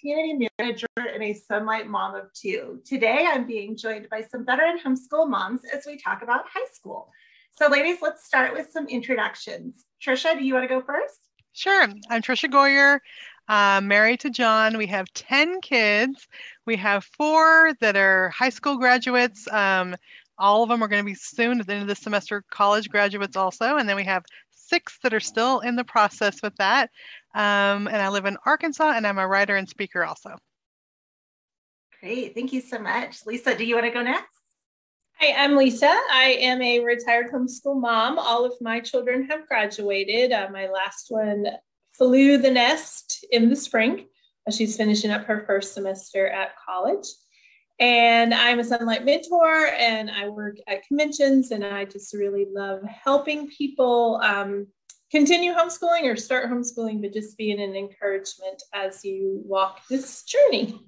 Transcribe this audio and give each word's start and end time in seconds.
community 0.00 0.48
manager 0.58 0.86
and 0.96 1.22
a 1.22 1.34
Sonlight 1.34 1.86
mom 1.86 2.14
of 2.14 2.32
two. 2.32 2.80
Today, 2.84 3.26
I'm 3.28 3.46
being 3.46 3.76
joined 3.76 4.08
by 4.10 4.22
some 4.22 4.44
veteran 4.44 4.78
homeschool 4.78 5.28
moms 5.28 5.62
as 5.64 5.84
we 5.86 5.96
talk 5.98 6.22
about 6.22 6.44
high 6.52 6.66
school. 6.72 7.10
So, 7.52 7.68
ladies, 7.68 7.98
let's 8.00 8.24
start 8.24 8.52
with 8.52 8.70
some 8.70 8.86
introductions. 8.88 9.84
Tricia, 10.02 10.38
do 10.38 10.44
you 10.44 10.54
want 10.54 10.64
to 10.64 10.68
go 10.68 10.80
first? 10.80 11.18
Sure. 11.52 11.86
I'm 12.08 12.22
Tricia 12.22 12.50
Goyer, 12.50 13.00
uh, 13.48 13.80
married 13.82 14.20
to 14.20 14.30
John. 14.30 14.78
We 14.78 14.86
have 14.86 15.12
10 15.12 15.60
kids. 15.60 16.26
We 16.64 16.76
have 16.76 17.04
four 17.04 17.72
that 17.80 17.96
are 17.96 18.30
high 18.30 18.50
school 18.50 18.78
graduates. 18.78 19.46
Um, 19.52 19.96
all 20.38 20.62
of 20.62 20.70
them 20.70 20.82
are 20.82 20.88
going 20.88 21.02
to 21.02 21.10
be 21.10 21.14
soon 21.14 21.60
at 21.60 21.66
the 21.66 21.74
end 21.74 21.82
of 21.82 21.88
the 21.88 21.94
semester 21.94 22.42
college 22.50 22.88
graduates 22.88 23.36
also. 23.36 23.76
And 23.76 23.88
then 23.88 23.96
we 23.96 24.04
have 24.04 24.24
six 24.50 24.98
that 25.02 25.12
are 25.12 25.20
still 25.20 25.60
in 25.60 25.76
the 25.76 25.84
process 25.84 26.40
with 26.42 26.56
that. 26.56 26.90
Um, 27.34 27.86
and 27.86 27.96
I 27.96 28.08
live 28.08 28.26
in 28.26 28.36
Arkansas 28.44 28.92
and 28.96 29.06
I'm 29.06 29.18
a 29.18 29.26
writer 29.26 29.56
and 29.56 29.68
speaker 29.68 30.04
also. 30.04 30.36
Great. 32.00 32.34
Thank 32.34 32.52
you 32.52 32.60
so 32.60 32.78
much. 32.78 33.26
Lisa, 33.26 33.56
do 33.56 33.64
you 33.64 33.74
want 33.74 33.86
to 33.86 33.92
go 33.92 34.02
next? 34.02 34.26
Hi, 35.20 35.34
I'm 35.44 35.54
Lisa. 35.54 35.86
I 35.86 36.38
am 36.40 36.62
a 36.62 36.80
retired 36.80 37.30
homeschool 37.30 37.78
mom. 37.78 38.18
All 38.18 38.44
of 38.44 38.54
my 38.60 38.80
children 38.80 39.24
have 39.24 39.46
graduated. 39.46 40.32
Uh, 40.32 40.48
my 40.50 40.66
last 40.68 41.06
one 41.10 41.46
flew 41.90 42.38
the 42.38 42.50
nest 42.50 43.24
in 43.30 43.50
the 43.50 43.56
spring. 43.56 44.06
She's 44.50 44.76
finishing 44.76 45.10
up 45.10 45.26
her 45.26 45.44
first 45.46 45.74
semester 45.74 46.26
at 46.26 46.54
college. 46.56 47.06
And 47.78 48.34
I'm 48.34 48.60
a 48.60 48.62
Sonlight 48.62 49.04
mentor 49.04 49.66
and 49.66 50.10
I 50.10 50.28
work 50.28 50.56
at 50.66 50.86
conventions 50.86 51.50
and 51.50 51.64
I 51.64 51.84
just 51.84 52.12
really 52.14 52.46
love 52.50 52.82
helping 52.84 53.48
people 53.48 54.20
um, 54.22 54.66
continue 55.10 55.52
homeschooling 55.52 56.04
or 56.04 56.16
start 56.16 56.50
homeschooling, 56.50 57.00
but 57.00 57.12
just 57.12 57.36
being 57.36 57.60
an 57.60 57.74
encouragement 57.74 58.62
as 58.72 59.04
you 59.04 59.42
walk 59.44 59.86
this 59.88 60.22
journey. 60.22 60.80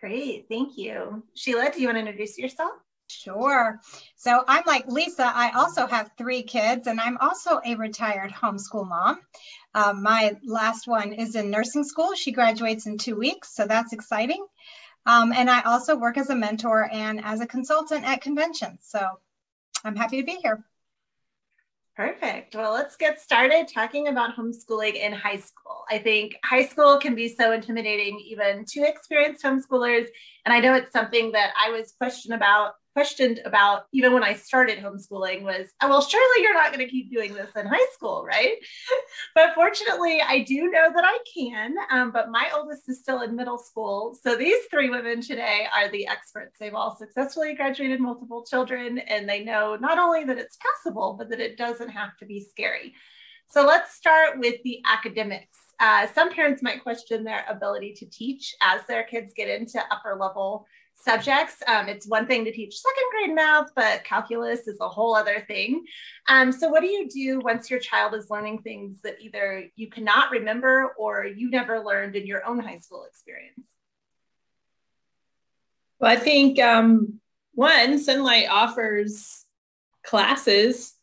Great, 0.00 0.46
thank 0.50 0.76
you. 0.76 1.22
Sheila, 1.34 1.70
do 1.72 1.80
you 1.80 1.88
want 1.88 1.96
to 1.96 2.00
introduce 2.00 2.36
yourself? 2.38 2.72
Sure. 3.08 3.80
So 4.16 4.44
I'm 4.48 4.64
like 4.66 4.86
Lisa, 4.86 5.24
I 5.24 5.52
also 5.54 5.86
have 5.86 6.10
three 6.16 6.42
kids, 6.42 6.86
and 6.86 7.00
I'm 7.00 7.16
also 7.18 7.60
a 7.64 7.74
retired 7.74 8.32
homeschool 8.32 8.88
mom. 8.88 9.20
Um, 9.74 10.02
my 10.02 10.36
last 10.44 10.86
one 10.86 11.12
is 11.12 11.36
in 11.36 11.50
nursing 11.50 11.84
school. 11.84 12.14
She 12.14 12.32
graduates 12.32 12.86
in 12.86 12.98
two 12.98 13.16
weeks, 13.16 13.54
so 13.54 13.66
that's 13.66 13.92
exciting. 13.92 14.44
Um, 15.06 15.32
and 15.32 15.50
I 15.50 15.62
also 15.62 15.96
work 15.96 16.16
as 16.16 16.30
a 16.30 16.34
mentor 16.34 16.88
and 16.90 17.22
as 17.22 17.40
a 17.40 17.46
consultant 17.46 18.04
at 18.04 18.22
conventions. 18.22 18.80
So 18.82 19.06
I'm 19.84 19.96
happy 19.96 20.20
to 20.20 20.26
be 20.26 20.36
here. 20.42 20.64
Perfect. 21.96 22.56
Well, 22.56 22.72
let's 22.72 22.96
get 22.96 23.20
started 23.20 23.68
talking 23.68 24.08
about 24.08 24.34
homeschooling 24.34 24.94
in 24.94 25.12
high 25.12 25.36
school. 25.36 25.84
I 25.88 25.98
think 25.98 26.34
high 26.44 26.66
school 26.66 26.98
can 26.98 27.14
be 27.14 27.28
so 27.28 27.52
intimidating, 27.52 28.18
even 28.18 28.64
to 28.70 28.82
experienced 28.82 29.44
homeschoolers. 29.44 30.08
And 30.44 30.52
I 30.52 30.58
know 30.58 30.74
it's 30.74 30.92
something 30.92 31.30
that 31.32 31.52
I 31.56 31.70
was 31.70 31.94
questioned 31.96 32.34
about 32.34 32.72
questioned 32.94 33.40
about 33.44 33.82
even 33.92 34.12
when 34.12 34.22
I 34.22 34.34
started 34.34 34.78
homeschooling 34.78 35.42
was, 35.42 35.66
oh, 35.82 35.88
well, 35.88 36.00
surely 36.00 36.42
you're 36.42 36.54
not 36.54 36.72
going 36.72 36.86
to 36.86 36.90
keep 36.90 37.12
doing 37.12 37.34
this 37.34 37.50
in 37.56 37.66
high 37.66 37.86
school, 37.92 38.24
right? 38.24 38.54
but 39.34 39.54
fortunately, 39.54 40.22
I 40.22 40.44
do 40.44 40.70
know 40.70 40.90
that 40.94 41.04
I 41.04 41.18
can. 41.36 41.74
Um, 41.90 42.12
but 42.12 42.30
my 42.30 42.50
oldest 42.54 42.88
is 42.88 43.00
still 43.00 43.20
in 43.22 43.34
middle 43.36 43.58
school. 43.58 44.16
So 44.22 44.36
these 44.36 44.64
three 44.70 44.90
women 44.90 45.20
today 45.20 45.66
are 45.76 45.90
the 45.90 46.06
experts. 46.06 46.56
They've 46.58 46.74
all 46.74 46.96
successfully 46.96 47.54
graduated 47.54 48.00
multiple 48.00 48.44
children, 48.48 48.98
and 48.98 49.28
they 49.28 49.44
know 49.44 49.76
not 49.76 49.98
only 49.98 50.24
that 50.24 50.38
it's 50.38 50.56
possible, 50.56 51.16
but 51.18 51.28
that 51.30 51.40
it 51.40 51.58
doesn't 51.58 51.90
have 51.90 52.16
to 52.18 52.26
be 52.26 52.46
scary. 52.48 52.94
So 53.48 53.66
let's 53.66 53.94
start 53.94 54.38
with 54.38 54.62
the 54.62 54.80
academics. 54.86 55.58
Uh, 55.80 56.06
some 56.14 56.32
parents 56.32 56.62
might 56.62 56.82
question 56.82 57.24
their 57.24 57.44
ability 57.48 57.94
to 57.94 58.06
teach 58.06 58.54
as 58.62 58.80
their 58.86 59.02
kids 59.02 59.32
get 59.36 59.48
into 59.48 59.82
upper 59.90 60.16
level 60.18 60.66
subjects. 61.04 61.56
Um, 61.66 61.88
it's 61.88 62.08
one 62.08 62.26
thing 62.26 62.44
to 62.44 62.52
teach 62.52 62.78
second 62.78 63.04
grade 63.10 63.34
math, 63.34 63.68
but 63.76 64.04
calculus 64.04 64.66
is 64.66 64.78
a 64.80 64.88
whole 64.88 65.14
other 65.14 65.44
thing. 65.46 65.84
Um, 66.28 66.50
so, 66.50 66.68
what 66.68 66.80
do 66.80 66.88
you 66.88 67.08
do 67.08 67.40
once 67.40 67.70
your 67.70 67.80
child 67.80 68.14
is 68.14 68.30
learning 68.30 68.62
things 68.62 69.00
that 69.02 69.20
either 69.20 69.66
you 69.76 69.88
cannot 69.88 70.30
remember 70.30 70.94
or 70.98 71.26
you 71.26 71.50
never 71.50 71.84
learned 71.84 72.16
in 72.16 72.26
your 72.26 72.44
own 72.46 72.58
high 72.58 72.78
school 72.78 73.04
experience? 73.04 73.68
Well, 76.00 76.10
I 76.10 76.16
think 76.16 76.58
um, 76.60 77.20
one, 77.52 77.98
Sonlight 77.98 78.48
offers 78.48 79.44
classes, 80.04 80.94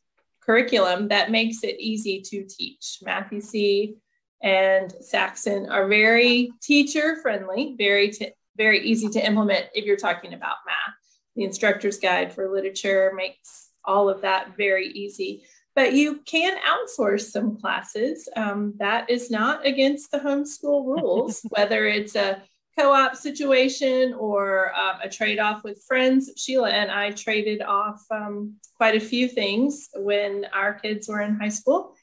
curriculum 0.41 1.09
that 1.09 1.31
makes 1.31 1.63
it 1.63 1.79
easy 1.79 2.21
to 2.21 2.45
teach. 2.45 2.99
Math-U-See 3.03 3.95
and 4.43 4.91
Saxon 5.01 5.69
are 5.69 5.87
very 5.87 6.51
teacher 6.61 7.17
friendly, 7.21 7.75
very 7.77 8.09
t- 8.09 8.33
very 8.57 8.79
easy 8.79 9.09
to 9.09 9.25
implement 9.25 9.67
if 9.73 9.85
you're 9.85 9.97
talking 9.97 10.33
about 10.33 10.57
math. 10.65 10.95
The 11.35 11.43
instructor's 11.43 11.97
guide 11.97 12.33
for 12.33 12.51
literature 12.51 13.13
makes 13.15 13.69
all 13.85 14.09
of 14.09 14.21
that 14.21 14.57
very 14.57 14.87
easy. 14.87 15.43
But 15.75 15.93
you 15.93 16.19
can 16.25 16.57
outsource 16.57 17.31
some 17.31 17.57
classes. 17.57 18.27
Um, 18.35 18.73
that 18.77 19.09
is 19.09 19.31
not 19.31 19.65
against 19.65 20.11
the 20.11 20.19
homeschool 20.19 20.85
rules, 20.85 21.41
whether 21.49 21.85
it's 21.85 22.15
a 22.15 22.43
co 22.77 22.91
op 22.91 23.15
situation 23.15 24.13
or 24.13 24.73
um, 24.75 24.97
a 25.01 25.09
trade 25.09 25.39
off 25.39 25.63
with 25.63 25.83
friends. 25.87 26.29
Sheila 26.37 26.69
and 26.69 26.91
I 26.91 27.11
traded 27.11 27.61
off 27.61 28.03
um, 28.11 28.55
quite 28.75 28.95
a 28.95 29.05
few 29.05 29.27
things 29.27 29.87
when 29.95 30.45
our 30.53 30.73
kids 30.73 31.07
were 31.07 31.21
in 31.21 31.39
high 31.39 31.49
school 31.49 31.95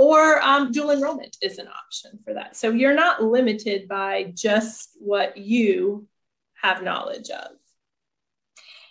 or 0.00 0.40
um, 0.40 0.72
dual 0.72 0.92
enrollment 0.92 1.36
is 1.42 1.58
an 1.58 1.68
option 1.68 2.18
for 2.24 2.32
that. 2.32 2.56
So 2.56 2.70
you're 2.70 2.94
not 2.94 3.22
limited 3.22 3.86
by 3.86 4.32
just 4.34 4.96
what 4.98 5.36
you 5.36 6.06
have 6.54 6.82
knowledge 6.82 7.28
of. 7.28 7.50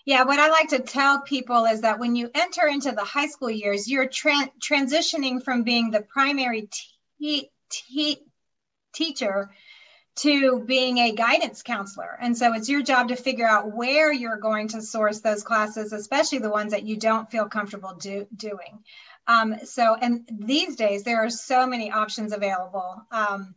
Yeah, 0.06 0.26
what 0.26 0.38
I 0.38 0.50
like 0.50 0.70
to 0.70 0.78
tell 0.78 1.22
people 1.22 1.66
is 1.66 1.82
that 1.82 1.98
when 1.98 2.16
you 2.16 2.30
enter 2.36 2.68
into 2.68 2.92
the 2.92 3.04
high 3.04 3.26
school 3.26 3.50
years, 3.50 3.90
you're 3.90 4.08
tra- 4.08 4.52
transitioning 4.60 5.44
from 5.44 5.64
being 5.64 5.90
the 5.90 6.02
primary 6.02 6.70
te- 7.20 7.50
te- 7.72 8.24
teacher 8.94 9.50
to 10.18 10.64
being 10.64 11.00
a 11.00 11.16
guidance 11.16 11.64
counselor. 11.64 12.20
And 12.22 12.38
so 12.38 12.54
it's 12.54 12.70
your 12.70 12.84
job 12.84 13.08
to 13.08 13.16
figure 13.16 13.48
out 13.48 13.74
where 13.74 14.14
you're 14.14 14.38
going 14.38 14.68
to 14.70 14.82
source 14.84 15.22
those 15.22 15.42
classes, 15.42 15.92
especially 15.92 16.38
the 16.38 16.52
ones 16.52 16.74
that 16.74 16.84
you 16.84 16.98
don't 16.98 17.32
feel 17.32 17.46
comfortable 17.46 17.96
do- 17.96 18.28
doing. 18.36 18.84
Um, 19.30 19.58
so, 19.64 19.94
and 19.94 20.28
these 20.32 20.76
days 20.76 21.04
there 21.04 21.24
are 21.24 21.30
so 21.30 21.68
many 21.68 21.92
options 21.92 22.34
available. 22.34 23.06
Um, 23.12 23.54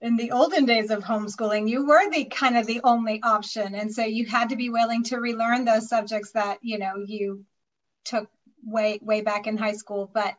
in 0.00 0.16
the 0.16 0.32
olden 0.32 0.64
days 0.64 0.90
of 0.90 1.04
homeschooling, 1.04 1.68
you 1.68 1.86
were 1.86 2.10
the 2.10 2.24
kind 2.24 2.56
of 2.56 2.66
the 2.66 2.80
only 2.84 3.22
option, 3.22 3.74
and 3.74 3.94
so 3.94 4.02
you 4.02 4.24
had 4.24 4.48
to 4.48 4.56
be 4.56 4.70
willing 4.70 5.04
to 5.04 5.18
relearn 5.18 5.66
those 5.66 5.90
subjects 5.90 6.32
that 6.32 6.58
you 6.62 6.78
know 6.78 6.94
you 7.06 7.44
took 8.04 8.30
way 8.64 8.98
way 9.02 9.20
back 9.20 9.46
in 9.46 9.58
high 9.58 9.74
school. 9.74 10.10
But 10.12 10.34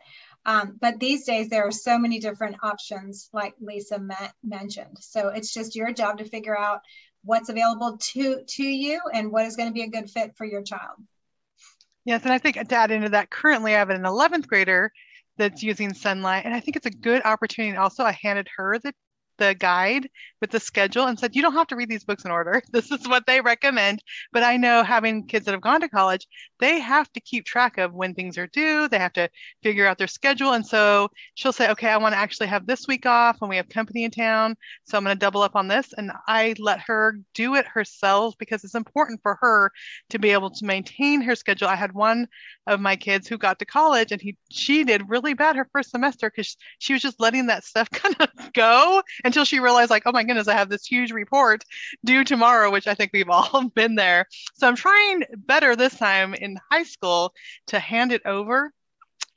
um, 0.47 0.77
but 0.81 0.99
these 0.99 1.25
days 1.25 1.49
there 1.49 1.67
are 1.67 1.71
so 1.71 1.99
many 1.99 2.19
different 2.19 2.57
options, 2.63 3.29
like 3.33 3.53
Lisa 3.61 3.99
mentioned. 4.43 4.97
So 4.99 5.29
it's 5.29 5.53
just 5.53 5.75
your 5.75 5.93
job 5.93 6.17
to 6.17 6.25
figure 6.25 6.57
out 6.57 6.81
what's 7.23 7.49
available 7.49 7.97
to 8.13 8.41
to 8.47 8.63
you 8.63 8.99
and 9.13 9.31
what 9.31 9.45
is 9.45 9.55
going 9.57 9.69
to 9.69 9.73
be 9.73 9.83
a 9.83 9.89
good 9.89 10.09
fit 10.09 10.35
for 10.35 10.45
your 10.45 10.63
child. 10.63 10.97
Yes, 12.05 12.23
and 12.23 12.31
I 12.31 12.37
think 12.37 12.55
to 12.67 12.75
add 12.75 12.91
into 12.91 13.09
that, 13.09 13.29
currently 13.31 13.75
I 13.75 13.79
have 13.79 13.89
an 13.89 14.05
11th 14.05 14.47
grader 14.47 14.91
that's 15.37 15.63
using 15.63 15.91
Sonlight, 15.91 16.45
and 16.45 16.53
I 16.53 16.59
think 16.59 16.75
it's 16.77 16.85
a 16.85 16.89
good 16.91 17.23
opportunity. 17.25 17.75
Also, 17.77 18.03
I 18.03 18.11
handed 18.21 18.47
her 18.57 18.79
the 18.79 18.93
the 19.37 19.53
guide 19.53 20.09
with 20.39 20.49
the 20.51 20.61
schedule 20.61 21.07
and 21.07 21.19
said, 21.19 21.35
you 21.35 21.41
don't 21.41 21.55
have 21.55 21.67
to 21.67 21.75
read 21.75 21.89
these 21.89 22.05
books 22.05 22.23
in 22.23 22.31
order. 22.31 22.61
This 22.71 22.89
is 22.89 23.05
what 23.05 23.25
they 23.25 23.41
recommend. 23.41 23.99
But 24.31 24.43
I 24.43 24.55
know 24.55 24.81
having 24.81 25.27
kids 25.27 25.43
that 25.45 25.51
have 25.51 25.59
gone 25.59 25.81
to 25.81 25.89
college, 25.89 26.25
they 26.59 26.79
have 26.79 27.11
to 27.13 27.19
keep 27.19 27.45
track 27.45 27.77
of 27.77 27.93
when 27.93 28.13
things 28.13 28.37
are 28.37 28.47
due. 28.47 28.87
They 28.87 28.99
have 28.99 29.13
to 29.13 29.29
figure 29.63 29.87
out 29.87 29.97
their 29.97 30.07
schedule. 30.07 30.53
And 30.53 30.65
so 30.65 31.09
she'll 31.33 31.53
say, 31.53 31.69
okay, 31.71 31.89
I 31.89 31.97
want 31.97 32.13
to 32.13 32.19
actually 32.19 32.47
have 32.47 32.65
this 32.65 32.87
week 32.87 33.05
off 33.05 33.39
when 33.39 33.49
we 33.49 33.57
have 33.57 33.69
company 33.69 34.03
in 34.03 34.11
town. 34.11 34.55
So 34.85 34.97
I'm 34.97 35.03
going 35.03 35.15
to 35.15 35.19
double 35.19 35.41
up 35.41 35.55
on 35.55 35.67
this. 35.67 35.93
And 35.97 36.11
I 36.27 36.55
let 36.59 36.79
her 36.81 37.19
do 37.33 37.55
it 37.55 37.67
herself 37.67 38.35
because 38.37 38.63
it's 38.63 38.75
important 38.75 39.21
for 39.21 39.37
her 39.41 39.71
to 40.09 40.19
be 40.19 40.31
able 40.31 40.49
to 40.49 40.65
maintain 40.65 41.21
her 41.21 41.35
schedule. 41.35 41.67
I 41.67 41.75
had 41.75 41.93
one 41.93 42.27
of 42.67 42.79
my 42.79 42.95
kids 42.95 43.27
who 43.27 43.37
got 43.37 43.59
to 43.59 43.65
college 43.65 44.11
and 44.11 44.21
he 44.21 44.35
she 44.49 44.83
did 44.83 45.09
really 45.09 45.33
bad 45.33 45.55
her 45.55 45.67
first 45.71 45.91
semester 45.91 46.29
because 46.29 46.57
she 46.79 46.93
was 46.93 47.01
just 47.01 47.19
letting 47.19 47.47
that 47.47 47.63
stuff 47.63 47.89
kind 47.91 48.15
of 48.19 48.29
go 48.53 49.01
until 49.23 49.45
she 49.45 49.59
realized 49.59 49.89
like, 49.89 50.03
oh 50.05 50.11
my 50.11 50.23
goodness, 50.23 50.47
I 50.47 50.53
have 50.53 50.69
this 50.69 50.85
huge 50.85 51.11
report 51.11 51.63
due 52.03 52.23
tomorrow, 52.23 52.71
which 52.71 52.87
I 52.87 52.93
think 52.93 53.11
we've 53.13 53.29
all 53.35 53.69
been 53.69 53.95
there. 53.95 54.27
So 54.55 54.67
I'm 54.67 54.75
trying 54.75 55.23
better 55.37 55.75
this 55.75 55.97
time 55.97 56.33
in 56.45 56.57
high 56.71 56.83
school 56.83 57.33
to 57.67 57.79
hand 57.79 58.11
it 58.11 58.21
over 58.25 58.71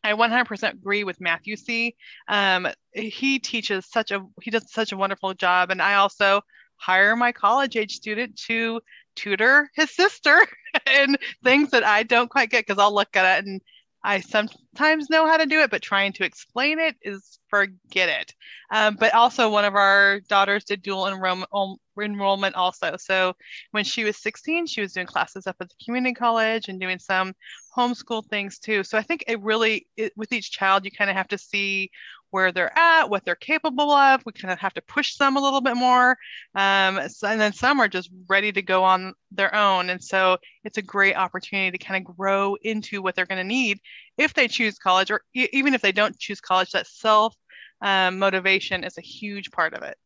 I 0.05 0.13
100% 0.13 0.73
agree 0.73 1.05
with 1.05 1.21
Math-U-See 1.21 1.97
Um, 2.29 2.69
he 2.93 3.39
teaches 3.39 3.87
such 3.91 4.11
a 4.11 4.25
he 4.43 4.51
does 4.51 4.71
such 4.73 4.93
a 4.93 4.97
wonderful 4.97 5.35
job, 5.35 5.71
and 5.71 5.83
I 5.83 5.95
also 5.95 6.43
hire 6.77 7.17
my 7.17 7.33
college 7.33 7.77
age 7.77 7.95
student 7.95 8.37
to 8.47 8.81
tutor 9.17 9.71
his 9.75 9.95
sister 9.95 10.39
and 10.87 11.19
things 11.43 11.71
that 11.71 11.85
I 11.85 12.05
don't 12.05 12.31
quite 12.31 12.51
get 12.51 12.67
because 12.67 12.81
I'll 12.81 12.95
look 12.95 13.17
at 13.17 13.39
it 13.39 13.47
and 13.47 13.61
I 14.05 14.21
sometimes 14.21 15.11
know 15.11 15.27
how 15.27 15.37
to 15.37 15.47
do 15.47 15.61
it, 15.61 15.71
but 15.71 15.83
trying 15.83 16.13
to 16.15 16.25
explain 16.25 16.79
it 16.79 16.97
is 17.03 17.39
forget 17.49 18.09
it. 18.09 18.35
Um, 18.71 18.97
but 18.99 19.13
also, 19.15 19.51
one 19.51 19.65
of 19.65 19.75
our 19.75 20.21
daughters 20.29 20.65
did 20.65 20.83
dual 20.83 21.09
enrollment, 21.09 21.51
enrollment 22.01 22.55
also. 22.55 22.97
So 22.99 23.35
when 23.73 23.85
she 23.85 24.05
was 24.05 24.17
16, 24.19 24.67
she 24.67 24.81
was 24.81 24.93
doing 24.93 25.07
classes 25.07 25.47
up 25.47 25.57
at 25.61 25.69
the 25.69 25.85
community 25.85 26.15
college 26.15 26.69
and 26.69 26.81
doing 26.81 26.99
some 26.99 27.35
homeschool 27.77 28.27
things 28.29 28.59
too. 28.59 28.85
So 28.85 28.99
I 28.99 29.03
think 29.03 29.25
it 29.27 29.41
really, 29.41 29.87
it, 29.97 30.13
with 30.17 30.33
each 30.33 30.53
child, 30.53 30.85
you 30.85 30.91
kind 30.91 31.11
of 31.11 31.17
have 31.17 31.29
to 31.29 31.39
see 31.39 31.91
where 32.31 32.53
they're 32.53 32.77
at, 32.77 33.11
what 33.11 33.25
they're 33.25 33.35
capable 33.35 33.91
of. 33.91 34.23
We 34.25 34.33
kind 34.33 34.53
of 34.53 34.59
have 34.59 34.75
to 34.75 34.83
push 34.83 35.17
them 35.17 35.37
a 35.37 35.41
little 35.41 35.61
bit 35.61 35.77
more. 35.77 36.17
Um, 36.55 37.09
so, 37.09 37.29
and 37.29 37.41
then 37.41 37.53
some 37.53 37.81
are 37.81 37.89
just 37.89 38.11
ready 38.29 38.53
to 38.53 38.63
go 38.63 38.85
on 38.85 39.15
their 39.31 39.55
own. 39.55 39.91
And 39.91 40.03
so 40.03 40.39
it's 40.65 40.79
a 40.79 40.83
great 40.83 41.17
opportunity 41.17 41.77
to 41.77 41.85
kind 41.85 42.05
of 42.07 42.17
grow 42.17 42.57
into 42.63 43.03
what 43.03 43.15
they're 43.15 43.27
going 43.27 43.39
to 43.39 43.45
need 43.45 43.81
if 44.17 44.35
they 44.35 44.49
choose 44.49 44.79
college, 44.79 45.11
or 45.11 45.23
e- 45.35 45.49
even 45.53 45.75
if 45.75 45.83
they 45.83 45.93
don't 45.93 46.19
choose 46.19 46.41
college, 46.41 46.71
that 46.73 46.87
self 46.87 47.35
um, 47.81 48.19
motivation 48.19 48.85
is 48.85 48.99
a 48.99 49.03
huge 49.03 49.51
part 49.51 49.75
of 49.75 49.83
it. 49.83 49.97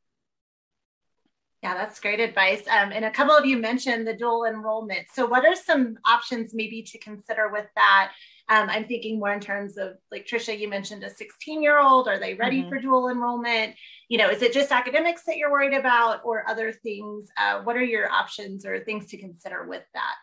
Yeah, 1.63 1.75
that's 1.75 2.01
great 2.01 2.19
advice. 2.19 2.63
Um, 2.67 2.91
and 2.91 3.05
a 3.05 3.11
couple 3.11 3.37
of 3.37 3.47
you 3.47 3.57
mentioned 3.57 4.05
the 4.05 4.15
dual 4.15 4.45
enrollment. 4.47 5.07
So, 5.13 5.27
what 5.27 5.45
are 5.45 5.55
some 5.55 5.97
options 6.05 6.53
maybe 6.55 6.83
to 6.83 6.99
consider 6.99 7.51
with 7.51 7.67
that? 7.77 8.13
Um, 8.49 8.69
I'm 8.69 8.85
thinking 8.85 9.19
more 9.19 9.33
in 9.33 9.41
terms 9.41 9.77
of 9.77 9.97
like 10.11 10.27
Tricia, 10.27 10.59
you 10.59 10.69
mentioned 10.69 11.05
a 11.05 11.11
16 11.11 11.63
year 11.63 11.79
old. 11.79 12.09
Are 12.09 12.19
they 12.19 12.35
ready 12.35 12.61
mm-hmm. 12.61 12.69
for 12.69 12.79
dual 12.79 13.09
enrollment? 13.09 13.75
You 14.09 14.19
know, 14.19 14.29
is 14.29 14.43
it 14.43 14.53
just 14.53 14.73
academics 14.73 15.25
that 15.25 15.37
you're 15.37 15.51
worried 15.51 15.75
about 15.75 16.21
or 16.25 16.49
other 16.49 16.73
things? 16.73 17.29
Uh, 17.39 17.63
what 17.63 17.77
are 17.77 17.85
your 17.85 18.11
options 18.11 18.67
or 18.67 18.81
things 18.81 19.07
to 19.09 19.17
consider 19.17 19.67
with 19.67 19.85
that? 19.95 20.15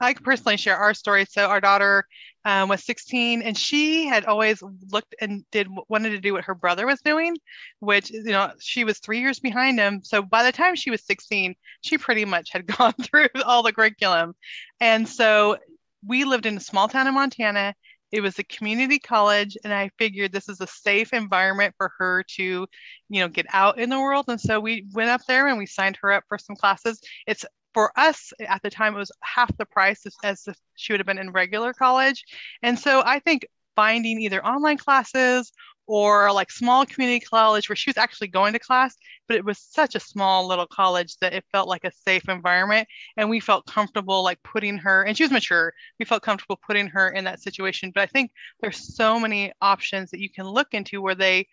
I 0.00 0.14
could 0.14 0.24
personally 0.24 0.56
share 0.56 0.76
our 0.76 0.94
story. 0.94 1.26
So 1.28 1.46
our 1.46 1.60
daughter 1.60 2.06
um, 2.44 2.68
was 2.68 2.84
16, 2.84 3.42
and 3.42 3.56
she 3.56 4.06
had 4.06 4.24
always 4.24 4.62
looked 4.90 5.14
and 5.20 5.44
did 5.50 5.68
wanted 5.88 6.10
to 6.10 6.20
do 6.20 6.32
what 6.32 6.44
her 6.44 6.54
brother 6.54 6.86
was 6.86 7.00
doing, 7.00 7.36
which 7.80 8.10
you 8.10 8.22
know 8.24 8.52
she 8.60 8.84
was 8.84 8.98
three 8.98 9.20
years 9.20 9.40
behind 9.40 9.78
him. 9.78 10.02
So 10.04 10.22
by 10.22 10.44
the 10.44 10.52
time 10.52 10.76
she 10.76 10.90
was 10.90 11.04
16, 11.04 11.54
she 11.80 11.98
pretty 11.98 12.24
much 12.24 12.50
had 12.52 12.66
gone 12.78 12.94
through 12.94 13.28
all 13.44 13.62
the 13.62 13.72
curriculum, 13.72 14.34
and 14.80 15.08
so 15.08 15.58
we 16.06 16.24
lived 16.24 16.46
in 16.46 16.56
a 16.56 16.60
small 16.60 16.88
town 16.88 17.06
in 17.06 17.14
Montana. 17.14 17.74
It 18.10 18.22
was 18.22 18.38
a 18.38 18.44
community 18.44 18.98
college, 18.98 19.56
and 19.64 19.72
I 19.72 19.90
figured 19.98 20.32
this 20.32 20.48
is 20.48 20.60
a 20.60 20.66
safe 20.66 21.12
environment 21.12 21.74
for 21.76 21.92
her 21.98 22.24
to, 22.36 22.66
you 23.10 23.20
know, 23.20 23.28
get 23.28 23.46
out 23.52 23.78
in 23.78 23.90
the 23.90 24.00
world. 24.00 24.26
And 24.28 24.40
so 24.40 24.60
we 24.60 24.86
went 24.92 25.10
up 25.10 25.20
there 25.28 25.46
and 25.48 25.58
we 25.58 25.66
signed 25.66 25.98
her 26.00 26.12
up 26.12 26.24
for 26.28 26.38
some 26.38 26.56
classes. 26.56 27.00
It's 27.26 27.44
for 27.74 27.92
us 27.96 28.32
at 28.40 28.62
the 28.62 28.70
time 28.70 28.94
it 28.94 28.98
was 28.98 29.12
half 29.22 29.54
the 29.56 29.66
price 29.66 30.04
as, 30.24 30.42
if 30.46 30.56
she 30.74 30.92
would 30.92 31.00
have 31.00 31.06
been 31.06 31.18
in 31.18 31.30
regular 31.30 31.72
college 31.72 32.24
and 32.62 32.78
so 32.78 33.02
i 33.04 33.18
think 33.18 33.46
finding 33.76 34.20
either 34.20 34.44
online 34.44 34.78
classes 34.78 35.52
or 35.88 36.30
like 36.32 36.50
small 36.50 36.86
community 36.86 37.18
college 37.18 37.68
where 37.68 37.74
she 37.74 37.90
was 37.90 37.96
actually 37.96 38.28
going 38.28 38.52
to 38.52 38.58
class 38.58 38.94
but 39.26 39.36
it 39.36 39.44
was 39.44 39.58
such 39.58 39.94
a 39.94 40.00
small 40.00 40.46
little 40.46 40.66
college 40.66 41.16
that 41.20 41.32
it 41.32 41.44
felt 41.50 41.66
like 41.66 41.84
a 41.84 41.90
safe 41.90 42.28
environment 42.28 42.86
and 43.16 43.28
we 43.28 43.40
felt 43.40 43.66
comfortable 43.66 44.22
like 44.22 44.40
putting 44.44 44.78
her 44.78 45.02
and 45.02 45.16
she 45.16 45.24
was 45.24 45.32
mature 45.32 45.72
we 45.98 46.04
felt 46.04 46.22
comfortable 46.22 46.60
putting 46.64 46.86
her 46.86 47.10
in 47.10 47.24
that 47.24 47.40
situation 47.40 47.90
but 47.92 48.02
i 48.02 48.06
think 48.06 48.30
there's 48.60 48.94
so 48.94 49.18
many 49.18 49.52
options 49.60 50.10
that 50.10 50.20
you 50.20 50.30
can 50.30 50.46
look 50.46 50.68
into 50.72 51.02
where 51.02 51.16
they 51.16 51.46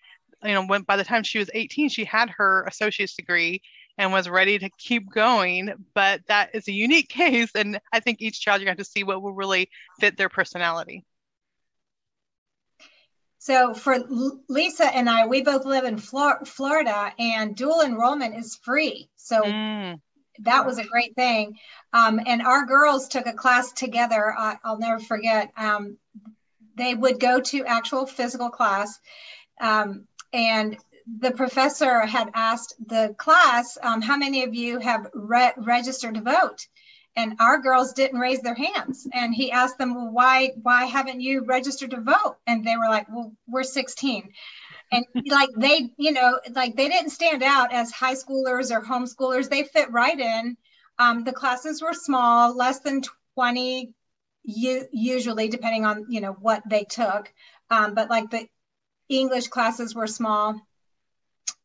you 0.44 0.54
know 0.54 0.66
when 0.66 0.84
by 0.84 0.98
the 0.98 1.04
time 1.04 1.24
she 1.24 1.40
was 1.40 1.50
18 1.54 1.90
she 1.90 2.04
had 2.04 2.30
her 2.30 2.66
associate's 2.68 3.16
degree 3.16 3.62
and 3.98 4.12
was 4.12 4.30
ready 4.30 4.60
to 4.60 4.70
keep 4.78 5.10
going. 5.12 5.74
But 5.94 6.22
that 6.28 6.54
is 6.54 6.68
a 6.68 6.74
unique 6.74 7.10
case. 7.10 7.52
And 7.56 7.80
I 7.94 8.00
think 8.00 8.22
each 8.22 8.42
child 8.42 8.62
you 8.62 8.68
have 8.68 8.78
to 8.78 8.84
see 8.84 9.04
what 9.04 9.22
will 9.22 9.34
really 9.34 9.70
fit 10.00 10.18
their 10.18 10.30
personality. 10.30 11.06
So 13.46 13.76
for 13.76 14.00
Lisa 14.50 14.86
and 14.86 15.08
I, 15.08 15.28
we 15.28 15.44
both 15.44 15.66
live 15.66 15.84
in 15.84 16.00
Florida 16.00 17.14
and 17.20 17.56
dual 17.56 17.82
enrollment 17.82 18.36
is 18.36 18.56
free. 18.64 19.08
So 19.18 19.44
mm. 19.44 20.02
that 20.40 20.66
was 20.66 20.80
a 20.80 20.84
great 20.84 21.14
thing. 21.14 21.60
Um, 21.94 22.20
and 22.26 22.42
our 22.42 22.66
girls 22.66 23.08
took 23.08 23.28
a 23.28 23.34
class 23.34 23.72
together. 23.72 24.34
Uh, 24.36 24.56
I'll 24.64 24.80
never 24.80 25.00
forget. 25.00 25.52
Um, 25.56 26.00
they 26.76 26.96
would 26.96 27.20
go 27.20 27.40
to 27.40 27.66
actual 27.66 28.08
physical 28.08 28.50
class. 28.50 29.00
Um, 29.62 30.08
and 30.34 30.76
the 31.20 31.30
professor 31.30 32.00
had 32.00 32.32
asked 32.34 32.74
the 32.84 33.14
class, 33.16 33.78
um, 33.84 34.02
how 34.02 34.18
many 34.18 34.44
of 34.44 34.56
you 34.56 34.80
have 34.80 35.06
re- 35.14 35.54
registered 35.56 36.16
to 36.16 36.22
vote? 36.22 36.66
And 37.16 37.36
our 37.40 37.60
girls 37.60 37.94
didn't 37.94 38.20
raise 38.20 38.42
their 38.42 38.56
hands. 38.56 39.08
And 39.14 39.34
he 39.34 39.52
asked 39.52 39.78
them, 39.78 39.96
well, 39.96 40.12
why, 40.12 40.52
why 40.62 40.86
haven't 40.86 41.22
you 41.22 41.46
registered 41.46 41.92
to 41.92 42.02
vote? 42.02 42.38
And 42.46 42.66
they 42.66 42.76
were 42.76 42.90
like, 42.90 43.08
well, 43.10 43.32
we're 43.48 43.64
16. 43.64 44.32
And 44.92 45.06
like 45.28 45.50
they, 45.58 45.90
you 45.98 46.12
know, 46.12 46.40
like 46.52 46.76
they 46.76 46.90
didn't 46.90 47.12
stand 47.12 47.42
out 47.42 47.74
as 47.74 47.92
high 47.92 48.16
schoolers 48.16 48.72
or 48.72 48.82
homeschoolers. 48.82 49.50
They 49.50 49.64
fit 49.64 49.92
right 49.92 50.20
in. 50.20 50.58
Um, 51.00 51.24
the 51.24 51.34
classes 51.34 51.82
were 51.82 51.94
small, 51.94 52.56
less 52.56 52.80
than 52.80 53.02
20 53.36 53.94
usually 54.46 55.48
depending 55.48 55.86
on 55.86 56.06
you 56.10 56.22
know 56.22 56.34
what 56.34 56.62
they 56.70 56.84
took 56.84 57.34
um, 57.72 57.96
but 57.96 58.10
like 58.10 58.30
the 58.30 58.48
english 59.10 59.48
classes 59.48 59.96
were 59.96 60.08
small 60.08 60.62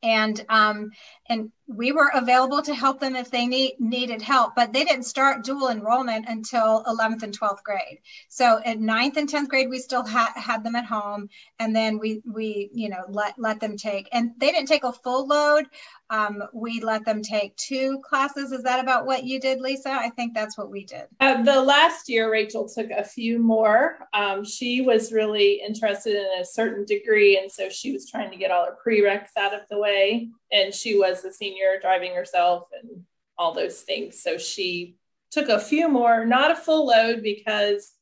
and 0.03 0.45
um, 0.49 0.91
and 1.31 1.53
we 1.69 1.93
were 1.93 2.11
available 2.13 2.61
to 2.61 2.75
help 2.75 2.99
them 2.99 3.15
if 3.15 3.31
they 3.31 3.47
need, 3.47 3.77
needed 3.79 4.21
help, 4.21 4.55
but 4.57 4.73
they 4.73 4.83
didn't 4.83 5.05
start 5.05 5.45
dual 5.45 5.69
enrollment 5.69 6.27
until 6.29 6.83
11th 6.85 7.23
and 7.23 7.39
12th 7.39 7.63
grade. 7.63 8.01
So 8.29 8.61
at 8.65 8.79
9th 8.79 9.17
and 9.17 9.31
10th 9.31 9.49
grade, 9.49 9.71
we 9.71 9.79
still 9.79 10.05
ha- 10.05 10.33
had 10.35 10.65
them 10.65 10.75
at 10.75 10.85
home, 10.85 11.29
and 11.61 11.75
then 11.75 11.99
we 11.99 12.21
we 12.31 12.71
you 12.75 12.89
know 12.89 13.05
let 13.09 13.35
let 13.39 13.61
them 13.61 13.77
take, 13.77 14.09
and 14.13 14.33
they 14.39 14.51
didn't 14.51 14.67
take 14.67 14.83
a 14.83 14.93
full 14.93 15.29
load. 15.29 15.67
Um, 16.11 16.43
we 16.53 16.81
let 16.81 17.05
them 17.05 17.23
take 17.23 17.55
two 17.55 18.01
classes. 18.01 18.51
Is 18.51 18.65
that 18.65 18.81
about 18.81 19.07
what 19.07 19.23
you 19.23 19.39
did, 19.39 19.61
Lisa? 19.61 19.91
I 19.91 20.11
think 20.11 20.35
that's 20.35 20.59
what 20.59 20.69
we 20.69 20.85
did. 20.85 21.05
Uh, 21.21 21.45
the 21.45 21.63
last 21.63 22.09
year, 22.09 22.33
Rachel 22.33 22.69
took 22.69 22.91
a 22.91 23.05
few 23.05 23.39
more. 23.39 24.09
Um, 24.13 24.45
she 24.45 24.81
was 24.81 25.13
really 25.13 25.63
interested 25.65 26.17
in 26.17 26.41
a 26.41 26.45
certain 26.45 26.85
degree, 26.85 27.39
and 27.39 27.51
so 27.51 27.69
she 27.69 27.93
was 27.93 28.11
trying 28.11 28.33
to 28.33 28.37
get 28.37 28.51
all 28.51 28.67
her 28.67 28.77
prereqs 28.85 29.37
out 29.37 29.55
of 29.55 29.61
the 29.71 29.79
way 29.79 30.31
and 30.53 30.75
she 30.75 30.99
was 30.99 31.20
the 31.23 31.33
senior 31.33 31.79
driving 31.81 32.15
herself 32.15 32.69
and 32.73 33.05
all 33.39 33.55
those 33.55 33.81
things. 33.81 34.23
So 34.23 34.39
she 34.39 34.97
took 35.31 35.49
a 35.49 35.61
few 35.61 35.89
more, 35.89 36.25
not 36.27 36.51
a 36.51 36.57
full 36.57 36.87
load 36.87 37.23
because 37.23 37.93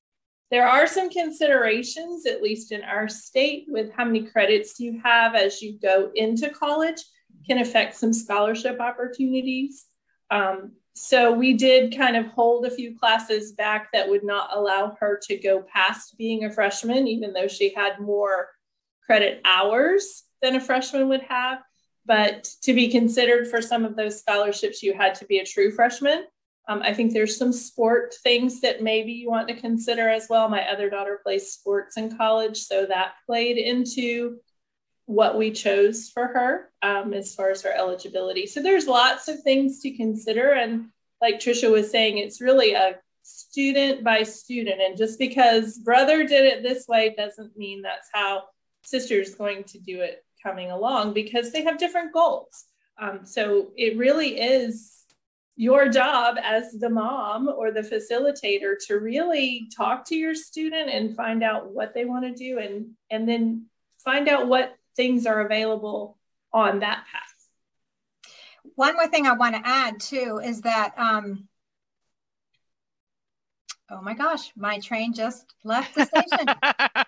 there 0.50 0.66
are 0.66 0.86
some 0.86 1.10
considerations, 1.10 2.26
at 2.26 2.42
least 2.42 2.72
in 2.72 2.82
our 2.82 3.08
state, 3.08 3.66
with 3.68 3.92
how 3.92 4.04
many 4.04 4.24
credits 4.24 4.80
you 4.80 5.00
have 5.04 5.34
as 5.34 5.60
you 5.60 5.78
go 5.78 6.10
into 6.14 6.48
college 6.48 7.02
can 7.46 7.58
affect 7.58 7.96
some 7.96 8.12
scholarship 8.12 8.80
opportunities. 8.80 9.86
Um, 10.30 10.72
so 10.94 11.32
we 11.32 11.52
did 11.52 11.96
kind 11.96 12.16
of 12.16 12.26
hold 12.26 12.66
a 12.66 12.70
few 12.70 12.98
classes 12.98 13.52
back 13.52 13.88
that 13.92 14.08
would 14.08 14.24
not 14.24 14.50
allow 14.52 14.96
her 14.98 15.20
to 15.24 15.36
go 15.36 15.62
past 15.62 16.16
being 16.18 16.44
a 16.44 16.50
freshman, 16.50 17.06
even 17.06 17.32
though 17.32 17.46
she 17.46 17.72
had 17.72 18.00
more 18.00 18.48
credit 19.06 19.40
hours 19.44 20.24
than 20.42 20.56
a 20.56 20.60
freshman 20.60 21.08
would 21.08 21.22
have. 21.22 21.60
But 22.08 22.44
to 22.62 22.72
be 22.72 22.88
considered 22.88 23.48
for 23.48 23.60
some 23.60 23.84
of 23.84 23.94
those 23.94 24.18
scholarships, 24.18 24.82
you 24.82 24.94
had 24.94 25.14
to 25.16 25.26
be 25.26 25.38
a 25.38 25.44
true 25.44 25.70
freshman. 25.70 26.24
Um, 26.66 26.82
I 26.82 26.92
think 26.94 27.12
there's 27.12 27.36
some 27.36 27.52
sport 27.52 28.14
things 28.22 28.62
that 28.62 28.82
maybe 28.82 29.12
you 29.12 29.30
want 29.30 29.48
to 29.48 29.54
consider 29.54 30.08
as 30.08 30.26
well. 30.28 30.48
My 30.48 30.68
other 30.70 30.88
daughter 30.90 31.20
plays 31.22 31.52
sports 31.52 31.98
in 31.98 32.16
college, 32.16 32.58
so 32.62 32.86
that 32.86 33.12
played 33.26 33.58
into 33.58 34.38
what 35.04 35.38
we 35.38 35.50
chose 35.50 36.08
for 36.08 36.26
her 36.26 36.70
um, 36.82 37.12
as 37.14 37.34
far 37.34 37.50
as 37.50 37.62
her 37.62 37.72
eligibility. 37.72 38.46
So 38.46 38.62
there's 38.62 38.86
lots 38.86 39.28
of 39.28 39.42
things 39.42 39.80
to 39.80 39.90
consider. 39.90 40.52
And 40.52 40.88
like 41.20 41.40
Tricia 41.40 41.70
was 41.70 41.90
saying, 41.90 42.18
it's 42.18 42.40
really 42.40 42.72
a 42.72 42.96
student 43.22 44.02
by 44.02 44.22
student. 44.22 44.80
And 44.80 44.96
just 44.96 45.18
because 45.18 45.78
brother 45.78 46.24
did 46.24 46.44
it 46.44 46.62
this 46.62 46.86
way 46.88 47.14
doesn't 47.16 47.56
mean 47.56 47.82
that's 47.82 48.08
how 48.12 48.44
sister 48.82 49.14
is 49.14 49.34
going 49.34 49.64
to 49.64 49.78
do 49.78 50.00
it 50.00 50.24
coming 50.42 50.70
along 50.70 51.14
because 51.14 51.52
they 51.52 51.62
have 51.62 51.78
different 51.78 52.12
goals. 52.12 52.64
Um, 53.00 53.20
so 53.24 53.68
it 53.76 53.96
really 53.96 54.40
is 54.40 54.98
your 55.58 55.88
job 55.88 56.36
as 56.40 56.70
the 56.72 56.88
mom 56.88 57.48
or 57.48 57.72
the 57.72 57.80
facilitator 57.80 58.74
to 58.86 58.94
really 58.94 59.68
talk 59.76 60.04
to 60.04 60.14
your 60.14 60.32
student 60.32 60.88
and 60.88 61.16
find 61.16 61.42
out 61.42 61.72
what 61.72 61.92
they 61.94 62.04
want 62.04 62.24
to 62.24 62.32
do 62.32 62.60
and 62.60 62.90
and 63.10 63.28
then 63.28 63.66
find 64.04 64.28
out 64.28 64.46
what 64.46 64.76
things 64.94 65.26
are 65.26 65.40
available 65.40 66.16
on 66.52 66.78
that 66.78 67.04
path 67.12 67.48
one 68.76 68.94
more 68.94 69.08
thing 69.08 69.26
i 69.26 69.32
want 69.32 69.56
to 69.56 69.60
add 69.64 69.98
too 69.98 70.40
is 70.42 70.60
that 70.60 70.94
um, 70.96 71.48
oh 73.90 74.00
my 74.00 74.14
gosh 74.14 74.52
my 74.56 74.78
train 74.78 75.12
just 75.12 75.44
left 75.64 75.92
the 75.96 76.04
station 76.04 76.46
i 76.62 76.88
had 76.94 77.06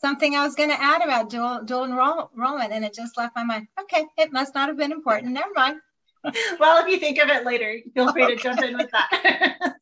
something 0.00 0.34
i 0.34 0.44
was 0.44 0.54
going 0.54 0.70
to 0.70 0.82
add 0.82 1.02
about 1.02 1.30
dual 1.30 1.60
dual 1.64 1.84
enrollment 1.84 2.72
and 2.72 2.84
it 2.84 2.94
just 2.94 3.16
left 3.16 3.34
my 3.36 3.44
mind 3.44 3.66
okay 3.80 4.06
it 4.16 4.32
must 4.32 4.54
not 4.54 4.68
have 4.68 4.76
been 4.76 4.92
important 4.92 5.32
never 5.32 5.52
mind 5.54 5.80
well, 6.58 6.82
if 6.84 6.88
you 6.88 6.98
think 6.98 7.18
of 7.18 7.28
it 7.28 7.44
later, 7.44 7.78
feel 7.94 8.12
free 8.12 8.24
okay. 8.24 8.36
to 8.36 8.42
jump 8.42 8.62
in 8.62 8.76
with 8.76 8.90
that. 8.90 9.58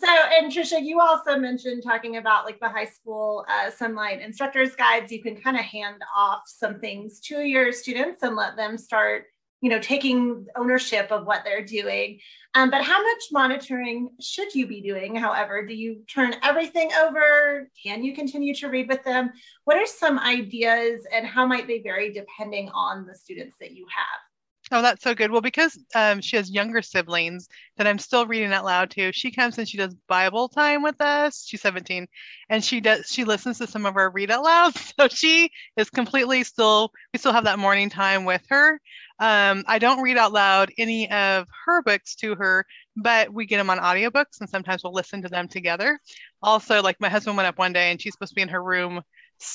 so, 0.00 0.08
and 0.38 0.50
Tricia, 0.50 0.82
you 0.82 1.00
also 1.00 1.38
mentioned 1.38 1.82
talking 1.82 2.16
about 2.16 2.44
like 2.44 2.60
the 2.60 2.68
high 2.68 2.86
school 2.86 3.44
uh, 3.48 3.70
Sonlight 3.70 4.24
instructors 4.24 4.74
guides. 4.74 5.12
You 5.12 5.22
can 5.22 5.36
kind 5.36 5.56
of 5.56 5.62
hand 5.62 6.02
off 6.16 6.42
some 6.46 6.80
things 6.80 7.20
to 7.20 7.40
your 7.40 7.72
students 7.72 8.22
and 8.22 8.36
let 8.36 8.56
them 8.56 8.78
start, 8.78 9.26
you 9.60 9.70
know, 9.70 9.78
taking 9.78 10.46
ownership 10.56 11.10
of 11.10 11.26
what 11.26 11.44
they're 11.44 11.64
doing. 11.64 12.20
Um, 12.54 12.70
but 12.70 12.82
how 12.82 13.00
much 13.00 13.22
monitoring 13.30 14.10
should 14.20 14.54
you 14.54 14.66
be 14.66 14.80
doing? 14.80 15.14
However, 15.14 15.64
do 15.64 15.74
you 15.74 16.02
turn 16.12 16.34
everything 16.42 16.90
over? 17.00 17.70
Can 17.80 18.02
you 18.02 18.14
continue 18.14 18.54
to 18.56 18.68
read 18.68 18.88
with 18.88 19.04
them? 19.04 19.30
What 19.64 19.76
are 19.76 19.86
some 19.86 20.18
ideas 20.18 21.06
and 21.12 21.26
how 21.26 21.46
might 21.46 21.68
they 21.68 21.78
vary 21.78 22.12
depending 22.12 22.68
on 22.70 23.06
the 23.06 23.14
students 23.14 23.54
that 23.60 23.70
you 23.70 23.86
have? 23.94 24.29
Oh, 24.72 24.82
that's 24.82 25.02
so 25.02 25.16
good. 25.16 25.32
Well, 25.32 25.40
because 25.40 25.76
um, 25.96 26.20
she 26.20 26.36
has 26.36 26.48
younger 26.48 26.80
siblings 26.80 27.48
that 27.76 27.88
I'm 27.88 27.98
still 27.98 28.26
reading 28.26 28.52
out 28.52 28.64
loud 28.64 28.90
to, 28.92 29.10
she 29.12 29.32
comes 29.32 29.58
and 29.58 29.68
she 29.68 29.76
does 29.76 29.94
Bible 30.06 30.48
time 30.48 30.82
with 30.84 31.00
us. 31.00 31.44
She's 31.44 31.60
17, 31.60 32.06
and 32.48 32.62
she 32.62 32.80
does 32.80 33.06
she 33.10 33.24
listens 33.24 33.58
to 33.58 33.66
some 33.66 33.84
of 33.84 33.96
our 33.96 34.10
read 34.10 34.30
out 34.30 34.44
loud. 34.44 34.74
So 35.00 35.08
she 35.08 35.50
is 35.76 35.90
completely 35.90 36.44
still. 36.44 36.92
We 37.12 37.18
still 37.18 37.32
have 37.32 37.44
that 37.44 37.58
morning 37.58 37.90
time 37.90 38.24
with 38.24 38.42
her. 38.50 38.80
Um, 39.18 39.64
I 39.66 39.78
don't 39.80 40.02
read 40.02 40.16
out 40.16 40.32
loud 40.32 40.70
any 40.78 41.10
of 41.10 41.48
her 41.66 41.82
books 41.82 42.14
to 42.16 42.36
her, 42.36 42.64
but 42.96 43.32
we 43.32 43.46
get 43.46 43.56
them 43.56 43.70
on 43.70 43.78
audiobooks, 43.78 44.40
and 44.40 44.48
sometimes 44.48 44.84
we'll 44.84 44.92
listen 44.92 45.22
to 45.22 45.28
them 45.28 45.48
together. 45.48 45.98
Also, 46.42 46.80
like 46.82 47.00
my 47.00 47.08
husband 47.08 47.36
went 47.36 47.46
up 47.48 47.58
one 47.58 47.72
day, 47.72 47.90
and 47.90 48.00
she's 48.00 48.12
supposed 48.14 48.30
to 48.30 48.34
be 48.36 48.42
in 48.42 48.48
her 48.48 48.62
room 48.62 49.02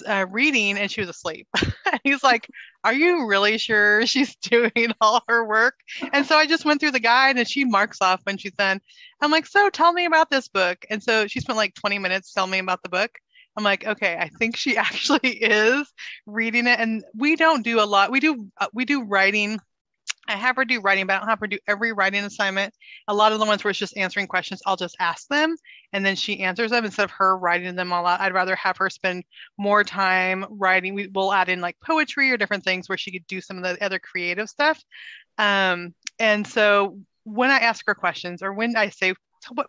uh, 0.08 0.26
reading 0.30 0.78
and 0.78 0.90
she 0.90 1.02
was 1.02 1.10
asleep. 1.10 1.48
He's 2.04 2.24
like, 2.24 2.48
Are 2.84 2.94
you 2.94 3.28
really 3.28 3.58
sure 3.58 4.06
she's 4.06 4.36
doing 4.42 4.94
all 5.02 5.24
her 5.28 5.46
work? 5.46 5.76
And 6.14 6.26
so 6.26 6.36
I 6.36 6.48
just 6.48 6.66
went 6.66 6.80
through 6.80 6.92
the 6.92 7.00
guide 7.00 7.38
and 7.38 7.48
she 7.48 7.66
marks 7.66 8.02
off 8.02 8.22
when 8.24 8.38
she's 8.38 8.54
done. 8.54 8.82
I'm 9.22 9.32
like, 9.32 9.46
So 9.46 9.70
tell 9.70 9.94
me 9.94 10.06
about 10.06 10.30
this 10.30 10.48
book. 10.48 10.86
And 10.90 11.02
so 11.02 11.28
she 11.28 11.40
spent 11.40 11.58
like 11.58 11.76
20 11.76 12.00
minutes 12.00 12.34
telling 12.34 12.52
me 12.52 12.60
about 12.60 12.84
the 12.84 12.90
book. 12.90 13.12
I'm 13.58 13.64
like, 13.64 13.86
okay, 13.86 14.18
I 14.20 14.30
think 14.38 14.58
she 14.58 14.78
actually 14.78 15.30
is 15.30 15.92
reading 16.26 16.68
it. 16.68 16.80
And 16.80 17.04
we 17.16 17.36
don't 17.36 17.64
do 17.64 17.80
a 17.80 17.86
lot. 17.86 18.12
We 18.12 18.20
do 18.20 18.48
uh, 18.58 18.68
we 18.74 18.86
do 18.86 19.04
writing 19.04 19.60
I 20.28 20.36
have 20.36 20.56
her 20.56 20.66
do 20.66 20.82
writing, 20.82 21.06
but 21.08 21.14
I 21.14 21.20
don't 21.20 21.30
have 21.30 21.40
her 21.40 21.48
do 21.48 21.60
every 21.68 21.94
writing 21.94 22.24
assignment. 22.24 22.74
A 23.08 23.14
lot 23.14 23.32
of 23.32 23.40
the 23.40 23.46
ones 23.46 23.64
where 23.64 23.70
it's 23.70 23.80
just 23.80 23.98
answering 23.98 24.28
questions, 24.28 24.62
I'll 24.66 24.76
just 24.76 24.96
ask 25.00 25.28
them 25.28 25.56
and 25.94 26.06
then 26.06 26.16
she 26.16 26.42
answers 26.42 26.72
them 26.72 26.86
instead 26.86 27.04
of 27.04 27.12
her 27.12 27.38
writing 27.38 27.76
them 27.76 27.94
all 27.94 28.06
out. 28.06 28.22
I'd 28.22 28.34
rather 28.34 28.56
have 28.56 28.78
her 28.78 28.90
spend 28.90 29.24
more 29.58 29.84
time 29.84 30.46
writing. 30.50 30.94
We 30.96 31.08
will 31.08 31.32
add 31.32 31.50
in 31.50 31.62
like 31.62 31.78
poetry 31.86 32.32
or 32.32 32.38
different 32.38 32.64
things 32.64 32.90
where 32.90 32.98
she 32.98 33.12
could 33.12 33.28
do 33.28 33.42
some 33.42 33.58
of 33.58 33.64
the 33.64 33.84
other 33.84 34.00
creative 34.00 34.50
stuff. 34.50 34.82
Um, 35.38 35.94
and 36.20 36.46
so 36.48 37.00
when 37.24 37.52
I 37.52 37.60
ask 37.60 37.86
her 37.88 37.96
questions 37.96 38.42
or 38.42 38.54
when 38.54 38.76
I 38.76 38.90
say 38.90 39.14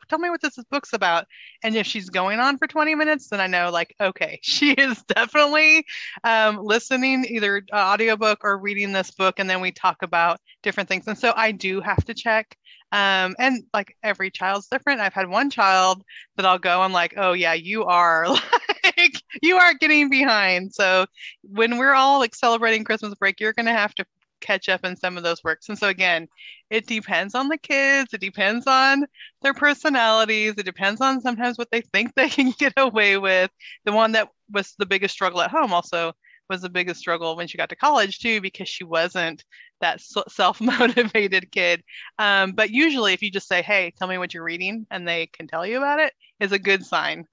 tell 0.08 0.18
me 0.18 0.30
what 0.30 0.40
this 0.40 0.58
book's 0.70 0.92
about. 0.92 1.26
And 1.62 1.74
if 1.76 1.86
she's 1.86 2.10
going 2.10 2.38
on 2.38 2.58
for 2.58 2.66
20 2.66 2.94
minutes, 2.94 3.28
then 3.28 3.40
I 3.40 3.46
know 3.46 3.70
like, 3.70 3.94
okay, 4.00 4.38
she 4.42 4.72
is 4.72 5.02
definitely 5.04 5.84
um, 6.24 6.58
listening 6.62 7.24
either 7.28 7.62
audiobook 7.74 8.40
or 8.42 8.58
reading 8.58 8.92
this 8.92 9.10
book. 9.10 9.38
And 9.38 9.48
then 9.48 9.60
we 9.60 9.72
talk 9.72 10.02
about 10.02 10.40
different 10.62 10.88
things. 10.88 11.06
And 11.06 11.18
so 11.18 11.32
I 11.36 11.52
do 11.52 11.80
have 11.80 12.04
to 12.04 12.14
check. 12.14 12.56
Um, 12.92 13.34
and 13.38 13.64
like 13.74 13.96
every 14.02 14.30
child's 14.30 14.68
different. 14.68 15.00
I've 15.00 15.12
had 15.12 15.28
one 15.28 15.50
child 15.50 16.02
that 16.36 16.46
I'll 16.46 16.58
go, 16.58 16.82
I'm 16.82 16.92
like, 16.92 17.14
oh 17.16 17.32
yeah, 17.32 17.52
you 17.54 17.84
are 17.84 18.28
like, 18.96 19.22
you 19.42 19.56
are 19.56 19.74
getting 19.74 20.08
behind. 20.08 20.72
So 20.72 21.06
when 21.42 21.78
we're 21.78 21.94
all 21.94 22.20
like 22.20 22.34
celebrating 22.34 22.84
Christmas 22.84 23.14
break, 23.14 23.40
you're 23.40 23.52
going 23.52 23.66
to 23.66 23.72
have 23.72 23.94
to 23.96 24.06
catch 24.46 24.68
up 24.68 24.84
in 24.84 24.96
some 24.96 25.16
of 25.16 25.22
those 25.22 25.42
works. 25.42 25.68
And 25.68 25.78
so 25.78 25.88
again, 25.88 26.28
it 26.70 26.86
depends 26.86 27.34
on 27.34 27.48
the 27.48 27.58
kids, 27.58 28.14
it 28.14 28.20
depends 28.20 28.66
on 28.66 29.06
their 29.42 29.54
personalities, 29.54 30.54
it 30.56 30.64
depends 30.64 31.00
on 31.00 31.20
sometimes 31.20 31.58
what 31.58 31.70
they 31.70 31.80
think 31.80 32.14
they 32.14 32.28
can 32.28 32.50
get 32.58 32.72
away 32.76 33.18
with. 33.18 33.50
The 33.84 33.92
one 33.92 34.12
that 34.12 34.28
was 34.50 34.74
the 34.78 34.86
biggest 34.86 35.14
struggle 35.14 35.40
at 35.40 35.50
home 35.50 35.72
also 35.72 36.12
was 36.48 36.62
the 36.62 36.70
biggest 36.70 37.00
struggle 37.00 37.34
when 37.34 37.48
she 37.48 37.58
got 37.58 37.70
to 37.70 37.76
college 37.76 38.20
too 38.20 38.40
because 38.40 38.68
she 38.68 38.84
wasn't 38.84 39.44
that 39.80 40.00
self-motivated 40.28 41.50
kid 41.50 41.82
um, 42.20 42.52
but 42.52 42.70
usually 42.70 43.12
if 43.12 43.20
you 43.20 43.32
just 43.32 43.48
say 43.48 43.62
hey 43.62 43.92
tell 43.98 44.06
me 44.06 44.16
what 44.16 44.32
you're 44.32 44.44
reading 44.44 44.86
and 44.92 45.08
they 45.08 45.26
can 45.26 45.48
tell 45.48 45.66
you 45.66 45.76
about 45.76 45.98
it 45.98 46.12
is 46.38 46.52
a 46.52 46.58
good 46.58 46.86
sign 46.86 47.26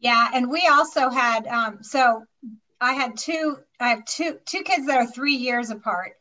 yeah 0.00 0.30
and 0.34 0.50
we 0.50 0.66
also 0.66 1.08
had 1.10 1.46
um, 1.46 1.78
so 1.80 2.24
I 2.84 2.92
had 2.92 3.16
two, 3.16 3.56
I 3.80 3.88
have 3.88 4.04
two, 4.04 4.38
two 4.44 4.62
kids 4.62 4.86
that 4.86 4.98
are 4.98 5.06
three 5.06 5.34
years 5.34 5.70
apart. 5.70 6.12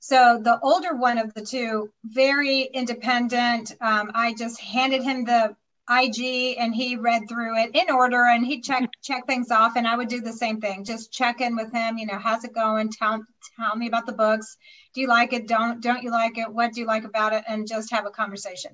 So 0.00 0.38
the 0.42 0.60
older 0.60 0.94
one 0.94 1.18
of 1.18 1.32
the 1.32 1.44
two, 1.44 1.90
very 2.04 2.62
independent. 2.62 3.72
Um, 3.80 4.10
I 4.14 4.34
just 4.34 4.60
handed 4.60 5.02
him 5.02 5.24
the 5.24 5.56
IG 5.88 6.56
and 6.58 6.74
he 6.74 6.96
read 6.96 7.28
through 7.28 7.58
it 7.58 7.70
in 7.74 7.90
order 7.90 8.24
and 8.24 8.44
he 8.44 8.60
checked 8.60 8.96
check 9.02 9.26
things 9.26 9.50
off 9.50 9.76
and 9.76 9.86
I 9.86 9.96
would 9.96 10.08
do 10.08 10.20
the 10.20 10.32
same 10.32 10.60
thing. 10.60 10.84
Just 10.84 11.12
check 11.12 11.40
in 11.40 11.56
with 11.56 11.72
him, 11.72 11.98
you 11.98 12.06
know, 12.06 12.18
how's 12.18 12.44
it 12.44 12.54
going? 12.54 12.90
Tell 12.90 13.22
tell 13.58 13.76
me 13.76 13.86
about 13.86 14.06
the 14.06 14.12
books. 14.12 14.56
Do 14.94 15.02
you 15.02 15.08
like 15.08 15.32
it? 15.34 15.46
Don't 15.46 15.82
don't 15.82 16.02
you 16.02 16.10
like 16.10 16.38
it? 16.38 16.52
What 16.52 16.72
do 16.72 16.80
you 16.80 16.86
like 16.86 17.04
about 17.04 17.34
it? 17.34 17.44
And 17.46 17.68
just 17.68 17.90
have 17.92 18.06
a 18.06 18.10
conversation. 18.10 18.72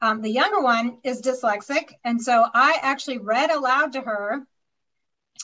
Um, 0.00 0.22
the 0.22 0.30
younger 0.30 0.60
one 0.60 0.98
is 1.02 1.22
dyslexic, 1.22 1.92
and 2.04 2.22
so 2.22 2.46
I 2.54 2.78
actually 2.82 3.18
read 3.18 3.50
aloud 3.50 3.94
to 3.94 4.00
her 4.00 4.46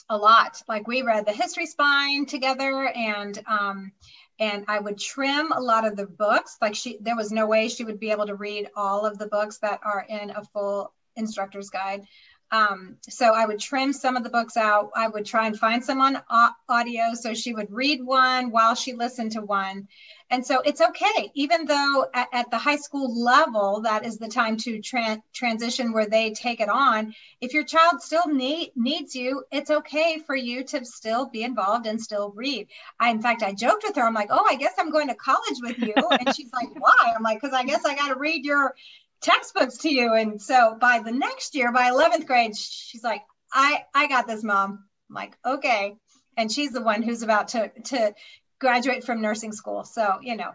a 0.09 0.17
lot. 0.17 0.61
Like 0.67 0.87
we 0.87 1.01
read 1.01 1.25
the 1.25 1.31
history 1.31 1.65
spine 1.65 2.25
together 2.25 2.87
and 2.87 3.37
um, 3.47 3.91
and 4.39 4.65
I 4.67 4.79
would 4.79 4.99
trim 4.99 5.51
a 5.51 5.61
lot 5.61 5.85
of 5.85 5.95
the 5.95 6.05
books. 6.05 6.57
Like 6.61 6.75
she 6.75 6.97
there 6.99 7.15
was 7.15 7.31
no 7.31 7.47
way 7.47 7.69
she 7.69 7.83
would 7.83 7.99
be 7.99 8.11
able 8.11 8.27
to 8.27 8.35
read 8.35 8.69
all 8.75 9.05
of 9.05 9.17
the 9.17 9.27
books 9.27 9.59
that 9.59 9.79
are 9.83 10.05
in 10.07 10.31
a 10.31 10.43
full 10.43 10.93
instructor's 11.15 11.69
guide. 11.69 12.05
Um, 12.51 12.97
so 13.09 13.33
I 13.33 13.45
would 13.45 13.59
trim 13.59 13.91
some 13.91 14.15
of 14.15 14.23
the 14.23 14.29
books 14.29 14.55
out. 14.55 14.91
I 14.95 15.07
would 15.07 15.25
try 15.25 15.47
and 15.47 15.57
find 15.57 15.83
some 15.83 15.99
on 15.99 16.21
audio. 16.69 17.13
So 17.15 17.33
she 17.33 17.53
would 17.53 17.71
read 17.71 18.03
one 18.03 18.51
while 18.51 18.75
she 18.75 18.93
listened 18.93 19.31
to 19.33 19.41
one. 19.41 19.87
And 20.31 20.45
so 20.45 20.59
it's 20.61 20.81
okay, 20.81 21.31
even 21.35 21.65
though 21.65 22.05
at, 22.13 22.27
at 22.33 22.51
the 22.51 22.57
high 22.57 22.77
school 22.77 23.23
level, 23.23 23.81
that 23.81 24.05
is 24.05 24.17
the 24.17 24.27
time 24.27 24.57
to 24.57 24.81
tra- 24.81 25.21
transition 25.33 25.93
where 25.93 26.07
they 26.07 26.31
take 26.31 26.61
it 26.61 26.69
on. 26.69 27.13
If 27.41 27.53
your 27.53 27.63
child 27.63 28.01
still 28.01 28.27
need, 28.27 28.71
needs 28.75 29.15
you, 29.15 29.43
it's 29.51 29.69
okay 29.69 30.19
for 30.25 30.35
you 30.35 30.63
to 30.63 30.83
still 30.83 31.27
be 31.27 31.43
involved 31.43 31.85
and 31.85 32.01
still 32.01 32.31
read. 32.35 32.67
I, 32.99 33.11
in 33.11 33.21
fact, 33.21 33.43
I 33.43 33.53
joked 33.53 33.83
with 33.83 33.95
her. 33.97 34.03
I'm 34.03 34.15
like, 34.15 34.29
oh, 34.31 34.45
I 34.49 34.55
guess 34.55 34.73
I'm 34.79 34.91
going 34.91 35.09
to 35.09 35.15
college 35.15 35.59
with 35.61 35.77
you. 35.77 35.93
And 35.95 36.35
she's 36.35 36.51
like, 36.51 36.69
why? 36.79 37.13
I'm 37.15 37.23
like, 37.23 37.39
because 37.39 37.55
I 37.55 37.63
guess 37.63 37.85
I 37.85 37.95
got 37.95 38.09
to 38.09 38.19
read 38.19 38.45
your 38.45 38.73
textbooks 39.21 39.77
to 39.79 39.93
you. 39.93 40.13
And 40.13 40.41
so 40.41 40.75
by 40.79 41.01
the 41.05 41.11
next 41.11 41.53
year, 41.53 41.71
by 41.71 41.91
11th 41.91 42.25
grade, 42.25 42.57
she's 42.57 43.03
like, 43.03 43.21
I, 43.53 43.83
I 43.93 44.07
got 44.07 44.27
this, 44.27 44.43
mom. 44.43 44.85
I'm 45.09 45.15
like, 45.15 45.37
okay. 45.45 45.95
And 46.35 46.51
she's 46.51 46.71
the 46.71 46.81
one 46.81 47.03
who's 47.03 47.21
about 47.21 47.49
to, 47.49 47.69
to 47.85 48.13
graduate 48.59 49.03
from 49.03 49.21
nursing 49.21 49.51
school. 49.51 49.83
So, 49.83 50.19
you 50.21 50.35
know, 50.35 50.51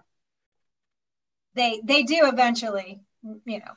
they, 1.55 1.81
they 1.85 2.03
do 2.03 2.21
eventually, 2.25 3.01
you 3.23 3.59
know, 3.59 3.73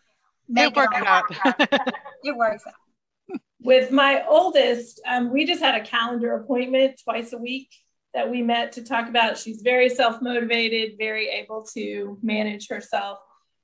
make 0.48 0.72
it, 0.72 0.76
work 0.76 0.94
it 0.94 1.06
out. 1.06 1.24
it 2.24 2.36
works 2.36 2.64
out. 2.68 3.40
With 3.62 3.92
my 3.92 4.24
oldest, 4.28 5.02
um, 5.08 5.32
we 5.32 5.46
just 5.46 5.62
had 5.62 5.82
a 5.82 5.86
calendar 5.86 6.36
appointment 6.36 7.02
twice 7.04 7.32
a 7.34 7.38
week 7.38 7.70
that 8.14 8.30
we 8.30 8.42
met 8.42 8.74
to 8.74 8.84
talk 8.84 9.08
about. 9.08 9.38
She's 9.38 9.62
very 9.62 9.90
self 9.90 10.22
motivated, 10.22 10.98
very 10.98 11.30
able 11.30 11.66
to 11.74 12.18
manage 12.22 12.68
herself 12.68 13.20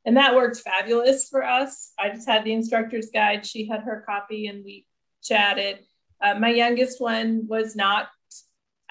and 0.06 0.18
that 0.18 0.36
worked 0.36 0.58
fabulous 0.58 1.28
for 1.30 1.44
us. 1.44 1.92
I 2.00 2.10
just 2.10 2.28
had 2.28 2.44
the 2.44 2.54
instructor's 2.54 3.10
guide. 3.14 3.46
She 3.46 3.68
had 3.68 3.82
her 3.82 4.04
copy 4.08 4.48
and 4.48 4.64
we 4.64 4.86
chatted. 5.22 5.80
Uh, 6.22 6.36
my 6.36 6.50
youngest 6.50 7.02
one 7.02 7.48
was 7.48 7.76
not, 7.76 8.08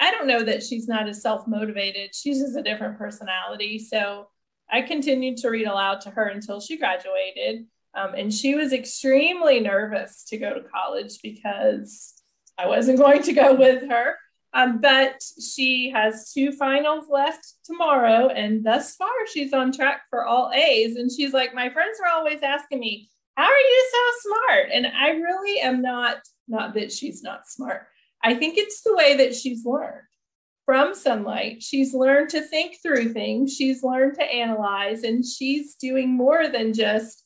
I 0.01 0.11
don't 0.11 0.27
know 0.27 0.43
that 0.43 0.63
she's 0.63 0.89
not 0.89 1.09
as 1.09 1.23
self 1.23 1.47
motivated. 1.47 2.15
She's 2.15 2.41
just 2.41 2.57
a 2.57 2.63
different 2.63 2.99
personality. 2.99 3.79
So 3.79 4.29
I 4.71 4.83
continued 4.83 5.39
to 5.39 5.51
read 5.51 5.67
aloud 5.67 6.01
to 6.03 6.11
her 6.11 6.29
until 6.29 6.61
she 6.61 6.79
graduated. 6.79 7.67
Um, 7.95 8.15
and 8.15 8.33
she 8.33 8.55
was 8.55 8.73
extremely 8.73 9.61
nervous 9.61 10.25
to 10.25 10.37
go 10.37 10.55
to 10.55 10.69
college 10.69 11.19
because 11.23 12.15
I 12.57 12.67
wasn't 12.67 12.99
going 13.05 13.23
to 13.23 13.33
go 13.33 13.55
with 13.55 13.89
her. 13.89 14.17
Um, 14.55 14.81
but 14.81 15.23
she 15.41 15.91
has 15.91 16.33
two 16.33 16.53
finals 16.53 17.05
left 17.11 17.55
tomorrow, 17.65 18.29
and 18.29 18.65
thus 18.65 18.97
far 18.97 19.11
she's 19.31 19.53
on 19.53 19.73
track 19.73 20.03
for 20.09 20.25
all 20.25 20.51
A's. 20.55 20.97
And 20.97 21.13
she's 21.13 21.33
like, 21.33 21.55
My 21.55 21.69
friends 21.71 21.99
are 22.03 22.11
always 22.11 22.43
asking 22.43 22.81
me, 22.81 23.11
How 23.37 23.45
are 23.45 23.59
you 23.59 23.91
so 23.93 24.31
smart? 24.31 24.69
And 24.73 24.87
I 24.87 25.11
really 25.11 25.61
am 25.61 25.83
not, 25.83 26.19
not 26.47 26.75
that 26.75 26.93
she's 26.93 27.23
not 27.23 27.47
smart. 27.47 27.89
I 28.23 28.35
think 28.35 28.59
it's 28.59 28.83
the 28.83 28.95
way 28.95 29.17
that 29.17 29.35
she's 29.35 29.65
learned 29.65 30.03
from 30.65 30.93
Sonlight. 30.93 31.63
She's 31.63 31.95
learned 31.95 32.31
to 32.31 32.43
think 32.43 32.77
through 32.83 33.13
things, 33.13 33.55
she's 33.55 33.83
learned 33.83 34.17
to 34.17 34.23
analyze, 34.23 35.03
and 35.03 35.25
she's 35.25 35.75
doing 35.77 36.11
more 36.11 36.49
than 36.49 36.75
just 36.75 37.25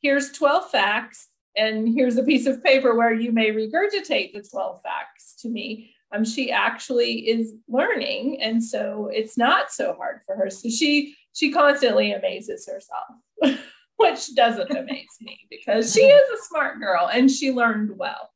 here's 0.00 0.32
12 0.32 0.70
facts 0.70 1.28
and 1.56 1.88
here's 1.88 2.16
a 2.16 2.22
piece 2.22 2.46
of 2.46 2.62
paper 2.62 2.94
where 2.94 3.12
you 3.12 3.32
may 3.32 3.50
regurgitate 3.50 4.32
the 4.32 4.46
12 4.48 4.82
facts 4.82 5.34
to 5.40 5.48
me. 5.48 5.90
Um, 6.14 6.24
she 6.24 6.52
actually 6.52 7.28
is 7.28 7.54
learning, 7.66 8.40
and 8.40 8.62
so 8.62 9.10
it's 9.12 9.36
not 9.36 9.72
so 9.72 9.94
hard 9.94 10.20
for 10.24 10.36
her. 10.36 10.50
So 10.50 10.68
she 10.68 11.16
she 11.32 11.50
constantly 11.50 12.12
amazes 12.12 12.68
herself, 12.68 13.58
which 13.96 14.34
doesn't 14.36 14.70
amaze 14.70 15.16
me 15.20 15.40
because 15.50 15.92
she 15.92 16.02
is 16.02 16.30
a 16.30 16.44
smart 16.44 16.78
girl 16.78 17.10
and 17.12 17.28
she 17.28 17.50
learned 17.50 17.98
well 17.98 18.30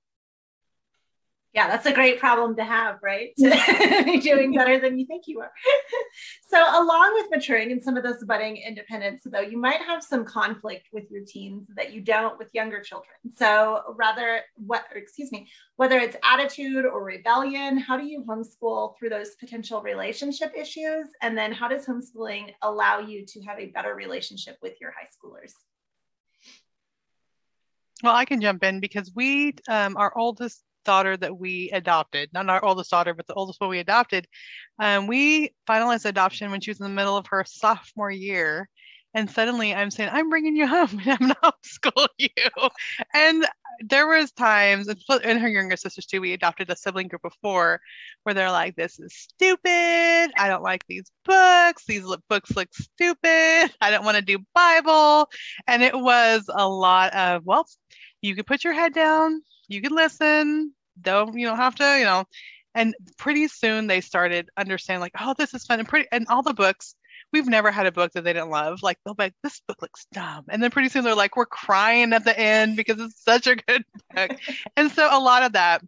yeah, 1.58 1.66
that's 1.66 1.86
a 1.86 1.92
great 1.92 2.20
problem 2.20 2.54
to 2.54 2.62
have, 2.62 3.00
right? 3.02 3.30
To 3.38 4.04
be 4.04 4.20
doing 4.20 4.54
better 4.54 4.78
than 4.78 4.96
you 4.96 5.06
think 5.06 5.24
you 5.26 5.40
are. 5.40 5.50
so, 6.48 6.56
along 6.56 7.14
with 7.14 7.32
maturing 7.32 7.72
and 7.72 7.82
some 7.82 7.96
of 7.96 8.04
those 8.04 8.22
budding 8.22 8.58
independence, 8.58 9.22
though, 9.24 9.40
you 9.40 9.58
might 9.58 9.80
have 9.80 10.04
some 10.04 10.24
conflict 10.24 10.86
with 10.92 11.10
your 11.10 11.24
teens 11.26 11.66
that 11.74 11.92
you 11.92 12.00
don't 12.00 12.38
with 12.38 12.48
younger 12.52 12.80
children. 12.80 13.16
So, 13.34 13.82
rather, 13.96 14.42
what, 14.54 14.84
excuse 14.94 15.32
me, 15.32 15.48
whether 15.74 15.98
it's 15.98 16.16
attitude 16.22 16.84
or 16.84 17.02
rebellion, 17.02 17.76
how 17.76 17.96
do 17.96 18.06
you 18.06 18.22
homeschool 18.22 18.96
through 18.96 19.08
those 19.08 19.34
potential 19.40 19.82
relationship 19.82 20.52
issues? 20.56 21.08
And 21.22 21.36
then, 21.36 21.50
how 21.50 21.66
does 21.66 21.86
homeschooling 21.86 22.54
allow 22.62 23.00
you 23.00 23.26
to 23.26 23.40
have 23.42 23.58
a 23.58 23.66
better 23.66 23.96
relationship 23.96 24.58
with 24.62 24.74
your 24.80 24.92
high 24.92 25.08
schoolers? 25.08 25.54
Well, 28.04 28.14
I 28.14 28.26
can 28.26 28.40
jump 28.40 28.62
in 28.62 28.78
because 28.78 29.10
we, 29.12 29.54
um, 29.68 29.96
our 29.96 30.16
oldest 30.16 30.62
daughter 30.88 31.18
that 31.18 31.38
we 31.38 31.68
adopted, 31.70 32.30
not 32.32 32.48
our 32.48 32.64
oldest 32.64 32.90
daughter, 32.90 33.12
but 33.12 33.26
the 33.26 33.34
oldest 33.34 33.60
one 33.60 33.68
we 33.68 33.78
adopted. 33.78 34.26
Um, 34.78 35.06
we 35.06 35.50
finalized 35.68 36.06
adoption 36.06 36.50
when 36.50 36.62
she 36.62 36.70
was 36.70 36.80
in 36.80 36.84
the 36.84 36.90
middle 36.90 37.18
of 37.18 37.26
her 37.26 37.44
sophomore 37.46 38.10
year. 38.10 38.70
And 39.12 39.30
suddenly 39.30 39.74
I'm 39.74 39.90
saying, 39.90 40.08
I'm 40.10 40.30
bringing 40.30 40.56
you 40.56 40.66
home 40.66 40.98
and 41.04 41.18
I'm 41.20 41.28
not 41.28 41.56
homeschool 41.62 42.08
you. 42.16 42.28
And 43.12 43.46
there 43.80 44.06
was 44.06 44.32
times, 44.32 44.88
and 44.88 45.38
her 45.38 45.48
younger 45.48 45.76
sisters 45.76 46.06
too, 46.06 46.22
we 46.22 46.32
adopted 46.32 46.70
a 46.70 46.76
sibling 46.76 47.08
group 47.08 47.26
of 47.26 47.34
four 47.42 47.82
where 48.22 48.34
they're 48.34 48.50
like, 48.50 48.74
this 48.74 48.98
is 48.98 49.14
stupid. 49.14 50.30
I 50.38 50.48
don't 50.48 50.62
like 50.62 50.86
these 50.88 51.10
books. 51.26 51.84
These 51.86 52.06
books 52.30 52.56
look 52.56 52.68
stupid. 52.72 53.74
I 53.82 53.90
don't 53.90 54.06
want 54.06 54.16
to 54.16 54.22
do 54.22 54.38
Bible. 54.54 55.28
And 55.66 55.82
it 55.82 55.94
was 55.94 56.48
a 56.48 56.66
lot 56.66 57.14
of, 57.14 57.44
well, 57.44 57.66
you 58.22 58.34
could 58.34 58.46
put 58.46 58.64
your 58.64 58.72
head 58.72 58.94
down, 58.94 59.42
you 59.68 59.82
could 59.82 59.92
listen, 59.92 60.72
don't 61.00 61.36
you 61.38 61.46
don't 61.46 61.56
have 61.58 61.74
to 61.76 61.98
you 61.98 62.04
know. 62.04 62.24
And 62.74 62.94
pretty 63.16 63.48
soon 63.48 63.86
they 63.86 64.00
started 64.00 64.50
understanding 64.56 65.00
like 65.00 65.14
oh 65.20 65.34
this 65.36 65.54
is 65.54 65.64
fun 65.64 65.80
and 65.80 65.88
pretty 65.88 66.08
and 66.12 66.26
all 66.28 66.42
the 66.42 66.54
books 66.54 66.94
we've 67.32 67.46
never 67.46 67.70
had 67.70 67.86
a 67.86 67.92
book 67.92 68.12
that 68.12 68.24
they 68.24 68.32
didn't 68.32 68.50
love. 68.50 68.82
Like 68.82 68.98
they'll 69.04 69.14
be 69.14 69.24
like 69.24 69.34
this 69.42 69.60
book 69.66 69.82
looks 69.82 70.06
dumb. 70.12 70.44
And 70.48 70.62
then 70.62 70.70
pretty 70.70 70.88
soon 70.88 71.04
they're 71.04 71.14
like 71.14 71.36
we're 71.36 71.46
crying 71.46 72.12
at 72.12 72.24
the 72.24 72.38
end 72.38 72.76
because 72.76 73.00
it's 73.00 73.22
such 73.22 73.46
a 73.46 73.56
good 73.56 73.84
book. 74.14 74.30
And 74.76 74.90
so 74.90 75.08
a 75.10 75.20
lot 75.20 75.42
of 75.42 75.52
that 75.52 75.82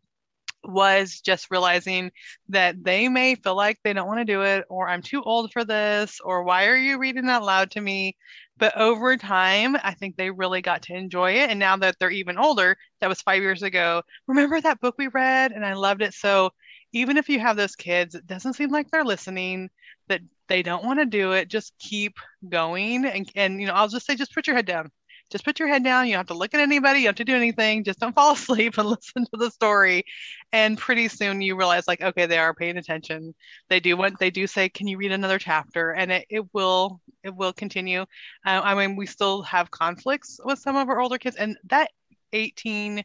was 0.63 1.21
just 1.21 1.51
realizing 1.51 2.11
that 2.51 2.83
they 2.83 3.09
may 3.09 3.35
feel 3.35 3.57
like 3.57 3.79
they 3.83 3.95
don't 3.95 4.07
want 4.07 4.21
to 4.21 4.25
do 4.25 4.43
it 4.43 4.65
or 4.69 4.89
I'm 4.89 5.01
too 5.01 5.23
old 5.23 5.53
for 5.53 5.65
this 5.65 6.21
or 6.23 6.43
why 6.43 6.67
are 6.67 6.77
you 6.77 6.99
reading 6.99 7.27
that 7.27 7.43
loud 7.43 7.71
to 7.73 7.81
me 7.81 8.17
but 8.61 8.77
over 8.77 9.17
time, 9.17 9.77
I 9.83 9.95
think 9.95 10.17
they 10.17 10.31
really 10.31 10.61
got 10.63 10.83
to 10.83 10.95
enjoy 10.95 11.33
it. 11.33 11.51
And 11.51 11.59
now 11.59 11.77
that 11.79 11.97
they're 11.99 12.11
even 12.11 12.39
older, 12.39 12.77
that 13.01 13.09
was 13.09 13.23
five 13.23 13.43
years 13.43 13.63
ago. 13.63 14.03
Remember 14.29 14.61
that 14.61 14.81
book 14.81 14.95
we 14.99 15.09
read? 15.09 15.53
And 15.53 15.67
I 15.67 15.73
loved 15.73 16.03
it. 16.03 16.15
So 16.15 16.51
even 16.93 17.17
if 17.17 17.29
you 17.29 17.41
have 17.41 17.57
those 17.57 17.75
kids, 17.75 18.15
it 18.15 18.27
doesn't 18.27 18.53
seem 18.53 18.71
like 18.71 18.91
they're 18.91 19.05
listening, 19.05 19.71
that 20.09 20.21
they 20.47 20.63
don't 20.63 20.85
want 20.85 21.01
to 21.01 21.07
do 21.07 21.33
it, 21.33 21.49
just 21.49 21.73
keep 21.79 22.17
going. 22.49 23.07
And, 23.07 23.31
and, 23.35 23.61
you 23.61 23.67
know, 23.67 23.73
I'll 23.73 23.89
just 23.89 24.07
say, 24.07 24.15
just 24.15 24.35
put 24.35 24.47
your 24.47 24.57
head 24.57 24.67
down 24.67 24.91
just 25.31 25.45
put 25.45 25.59
your 25.59 25.69
head 25.69 25.85
down. 25.85 26.07
You 26.07 26.13
don't 26.13 26.21
have 26.21 26.27
to 26.29 26.35
look 26.35 26.55
at 26.55 26.61
anybody. 26.61 27.01
You 27.01 27.05
don't 27.07 27.19
have 27.19 27.27
to 27.27 27.33
do 27.33 27.37
anything. 27.37 27.85
Just 27.85 28.01
don't 28.01 28.15
fall 28.15 28.33
asleep 28.35 28.79
and 28.79 28.89
listen 28.89 29.25
to 29.25 29.37
the 29.37 29.51
story. 29.51 30.05
And 30.53 30.77
pretty 30.77 31.09
soon 31.09 31.41
you 31.41 31.57
realize, 31.57 31.87
like, 31.87 32.03
okay, 32.03 32.27
they 32.27 32.39
are 32.39 32.55
paying 32.55 32.77
attention. 32.77 33.35
They 33.69 33.81
do 33.81 33.97
want. 33.97 34.19
they 34.19 34.31
do 34.31 34.47
say. 34.47 34.69
Can 34.69 34.89
you 34.89 34.99
read 34.99 35.13
another 35.13 35.39
chapter? 35.39 35.93
And 35.93 36.11
it, 36.13 36.27
it 36.29 36.45
will 36.53 37.01
it 37.23 37.35
will 37.35 37.53
continue. 37.53 38.03
Uh, 38.45 38.61
I 38.65 38.75
mean, 38.75 38.97
we 38.97 39.07
still 39.07 39.43
have 39.43 39.71
conflicts 39.71 40.41
with 40.45 40.59
some 40.59 40.77
of 40.77 40.89
our 40.89 41.01
older 41.01 41.19
kids, 41.19 41.37
and 41.37 41.57
that 41.65 41.91
18 42.33 43.05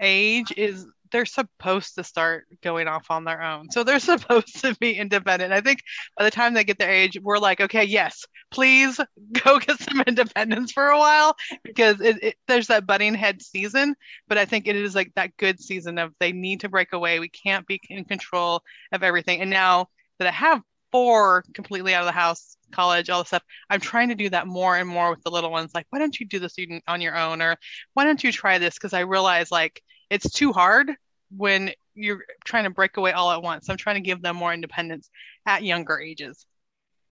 age 0.00 0.52
is 0.56 0.86
they're 1.14 1.24
supposed 1.24 1.94
to 1.94 2.02
start 2.02 2.44
going 2.60 2.88
off 2.88 3.06
on 3.08 3.22
their 3.22 3.40
own. 3.40 3.70
So 3.70 3.84
they're 3.84 4.00
supposed 4.00 4.60
to 4.62 4.74
be 4.80 4.94
independent. 4.94 5.52
I 5.52 5.60
think 5.60 5.78
by 6.18 6.24
the 6.24 6.30
time 6.32 6.54
they 6.54 6.64
get 6.64 6.76
their 6.76 6.90
age, 6.90 7.16
we're 7.22 7.38
like, 7.38 7.60
okay, 7.60 7.84
yes, 7.84 8.26
please 8.50 8.98
go 9.44 9.60
get 9.60 9.78
some 9.78 10.02
independence 10.08 10.72
for 10.72 10.88
a 10.88 10.98
while 10.98 11.36
because 11.62 12.00
it, 12.00 12.20
it, 12.20 12.34
there's 12.48 12.66
that 12.66 12.84
butting 12.84 13.14
head 13.14 13.40
season. 13.40 13.94
But 14.26 14.38
I 14.38 14.44
think 14.44 14.66
it 14.66 14.74
is 14.74 14.96
like 14.96 15.12
that 15.14 15.36
good 15.36 15.60
season 15.60 15.98
of 15.98 16.12
they 16.18 16.32
need 16.32 16.60
to 16.60 16.68
break 16.68 16.92
away. 16.92 17.20
We 17.20 17.28
can't 17.28 17.64
be 17.64 17.80
in 17.88 18.04
control 18.06 18.62
of 18.90 19.04
everything. 19.04 19.40
And 19.40 19.50
now 19.50 19.86
that 20.18 20.26
I 20.26 20.32
have 20.32 20.62
four 20.90 21.44
completely 21.54 21.94
out 21.94 22.02
of 22.02 22.06
the 22.06 22.12
house, 22.12 22.56
college, 22.72 23.08
all 23.08 23.22
the 23.22 23.26
stuff. 23.26 23.44
I'm 23.70 23.80
trying 23.80 24.08
to 24.08 24.16
do 24.16 24.30
that 24.30 24.48
more 24.48 24.76
and 24.76 24.88
more 24.88 25.10
with 25.10 25.22
the 25.22 25.30
little 25.30 25.52
ones. 25.52 25.70
Like, 25.76 25.86
why 25.90 26.00
don't 26.00 26.18
you 26.18 26.26
do 26.26 26.40
this 26.40 26.56
on 26.88 27.00
your 27.00 27.16
own? 27.16 27.40
Or 27.40 27.56
why 27.92 28.02
don't 28.02 28.24
you 28.24 28.32
try 28.32 28.58
this? 28.58 28.74
Because 28.74 28.94
I 28.94 29.00
realize 29.00 29.52
like 29.52 29.80
it's 30.10 30.30
too 30.30 30.52
hard 30.52 30.90
when 31.36 31.72
you're 31.94 32.24
trying 32.44 32.64
to 32.64 32.70
break 32.70 32.96
away 32.96 33.12
all 33.12 33.30
at 33.30 33.42
once. 33.42 33.68
I'm 33.68 33.76
trying 33.76 33.96
to 33.96 34.00
give 34.00 34.22
them 34.22 34.36
more 34.36 34.52
independence 34.52 35.08
at 35.46 35.62
younger 35.62 35.98
ages. 35.98 36.46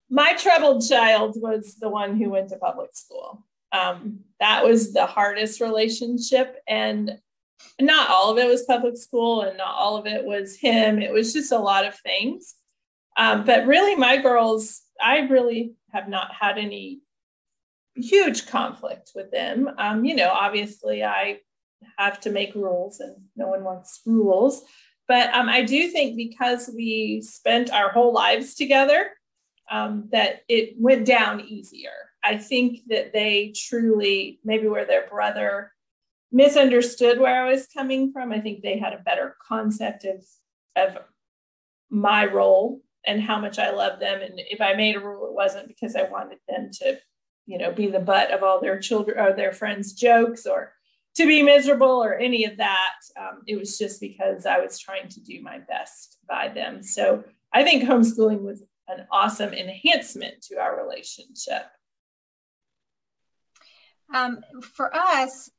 My 0.10 0.34
troubled 0.34 0.88
child 0.88 1.36
was 1.38 1.75
the 1.75 1.89
one 1.89 2.17
who 2.17 2.29
went 2.29 2.49
to 2.49 2.58
public 2.58 2.91
school. 2.93 3.45
Um, 3.71 4.21
that 4.39 4.65
was 4.65 4.93
the 4.93 5.05
hardest 5.05 5.62
relationship. 5.62 6.58
And 6.67 7.19
not 7.79 8.10
all 8.10 8.32
of 8.32 8.38
it 8.38 8.47
was 8.47 8.63
public 8.63 8.97
school 8.97 9.41
and 9.41 9.58
not 9.58 9.75
all 9.75 9.97
of 9.97 10.08
it 10.08 10.25
was 10.25 10.58
him. 10.58 10.99
It 10.99 11.12
was 11.12 11.34
just 11.34 11.51
a 11.51 11.60
lot 11.60 11.86
of 11.86 11.95
things. 11.99 12.55
Um, 13.17 13.43
but 13.45 13.67
really, 13.67 13.95
my 13.95 14.17
girls, 14.17 14.82
I 14.99 15.19
really 15.19 15.73
have 15.91 16.08
not 16.08 16.32
had 16.34 16.58
any 16.58 17.01
huge 17.95 18.47
conflict 18.47 19.12
with 19.13 19.29
them. 19.29 19.69
Um, 19.77 20.05
you 20.05 20.15
know, 20.15 20.29
obviously, 20.29 21.03
I 21.03 21.39
have 21.98 22.20
to 22.22 22.32
make 22.32 22.56
rules 22.56 23.00
and 23.00 23.15
no 23.36 23.48
one 23.48 23.63
wants 23.63 24.02
rules. 24.06 24.63
But 25.08 25.34
um, 25.34 25.50
I 25.50 25.63
do 25.63 25.88
think 25.88 26.15
because 26.15 26.70
we 26.74 27.22
spent 27.22 27.72
our 27.72 27.89
whole 27.89 28.13
lives 28.13 28.56
together, 28.56 29.12
um, 29.72 30.10
that 30.12 30.42
it 30.48 30.76
went 30.78 31.06
down 31.06 31.42
easier. 31.42 31.92
I 32.24 32.38
think 32.38 32.82
that 32.88 33.13
they 33.13 33.54
truly, 33.56 34.39
maybe 34.44 34.68
where 34.68 34.86
their 34.86 35.08
brother 35.08 35.72
misunderstood 36.32 37.20
where 37.20 37.44
I 37.44 37.50
was 37.50 37.68
coming 37.68 38.12
from, 38.12 38.32
I 38.32 38.39
think 38.39 38.62
they 38.62 38.78
had 38.78 38.94
a 38.94 39.04
better 39.04 39.36
concept 39.48 40.06
of, 40.06 40.26
of 40.76 40.98
my 41.89 42.26
role 42.26 42.82
and 43.06 43.22
how 43.22 43.39
much 43.39 43.58
I 43.58 43.72
love 43.72 44.00
them. 44.00 44.22
And 44.22 44.34
if 44.36 44.62
I 44.62 44.74
made 44.74 44.96
a 44.96 45.00
rule, 45.00 45.28
it 45.28 45.34
wasn't 45.34 45.68
because 45.68 45.96
I 45.96 46.04
wanted 46.04 46.39
them 46.48 46.70
to, 46.74 47.00
you 47.46 47.58
know, 47.58 47.72
be 47.72 47.88
the 47.88 48.00
butt 48.00 48.32
of 48.32 48.44
all 48.44 48.60
their 48.60 48.80
children 48.80 49.18
or 49.18 49.34
their 49.34 49.54
friends' 49.54 49.94
jokes 49.94 50.46
or 50.46 50.74
to 51.19 51.27
be 51.27 51.43
miserable 51.43 52.01
or 52.01 52.15
any 52.15 52.45
of 52.45 52.55
that. 52.58 52.95
Um, 53.19 53.41
it 53.45 53.58
was 53.58 53.77
just 53.77 53.99
because 53.99 54.45
I 54.45 54.60
was 54.60 54.79
trying 54.79 55.10
to 55.10 55.19
do 55.19 55.41
my 55.41 55.60
best 55.60 56.17
by 56.29 56.47
them. 56.47 56.82
So 56.82 57.25
I 57.53 57.63
think 57.63 57.84
homeschooling 57.84 58.41
was 58.41 58.63
an 58.88 59.05
awesome 59.12 59.53
enhancement 59.53 60.41
to 60.43 60.55
our 60.55 60.82
relationship. 60.82 61.63
Um, 64.13 64.39
for 64.62 64.95
us, 64.95 65.51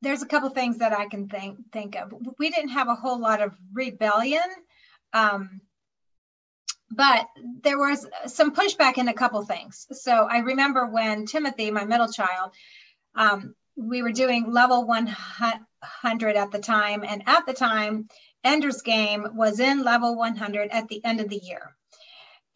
there's 0.00 0.22
a 0.22 0.26
couple 0.26 0.48
things 0.48 0.78
that 0.78 0.94
I 0.94 1.06
can 1.06 1.28
think 1.28 1.58
think 1.70 1.94
of. 1.94 2.14
We 2.38 2.48
didn't 2.48 2.70
have 2.70 2.88
a 2.88 2.94
whole 2.94 3.20
lot 3.20 3.42
of 3.42 3.52
rebellion, 3.74 4.48
um, 5.12 5.60
but 6.90 7.26
there 7.62 7.78
was 7.78 8.06
some 8.26 8.54
pushback 8.54 8.96
in 8.96 9.08
a 9.08 9.14
couple 9.14 9.44
things. 9.44 9.86
So 9.92 10.12
I 10.12 10.38
remember 10.38 10.86
when 10.86 11.26
Timothy, 11.26 11.70
my 11.70 11.84
middle 11.84 12.10
child, 12.10 12.54
um, 13.14 13.54
we 13.78 14.02
were 14.02 14.12
doing 14.12 14.52
level 14.52 14.86
100 14.86 16.36
at 16.36 16.50
the 16.52 16.58
time. 16.58 17.04
And 17.06 17.22
at 17.26 17.46
the 17.46 17.54
time, 17.54 18.08
Ender's 18.44 18.82
Game 18.82 19.26
was 19.34 19.60
in 19.60 19.84
level 19.84 20.16
100 20.16 20.70
at 20.70 20.88
the 20.88 21.04
end 21.04 21.20
of 21.20 21.28
the 21.28 21.40
year. 21.42 21.74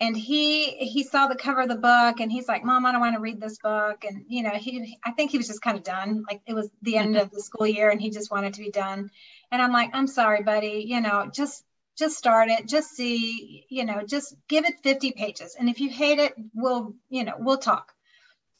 and 0.00 0.16
he 0.16 0.70
he 0.94 1.02
saw 1.04 1.26
the 1.28 1.36
cover 1.36 1.62
of 1.62 1.68
the 1.68 1.76
book 1.76 2.20
and 2.20 2.32
he's 2.32 2.48
like 2.48 2.64
mom 2.64 2.84
i 2.86 2.92
don't 2.92 3.00
want 3.00 3.14
to 3.14 3.20
read 3.20 3.40
this 3.40 3.58
book. 3.58 4.04
And 4.04 4.24
you 4.28 4.42
know 4.42 4.50
he 4.50 4.98
i 5.04 5.12
think 5.12 5.30
he 5.30 5.38
was 5.38 5.46
just 5.46 5.62
kind 5.62 5.78
of 5.78 5.84
done. 5.84 6.24
Like 6.28 6.40
it 6.46 6.54
was 6.54 6.68
the 6.82 6.96
end 6.96 7.16
of 7.16 7.30
the 7.30 7.40
school 7.40 7.66
year 7.66 7.90
and 7.90 8.00
he 8.00 8.10
just 8.10 8.30
wanted 8.30 8.54
to 8.54 8.60
be 8.62 8.70
done. 8.70 9.10
And 9.50 9.62
i'm 9.62 9.72
like 9.72 9.90
i'm 9.94 10.06
sorry 10.08 10.42
buddy 10.42 10.84
you 10.88 11.00
know 11.00 11.30
just 11.32 11.64
just 11.98 12.16
start 12.16 12.48
it. 12.50 12.66
Just 12.68 12.90
see 12.96 13.66
you 13.68 13.84
know 13.84 14.02
just 14.06 14.34
give 14.48 14.64
it 14.64 14.82
50 14.82 15.12
pages. 15.12 15.56
And 15.58 15.68
if 15.68 15.80
you 15.80 15.90
hate 15.90 16.18
it 16.18 16.34
we'll 16.54 16.94
you 17.08 17.24
know 17.24 17.36
we'll 17.38 17.58
talk. 17.58 17.92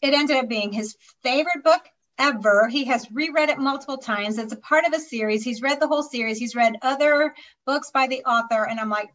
It 0.00 0.14
ended 0.14 0.36
up 0.36 0.48
being 0.48 0.72
his 0.72 0.96
favorite 1.22 1.64
book 1.64 1.82
ever 2.22 2.68
he 2.68 2.84
has 2.84 3.10
reread 3.12 3.50
it 3.50 3.58
multiple 3.58 3.98
times 3.98 4.38
it's 4.38 4.52
a 4.52 4.56
part 4.56 4.86
of 4.86 4.94
a 4.94 5.00
series 5.00 5.42
he's 5.42 5.60
read 5.60 5.80
the 5.80 5.88
whole 5.88 6.02
series 6.02 6.38
he's 6.38 6.54
read 6.54 6.76
other 6.80 7.34
books 7.66 7.90
by 7.90 8.06
the 8.06 8.22
author 8.24 8.64
and 8.64 8.80
i'm 8.80 8.88
like 8.88 9.10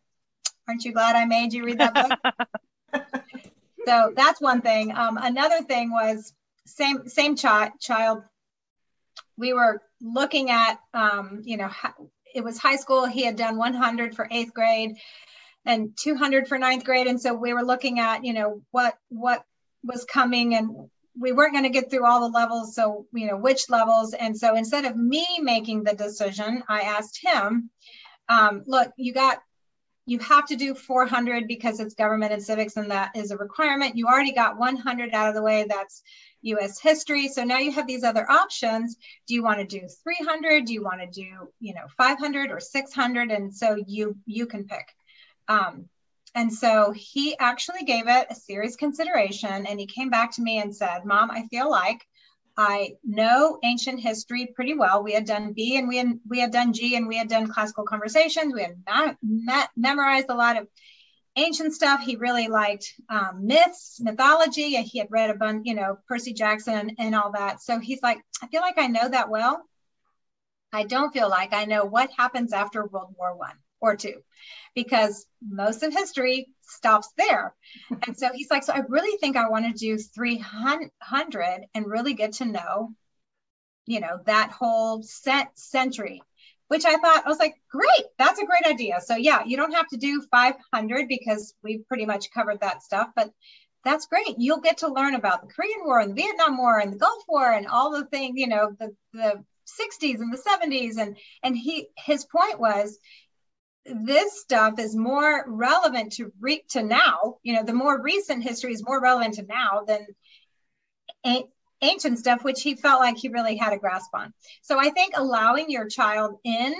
Aren't 0.68 0.84
you 0.84 0.92
glad 0.92 1.16
I 1.16 1.26
made 1.26 1.54
you 1.54 1.64
read 1.64 1.80
that 1.80 1.94
book? 2.92 3.02
so 3.86 4.12
that's 4.16 4.42
one 4.42 4.62
thing. 4.62 4.94
Um, 4.94 5.18
another 5.18 5.62
thing 5.62 5.92
was 5.92 6.34
same 6.66 7.08
same 7.08 7.38
child 7.38 7.72
child. 7.80 8.24
We 9.38 9.54
were 9.54 9.82
looking 10.02 10.52
at 10.52 10.80
um, 10.94 11.42
you 11.46 11.56
know 11.56 11.70
it 12.36 12.44
was 12.44 12.58
high 12.58 12.76
school. 12.76 13.06
He 13.06 13.24
had 13.24 13.38
done 13.38 13.58
100 13.58 14.16
for 14.16 14.28
eighth 14.30 14.54
grade 14.54 14.98
and 15.66 15.96
200 15.96 16.50
for 16.50 16.58
ninth 16.58 16.84
grade, 16.84 17.08
and 17.08 17.20
so 17.20 17.34
we 17.34 17.54
were 17.54 17.64
looking 17.64 18.00
at 18.00 18.26
you 18.26 18.34
know 18.34 18.62
what 18.72 18.98
what 19.08 19.46
was 19.84 20.04
coming 20.04 20.54
and 20.54 20.90
we 21.20 21.32
weren't 21.32 21.54
going 21.54 21.64
to 21.64 21.70
get 21.70 21.90
through 21.90 22.06
all 22.06 22.22
the 22.22 22.38
levels 22.38 22.76
so 22.76 23.06
you 23.14 23.28
know 23.28 23.38
which 23.38 23.70
levels 23.70 24.14
and 24.14 24.38
so 24.38 24.56
instead 24.56 24.86
of 24.86 24.96
me 24.96 25.26
making 25.42 25.84
the 25.84 25.94
decision 25.94 26.64
i 26.68 26.82
asked 26.82 27.20
him 27.24 27.70
um, 28.30 28.64
look 28.66 28.92
you 28.98 29.14
got 29.14 29.40
you 30.08 30.20
have 30.20 30.46
to 30.48 30.56
do 30.56 30.74
400 30.74 31.50
because 31.50 31.82
it's 31.82 31.94
government 31.94 32.32
and 32.32 32.42
civics 32.42 32.78
and 32.78 32.90
that 32.90 33.12
is 33.14 33.32
a 33.32 33.38
requirement. 33.38 33.98
You 33.98 34.08
already 34.08 34.32
got 34.32 34.58
100 34.58 35.14
out 35.14 35.28
of 35.28 35.36
the 35.36 35.44
way. 35.44 35.66
That's 35.68 36.02
US 36.44 36.80
history. 36.80 37.28
So 37.28 37.44
now 37.44 37.58
you 37.58 37.74
have 37.74 37.88
these 37.88 38.06
other 38.06 38.26
options. 38.32 38.96
Do 39.28 39.34
you 39.34 39.44
want 39.44 39.60
to 39.60 39.66
do 39.66 39.86
300? 40.04 40.64
Do 40.64 40.74
you 40.74 40.82
want 40.82 41.02
to 41.02 41.08
do, 41.08 41.52
you 41.60 41.74
know, 41.74 41.88
500 41.98 42.52
or 42.52 42.62
600? 42.62 43.32
And 43.32 43.54
so 43.54 43.76
you 43.86 44.16
you 44.26 44.46
can 44.46 44.64
pick. 44.64 44.88
Um, 45.50 45.90
and 46.38 46.54
so 46.54 46.92
he 46.96 47.36
actually 47.40 47.84
gave 47.84 48.08
it 48.08 48.28
a 48.30 48.36
serious 48.36 48.76
consideration 48.76 49.66
and 49.66 49.80
he 49.80 49.88
came 49.88 50.12
back 50.12 50.32
to 50.34 50.44
me 50.44 50.60
and 50.60 50.74
said, 50.74 51.04
Mom, 51.04 51.32
I 51.32 51.48
feel 51.48 51.68
like 51.68 52.06
I 52.56 52.92
know 53.04 53.58
ancient 53.64 54.00
history 54.00 54.54
pretty 54.56 54.76
well. 54.76 55.02
We 55.02 55.14
had 55.14 55.26
done 55.26 55.54
B 55.54 55.78
and 55.78 55.88
we 55.88 55.98
had, 55.98 56.20
we 56.30 56.40
had 56.40 56.52
done 56.52 56.74
G 56.74 56.96
and 56.96 57.08
we 57.08 57.18
had 57.18 57.28
done 57.28 57.48
classical 57.48 57.86
conversations. 57.86 58.54
We 58.54 58.62
had 58.62 58.84
not 58.88 59.18
met, 59.24 59.70
memorized 59.76 60.28
a 60.30 60.36
lot 60.36 60.62
of 60.62 60.68
ancient 61.38 61.74
stuff. 61.74 62.02
He 62.02 62.18
really 62.18 62.50
liked 62.50 62.94
um, 63.10 63.48
myths, 63.48 64.00
mythology. 64.00 64.76
He 64.84 65.00
had 65.00 65.08
read 65.10 65.32
a 65.32 65.36
bunch, 65.36 65.64
you 65.66 65.74
know, 65.74 65.98
Percy 66.08 66.34
Jackson 66.34 66.92
and 67.00 67.16
all 67.16 67.32
that. 67.32 67.64
So 67.64 67.80
he's 67.80 68.04
like, 68.04 68.20
I 68.44 68.48
feel 68.48 68.62
like 68.62 68.78
I 68.78 68.86
know 68.86 69.10
that 69.10 69.32
well. 69.32 69.64
I 70.72 70.84
don't 70.84 71.12
feel 71.12 71.32
like 71.32 71.52
I 71.56 71.66
know 71.66 71.84
what 71.84 72.12
happens 72.16 72.54
after 72.54 72.86
World 72.86 73.16
War 73.18 73.36
One 73.36 73.58
or 73.80 73.96
two, 73.96 74.22
because 74.76 75.26
most 75.42 75.84
of 75.84 75.94
history 75.94 76.48
stops 76.62 77.10
there. 77.18 77.54
and 78.06 78.18
so 78.18 78.30
he's 78.34 78.50
like, 78.50 78.64
so 78.64 78.74
I 78.74 78.82
really 78.88 79.18
think 79.18 79.38
I 79.38 79.50
want 79.50 79.66
to 79.66 79.74
do 79.74 79.98
300 79.98 80.92
and 81.74 81.86
really 81.86 82.14
get 82.14 82.34
to 82.34 82.46
know, 82.46 82.94
you 83.86 84.00
know, 84.00 84.20
that 84.26 84.52
whole 84.52 85.04
set 85.04 85.58
century, 85.58 86.22
which 86.68 86.86
I 86.86 86.98
thought, 86.98 87.26
I 87.26 87.30
was 87.30 87.40
like, 87.40 87.56
great, 87.70 88.06
that's 88.18 88.40
a 88.40 88.46
great 88.46 88.66
idea. 88.66 89.00
So 89.02 89.16
yeah, 89.16 89.44
you 89.46 89.58
don't 89.58 89.76
have 89.76 89.88
to 89.90 89.98
do 89.98 90.22
500 90.32 91.08
because 91.08 91.54
we've 91.64 91.88
pretty 91.88 92.06
much 92.06 92.32
covered 92.32 92.62
that 92.62 92.84
stuff, 92.84 93.10
but 93.16 93.32
that's 93.84 94.08
great. 94.08 94.36
You'll 94.38 94.60
get 94.60 94.80
to 94.80 94.94
learn 94.94 95.16
about 95.16 95.42
the 95.42 95.54
Korean 95.54 95.80
War 95.84 96.00
and 96.00 96.12
the 96.12 96.22
Vietnam 96.22 96.58
War 96.58 96.80
and 96.80 96.92
the 96.92 96.98
Gulf 96.98 97.24
War 97.28 97.50
and 97.52 97.68
all 97.68 97.92
the 97.92 98.06
things, 98.06 98.34
you 98.38 98.48
know, 98.48 98.76
the, 98.78 98.94
the 99.14 99.44
60s 99.68 100.20
and 100.20 100.34
the 100.34 100.38
70s. 100.38 100.98
And, 100.98 101.18
and 101.42 101.58
he, 101.58 101.88
his 101.98 102.26
point 102.26 102.60
was, 102.60 102.98
this 103.94 104.40
stuff 104.42 104.80
is 104.80 104.96
more 104.96 105.44
relevant 105.48 106.14
to 106.14 106.32
re- 106.40 106.64
to 106.70 106.84
now. 106.84 107.38
You 107.44 107.56
know, 107.56 107.64
the 107.64 107.74
more 107.74 108.02
recent 108.02 108.44
history 108.44 108.74
is 108.74 108.84
more 108.86 109.02
relevant 109.02 109.36
to 109.36 109.44
now 109.44 109.84
than 109.88 110.08
a- 111.26 111.48
ancient 111.82 112.20
stuff, 112.20 112.44
which 112.44 112.62
he 112.62 112.76
felt 112.76 113.00
like 113.00 113.18
he 113.18 113.30
really 113.30 113.56
had 113.56 113.74
a 113.74 113.78
grasp 113.78 114.12
on. 114.14 114.34
So 114.62 114.80
I 114.80 114.90
think 114.90 115.14
allowing 115.16 115.70
your 115.70 115.88
child 115.88 116.40
in, 116.44 116.74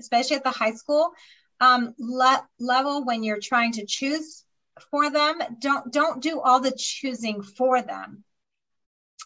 especially 0.00 0.36
at 0.36 0.44
the 0.44 0.50
high 0.50 0.72
school 0.72 1.12
um, 1.60 1.94
le- 1.98 2.46
level, 2.58 3.04
when 3.04 3.22
you're 3.22 3.40
trying 3.40 3.72
to 3.72 3.86
choose 3.86 4.44
for 4.90 5.10
them, 5.10 5.38
don't 5.60 5.92
don't 5.92 6.22
do 6.22 6.40
all 6.40 6.60
the 6.60 6.72
choosing 6.76 7.42
for 7.42 7.82
them. 7.82 8.24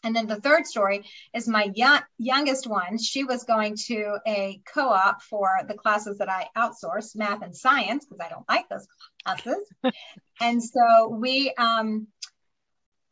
And 0.04 0.14
then 0.14 0.26
the 0.26 0.40
third 0.40 0.66
story 0.66 1.04
is 1.34 1.48
my 1.48 1.70
young, 1.74 2.00
youngest 2.18 2.66
one. 2.66 2.98
She 2.98 3.24
was 3.24 3.44
going 3.44 3.76
to 3.86 4.18
a 4.26 4.60
co 4.72 4.88
op 4.88 5.22
for 5.22 5.48
the 5.66 5.74
classes 5.74 6.18
that 6.18 6.28
I 6.28 6.48
outsource, 6.56 7.16
math 7.16 7.42
and 7.42 7.56
science, 7.56 8.04
because 8.04 8.24
I 8.24 8.28
don't 8.28 8.48
like 8.48 8.68
those 8.68 8.86
classes. 9.24 9.72
and 10.40 10.62
so 10.62 11.08
we, 11.08 11.52
um, 11.58 12.08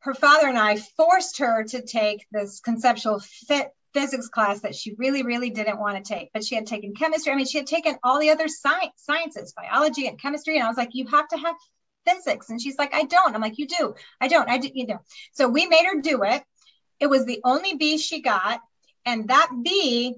her 0.01 0.15
father 0.15 0.49
and 0.49 0.59
I 0.59 0.77
forced 0.77 1.39
her 1.39 1.65
to 1.65 1.83
take 1.83 2.27
this 2.31 2.61
conceptual 2.61 3.21
fit 3.21 3.73
physics 3.95 4.29
class 4.29 4.61
that 4.61 4.75
she 4.75 4.95
really, 4.99 5.23
really 5.23 5.51
didn't 5.51 5.81
want 5.81 5.97
to 5.97 6.15
take, 6.15 6.31
but 6.35 6.45
she 6.45 6.57
had 6.57 6.67
taken 6.67 6.95
chemistry. 6.95 7.33
I 7.33 7.37
mean, 7.37 7.47
she 7.47 7.59
had 7.59 7.67
taken 7.67 7.97
all 8.03 8.21
the 8.21 8.31
other 8.31 8.49
science, 8.49 8.93
sciences, 8.97 9.55
biology 9.57 10.09
and 10.09 10.21
chemistry. 10.21 10.57
And 10.57 10.65
I 10.65 10.69
was 10.69 10.77
like, 10.77 10.91
you 10.93 11.07
have 11.07 11.29
to 11.29 11.39
have 11.39 11.55
physics. 12.07 12.51
And 12.51 12.61
she's 12.61 12.77
like, 12.77 12.95
I 12.95 13.05
don't. 13.05 13.35
I'm 13.35 13.41
like, 13.41 13.57
you 13.57 13.67
do. 13.67 13.95
I 14.21 14.29
don't. 14.29 14.51
I 14.51 14.59
do. 14.59 14.69
You 14.75 14.87
know. 14.87 14.99
So 15.33 15.49
we 15.49 15.67
made 15.67 15.87
her 15.87 16.01
do 16.01 16.23
it. 16.25 16.43
It 17.01 17.09
was 17.09 17.25
the 17.27 17.41
only 17.45 17.75
B 17.77 17.99
she 17.99 18.21
got, 18.21 18.61
and 19.05 19.29
that 19.29 19.51
B 19.63 20.17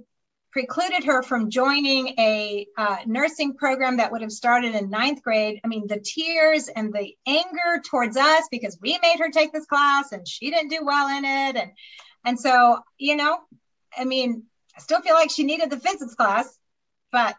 precluded 0.57 1.05
her 1.05 1.23
from 1.23 1.51
joining 1.51 2.15
a 2.19 2.67
uh, 2.79 2.97
nursing 3.05 3.55
program 3.55 3.99
that 3.99 4.11
would 4.11 4.23
have 4.23 4.33
started 4.33 4.75
in 4.75 4.89
ninth 4.89 5.23
grade. 5.23 5.61
I 5.63 5.69
mean, 5.69 5.87
the 5.87 6.01
tears 6.01 6.69
and 6.69 6.95
the 6.95 7.13
anger 7.27 7.83
towards 7.85 8.17
us 8.17 8.45
because 8.51 8.79
we 8.81 8.99
made 9.03 9.19
her 9.19 9.29
take 9.29 9.53
this 9.53 9.67
class 9.67 10.13
and 10.13 10.27
she 10.27 10.51
didn't 10.51 10.71
do 10.71 10.83
well 10.83 11.15
in 11.15 11.27
it. 11.27 11.57
And, 11.57 11.73
and 12.25 12.41
so, 12.41 12.79
you 12.97 13.17
know, 13.17 13.39
I 13.99 14.07
mean, 14.07 14.45
I 14.75 14.81
still 14.81 15.03
feel 15.03 15.13
like 15.13 15.31
she 15.31 15.45
needed 15.45 15.69
the 15.69 15.79
physics 15.79 16.15
class, 16.15 16.59
but 17.13 17.37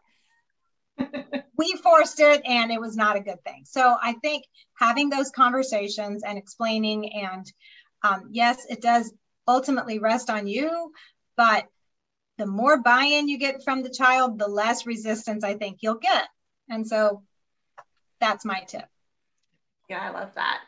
we 1.58 1.73
forced 1.82 2.19
it 2.19 2.43
and 2.45 2.71
it 2.71 2.80
was 2.80 2.95
not 2.95 3.15
a 3.15 3.21
good 3.21 3.43
thing. 3.43 3.63
So 3.65 3.97
I 4.00 4.13
think 4.13 4.43
having 4.76 5.10
those 5.10 5.32
conversations 5.32 6.21
and 6.23 6.38
explaining 6.38 7.13
and 7.13 7.52
um, 8.04 8.30
yes, 8.32 8.63
it 8.69 8.80
does 8.80 9.12
ultimately 9.48 10.00
rest 10.00 10.30
on 10.30 10.48
you. 10.48 10.92
But 11.36 11.68
the 12.38 12.46
more 12.46 12.82
buy 12.82 13.04
in 13.04 13.28
you 13.28 13.38
get 13.38 13.64
from 13.64 13.84
the 13.84 13.90
child, 13.90 14.38
the 14.40 14.48
less 14.48 14.86
resistance 14.86 15.44
I 15.44 15.56
think 15.56 15.80
you'll 15.82 15.96
get. 15.96 16.28
And 16.70 16.88
so 16.88 17.24
that's 18.20 18.46
my 18.46 18.62
tip. 18.68 18.86
Yeah, 19.90 20.00
I 20.02 20.10
love 20.10 20.34
that. 20.36 20.60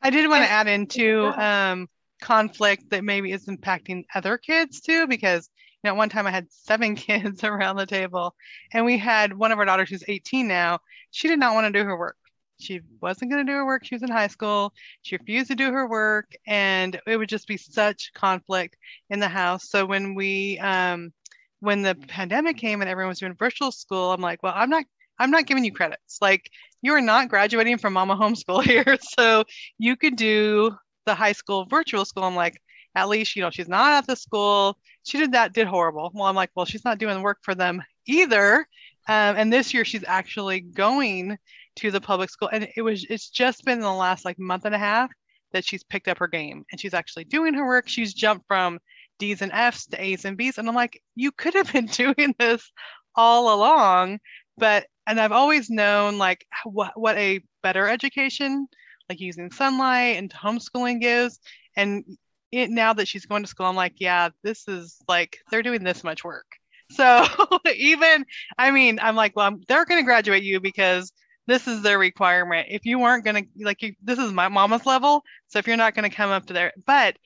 I 0.00 0.10
did 0.10 0.28
want 0.28 0.44
to 0.44 0.50
add 0.50 0.68
into 0.68 1.24
um, 1.26 1.88
conflict 2.20 2.90
that 2.90 3.02
maybe 3.02 3.32
is 3.32 3.46
impacting 3.46 4.04
other 4.14 4.38
kids 4.38 4.80
too, 4.80 5.06
because 5.06 5.50
you 5.82 5.90
know, 5.90 5.94
one 5.94 6.08
time 6.08 6.26
I 6.26 6.30
had 6.30 6.46
seven 6.50 6.94
kids 6.96 7.44
around 7.44 7.76
the 7.76 7.86
table, 7.86 8.34
and 8.72 8.84
we 8.84 8.98
had 8.98 9.36
one 9.36 9.52
of 9.52 9.58
our 9.58 9.64
daughters 9.64 9.90
who's 9.90 10.04
18 10.06 10.46
now. 10.46 10.78
She 11.10 11.28
did 11.28 11.38
not 11.38 11.54
want 11.54 11.72
to 11.72 11.78
do 11.78 11.84
her 11.84 11.98
work 11.98 12.16
she 12.58 12.80
wasn't 13.00 13.30
going 13.30 13.44
to 13.44 13.50
do 13.50 13.56
her 13.56 13.66
work. 13.66 13.84
She 13.84 13.94
was 13.94 14.02
in 14.02 14.10
high 14.10 14.26
school. 14.26 14.72
She 15.02 15.16
refused 15.16 15.48
to 15.48 15.56
do 15.56 15.72
her 15.72 15.88
work, 15.88 16.34
and 16.46 17.00
it 17.06 17.16
would 17.16 17.28
just 17.28 17.46
be 17.46 17.56
such 17.56 18.12
conflict 18.14 18.76
in 19.10 19.20
the 19.20 19.28
house. 19.28 19.68
So 19.70 19.86
when 19.86 20.14
we, 20.14 20.58
um, 20.58 21.12
when 21.60 21.82
the 21.82 21.94
pandemic 21.94 22.56
came 22.56 22.80
and 22.80 22.90
everyone 22.90 23.10
was 23.10 23.20
doing 23.20 23.34
virtual 23.34 23.72
school, 23.72 24.12
I'm 24.12 24.20
like, 24.20 24.42
well, 24.42 24.54
I'm 24.54 24.70
not, 24.70 24.84
I'm 25.18 25.30
not 25.30 25.46
giving 25.46 25.64
you 25.64 25.72
credits. 25.72 26.18
Like 26.20 26.50
you 26.82 26.92
are 26.92 27.00
not 27.00 27.28
graduating 27.28 27.78
from 27.78 27.92
Mama 27.92 28.16
Homeschool 28.16 28.62
here, 28.64 28.98
so 29.00 29.44
you 29.78 29.96
could 29.96 30.16
do 30.16 30.76
the 31.06 31.14
high 31.14 31.32
school 31.32 31.64
virtual 31.64 32.04
school. 32.04 32.24
I'm 32.24 32.36
like, 32.36 32.60
at 32.94 33.08
least 33.08 33.36
you 33.36 33.42
know 33.42 33.50
she's 33.50 33.68
not 33.68 33.92
at 33.92 34.06
the 34.06 34.16
school. 34.16 34.78
She 35.04 35.18
did 35.18 35.32
that, 35.32 35.52
did 35.52 35.66
horrible. 35.66 36.10
Well, 36.12 36.24
I'm 36.24 36.36
like, 36.36 36.50
well, 36.54 36.66
she's 36.66 36.84
not 36.84 36.98
doing 36.98 37.22
work 37.22 37.38
for 37.42 37.54
them 37.54 37.82
either. 38.06 38.66
Um, 39.06 39.36
and 39.36 39.52
this 39.52 39.72
year 39.72 39.84
she's 39.84 40.04
actually 40.06 40.60
going 40.60 41.38
to 41.78 41.90
the 41.90 42.00
public 42.00 42.30
school 42.30 42.48
and 42.52 42.68
it 42.76 42.82
was 42.82 43.06
it's 43.08 43.28
just 43.28 43.64
been 43.64 43.80
the 43.80 43.92
last 43.92 44.24
like 44.24 44.38
month 44.38 44.64
and 44.64 44.74
a 44.74 44.78
half 44.78 45.10
that 45.52 45.64
she's 45.64 45.84
picked 45.84 46.08
up 46.08 46.18
her 46.18 46.28
game 46.28 46.64
and 46.70 46.80
she's 46.80 46.92
actually 46.92 47.24
doing 47.24 47.54
her 47.54 47.66
work. 47.66 47.88
She's 47.88 48.12
jumped 48.12 48.46
from 48.46 48.78
d's 49.18 49.42
and 49.42 49.52
f's 49.52 49.86
to 49.86 50.02
a's 50.02 50.24
and 50.24 50.36
b's 50.36 50.58
and 50.58 50.68
i'm 50.68 50.74
like 50.74 51.02
you 51.14 51.32
could 51.32 51.54
have 51.54 51.72
been 51.72 51.86
doing 51.86 52.34
this 52.38 52.70
all 53.14 53.54
along 53.54 54.18
but 54.56 54.86
and 55.06 55.20
i've 55.20 55.32
always 55.32 55.68
known 55.68 56.18
like 56.18 56.46
what 56.64 56.92
what 56.94 57.16
a 57.16 57.40
better 57.62 57.88
education 57.88 58.66
like 59.08 59.20
using 59.20 59.50
Sonlight 59.50 60.18
and 60.18 60.30
homeschooling 60.30 61.00
gives 61.00 61.40
and 61.76 62.04
it 62.52 62.70
now 62.70 62.92
that 62.92 63.08
she's 63.08 63.26
going 63.26 63.42
to 63.42 63.48
school 63.48 63.66
i'm 63.66 63.76
like 63.76 63.94
yeah 63.96 64.28
this 64.44 64.68
is 64.68 64.96
like 65.08 65.38
they're 65.50 65.62
doing 65.62 65.82
this 65.84 66.04
much 66.04 66.24
work. 66.24 66.46
So 66.90 67.26
even 67.74 68.24
i 68.56 68.70
mean 68.70 68.98
i'm 69.02 69.16
like 69.16 69.34
well 69.34 69.46
I'm, 69.46 69.60
they're 69.68 69.84
going 69.84 70.00
to 70.00 70.06
graduate 70.06 70.42
you 70.42 70.60
because 70.60 71.12
this 71.48 71.66
is 71.66 71.80
their 71.80 71.98
requirement. 71.98 72.68
If 72.70 72.84
you 72.84 72.98
weren't 72.98 73.24
going 73.24 73.44
to, 73.44 73.64
like, 73.64 73.80
you, 73.80 73.94
this 74.02 74.18
is 74.18 74.32
my 74.32 74.48
mama's 74.48 74.84
level. 74.84 75.24
So 75.48 75.58
if 75.58 75.66
you're 75.66 75.78
not 75.78 75.94
going 75.94 76.08
to 76.08 76.14
come 76.14 76.30
up 76.30 76.44
to 76.46 76.52
there, 76.52 76.74
but 76.86 77.16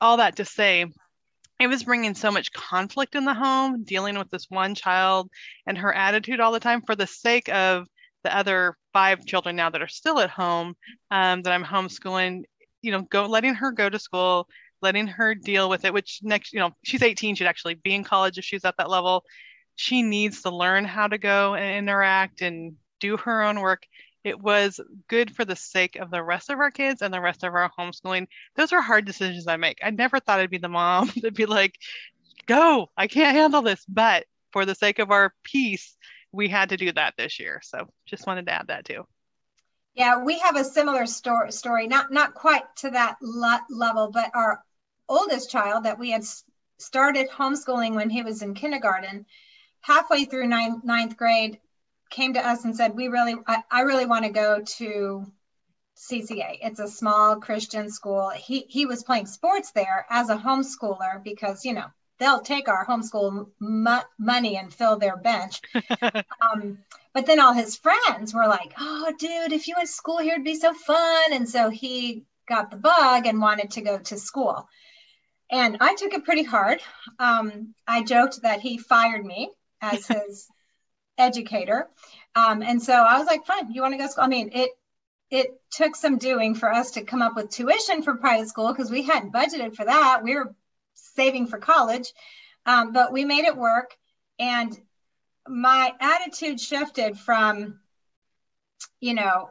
all 0.00 0.16
that 0.16 0.36
to 0.36 0.44
say, 0.44 0.86
it 1.60 1.68
was 1.68 1.84
bringing 1.84 2.16
so 2.16 2.32
much 2.32 2.52
conflict 2.52 3.14
in 3.14 3.24
the 3.24 3.32
home, 3.32 3.84
dealing 3.84 4.18
with 4.18 4.28
this 4.30 4.46
one 4.50 4.74
child 4.74 5.30
and 5.64 5.78
her 5.78 5.94
attitude 5.94 6.40
all 6.40 6.50
the 6.50 6.60
time 6.60 6.82
for 6.82 6.96
the 6.96 7.06
sake 7.06 7.48
of 7.48 7.86
the 8.24 8.36
other 8.36 8.76
five 8.92 9.24
children 9.24 9.54
now 9.54 9.70
that 9.70 9.80
are 9.80 9.88
still 9.88 10.18
at 10.18 10.28
home 10.28 10.74
um, 11.12 11.42
that 11.42 11.52
I'm 11.52 11.64
homeschooling. 11.64 12.42
You 12.82 12.90
know, 12.90 13.02
go 13.02 13.26
letting 13.26 13.54
her 13.54 13.70
go 13.70 13.88
to 13.88 13.98
school, 14.00 14.48
letting 14.82 15.06
her 15.06 15.36
deal 15.36 15.70
with 15.70 15.84
it. 15.84 15.94
Which 15.94 16.18
next, 16.20 16.52
you 16.52 16.58
know, 16.58 16.72
she's 16.82 17.02
18, 17.02 17.36
she'd 17.36 17.46
actually 17.46 17.74
be 17.74 17.94
in 17.94 18.02
college 18.02 18.38
if 18.38 18.44
she's 18.44 18.64
at 18.64 18.76
that 18.78 18.90
level. 18.90 19.22
She 19.76 20.02
needs 20.02 20.42
to 20.42 20.50
learn 20.50 20.84
how 20.84 21.06
to 21.06 21.16
go 21.16 21.54
and 21.54 21.76
interact 21.76 22.42
and 22.42 22.76
do 23.00 23.16
her 23.18 23.42
own 23.42 23.60
work. 23.60 23.86
It 24.24 24.40
was 24.40 24.80
good 25.08 25.34
for 25.34 25.44
the 25.44 25.56
sake 25.56 25.96
of 25.96 26.10
the 26.10 26.22
rest 26.22 26.50
of 26.50 26.58
our 26.58 26.70
kids 26.70 27.00
and 27.00 27.14
the 27.14 27.20
rest 27.20 27.44
of 27.44 27.54
our 27.54 27.70
homeschooling. 27.78 28.26
Those 28.56 28.72
are 28.72 28.82
hard 28.82 29.04
decisions 29.04 29.46
I 29.46 29.56
make. 29.56 29.78
I 29.82 29.90
never 29.90 30.18
thought 30.18 30.40
I'd 30.40 30.50
be 30.50 30.58
the 30.58 30.68
mom 30.68 31.08
to 31.20 31.30
be 31.30 31.46
like, 31.46 31.76
go, 32.46 32.90
I 32.96 33.06
can't 33.06 33.36
handle 33.36 33.62
this. 33.62 33.84
But 33.86 34.24
for 34.52 34.64
the 34.64 34.74
sake 34.74 34.98
of 34.98 35.10
our 35.10 35.32
peace, 35.44 35.96
we 36.32 36.48
had 36.48 36.70
to 36.70 36.76
do 36.76 36.92
that 36.92 37.14
this 37.16 37.38
year. 37.38 37.60
So 37.62 37.88
just 38.06 38.26
wanted 38.26 38.46
to 38.46 38.52
add 38.52 38.68
that 38.68 38.84
too. 38.84 39.06
Yeah, 39.94 40.22
we 40.22 40.38
have 40.40 40.56
a 40.56 40.64
similar 40.64 41.06
story, 41.06 41.52
story 41.52 41.86
not 41.86 42.12
not 42.12 42.34
quite 42.34 42.64
to 42.76 42.90
that 42.90 43.16
le- 43.22 43.64
level, 43.70 44.10
but 44.10 44.30
our 44.34 44.62
oldest 45.08 45.50
child 45.50 45.84
that 45.84 45.98
we 45.98 46.10
had 46.10 46.24
started 46.78 47.30
homeschooling 47.30 47.94
when 47.94 48.10
he 48.10 48.22
was 48.22 48.42
in 48.42 48.54
kindergarten, 48.54 49.24
halfway 49.80 50.24
through 50.24 50.48
ninth, 50.48 50.84
ninth 50.84 51.16
grade, 51.16 51.60
came 52.16 52.32
to 52.32 52.44
us 52.44 52.64
and 52.64 52.74
said, 52.74 52.96
"We 52.96 53.08
really, 53.08 53.36
I, 53.46 53.62
I 53.70 53.80
really 53.82 54.06
want 54.06 54.24
to 54.24 54.30
go 54.30 54.62
to 54.78 55.30
CCA. 55.96 56.58
It's 56.62 56.80
a 56.80 56.88
small 56.88 57.36
Christian 57.36 57.90
school. 57.90 58.30
He 58.30 58.64
he 58.68 58.86
was 58.86 59.04
playing 59.04 59.26
sports 59.26 59.72
there 59.72 60.06
as 60.08 60.30
a 60.30 60.36
homeschooler 60.36 61.22
because 61.22 61.64
you 61.64 61.74
know 61.74 61.86
they'll 62.18 62.40
take 62.40 62.68
our 62.68 62.86
homeschool 62.86 63.50
money 63.60 64.56
and 64.56 64.72
fill 64.72 64.98
their 64.98 65.18
bench. 65.18 65.60
um, 66.40 66.78
but 67.12 67.26
then 67.26 67.38
all 67.38 67.52
his 67.52 67.76
friends 67.76 68.32
were 68.32 68.48
like, 68.48 68.72
"Oh, 68.78 69.12
dude, 69.18 69.52
if 69.52 69.68
you 69.68 69.74
went 69.76 69.88
to 69.88 69.92
school 69.94 70.18
here, 70.18 70.34
it'd 70.34 70.44
be 70.44 70.58
so 70.58 70.72
fun." 70.72 71.32
And 71.32 71.48
so 71.48 71.68
he 71.68 72.24
got 72.48 72.70
the 72.70 72.76
bug 72.78 73.26
and 73.26 73.40
wanted 73.42 73.72
to 73.72 73.82
go 73.82 73.98
to 73.98 74.18
school. 74.18 74.68
And 75.50 75.76
I 75.80 75.94
took 75.94 76.14
it 76.14 76.24
pretty 76.24 76.42
hard. 76.42 76.80
Um, 77.18 77.74
I 77.86 78.02
joked 78.02 78.42
that 78.42 78.60
he 78.60 78.78
fired 78.78 79.24
me 79.24 79.50
as 79.80 80.06
his 80.06 80.48
educator, 81.18 81.88
um, 82.34 82.62
and 82.62 82.82
so 82.82 82.92
I 82.92 83.18
was 83.18 83.26
like, 83.26 83.46
"Fine, 83.46 83.72
you 83.72 83.82
want 83.82 83.94
to 83.94 83.98
go 83.98 84.06
school?" 84.06 84.24
I 84.24 84.28
mean, 84.28 84.50
it 84.52 84.70
it 85.30 85.60
took 85.70 85.96
some 85.96 86.18
doing 86.18 86.54
for 86.54 86.72
us 86.72 86.92
to 86.92 87.02
come 87.02 87.22
up 87.22 87.34
with 87.36 87.50
tuition 87.50 88.02
for 88.02 88.16
private 88.16 88.48
school 88.48 88.72
because 88.72 88.90
we 88.90 89.02
hadn't 89.02 89.32
budgeted 89.32 89.74
for 89.74 89.84
that. 89.84 90.22
We 90.22 90.34
were 90.34 90.54
saving 90.94 91.46
for 91.46 91.58
college. 91.58 92.12
Um, 92.64 92.92
but 92.92 93.12
we 93.12 93.24
made 93.24 93.44
it 93.44 93.56
work. 93.56 93.96
And 94.38 94.76
my 95.48 95.92
attitude 96.00 96.60
shifted 96.60 97.18
from, 97.18 97.80
you 99.00 99.14
know, 99.14 99.50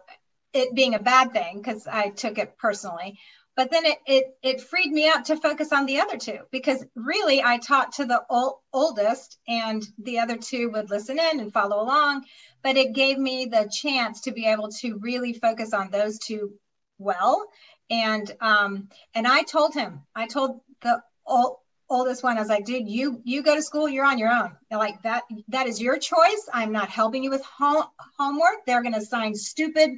it 0.54 0.76
being 0.76 0.96
a 0.96 1.00
bad 1.00 1.34
thing 1.34 1.58
because 1.58 1.88
I 1.88 2.10
took 2.10 2.38
it 2.38 2.58
personally. 2.58 3.20
But 3.56 3.72
then 3.72 3.86
it, 3.86 3.98
it 4.06 4.38
it 4.44 4.62
freed 4.62 4.92
me 4.92 5.08
up 5.08 5.24
to 5.26 5.38
focus 5.38 5.72
on 5.72 5.86
the 5.86 6.00
other 6.00 6.18
two 6.18 6.40
because 6.52 6.86
really 6.96 7.42
I 7.42 7.58
taught 7.58 7.94
to 7.94 8.06
the 8.06 8.22
ol- 8.30 8.62
oldest 8.74 9.38
and 9.48 9.82
the 9.98 10.20
other 10.20 10.36
two 10.36 10.70
would 10.72 10.90
listen 10.90 11.18
in 11.20 11.40
and 11.40 11.54
follow 11.54 11.82
along. 11.82 12.26
But 12.64 12.76
it 12.76 12.94
gave 12.94 13.18
me 13.18 13.46
the 13.46 13.70
chance 13.72 14.22
to 14.22 14.32
be 14.32 14.46
able 14.46 14.70
to 14.82 14.98
really 14.98 15.34
focus 15.34 15.74
on 15.74 15.90
those 15.90 16.20
two 16.20 16.54
well. 16.98 17.48
And 17.90 18.30
um, 18.42 18.90
and 19.14 19.28
I 19.28 19.44
told 19.44 19.74
him, 19.74 20.02
I 20.16 20.28
told 20.28 20.62
the 20.82 21.02
old, 21.26 21.58
oldest 21.90 22.24
one, 22.24 22.38
I 22.38 22.42
was 22.42 22.50
like, 22.50 22.66
dude, 22.66 22.90
you 22.90 23.22
you 23.24 23.42
go 23.44 23.56
to 23.56 23.62
school, 23.62 23.88
you're 23.88 24.06
on 24.06 24.18
your 24.18 24.32
own. 24.32 24.56
They're 24.70 24.80
like 24.80 25.02
that 25.04 25.24
that 25.50 25.68
is 25.68 25.82
your 25.82 25.98
choice. 25.98 26.50
I'm 26.54 26.72
not 26.72 26.90
helping 26.90 27.24
you 27.24 27.30
with 27.30 27.44
home, 27.44 27.86
homework. 28.18 28.66
They're 28.66 28.82
going 28.82 28.94
to 28.94 29.00
assign 29.00 29.36
stupid 29.36 29.92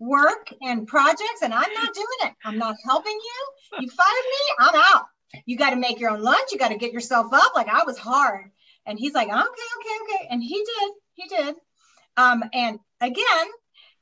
work 0.00 0.52
and 0.62 0.88
projects, 0.88 1.42
and 1.42 1.54
I'm 1.54 1.72
not 1.74 1.94
doing 1.94 2.06
it. 2.22 2.32
I'm 2.44 2.58
not 2.58 2.76
helping 2.84 3.12
you. 3.12 3.82
You 3.82 3.90
fired 3.90 4.08
me. 4.08 4.54
I'm 4.58 4.74
out. 4.74 5.04
You 5.46 5.56
got 5.56 5.70
to 5.70 5.76
make 5.76 6.00
your 6.00 6.10
own 6.10 6.22
lunch. 6.22 6.50
You 6.50 6.58
got 6.58 6.70
to 6.70 6.78
get 6.78 6.92
yourself 6.92 7.32
up. 7.32 7.52
Like 7.54 7.68
I 7.68 7.84
was 7.84 7.98
hard. 7.98 8.50
And 8.86 8.98
he's 8.98 9.14
like, 9.14 9.28
okay, 9.28 9.36
okay, 9.36 10.14
okay. 10.14 10.28
And 10.30 10.42
he 10.42 10.56
did. 10.56 10.92
He 11.14 11.28
did. 11.28 11.54
Um, 12.16 12.42
and 12.52 12.80
again, 13.00 13.46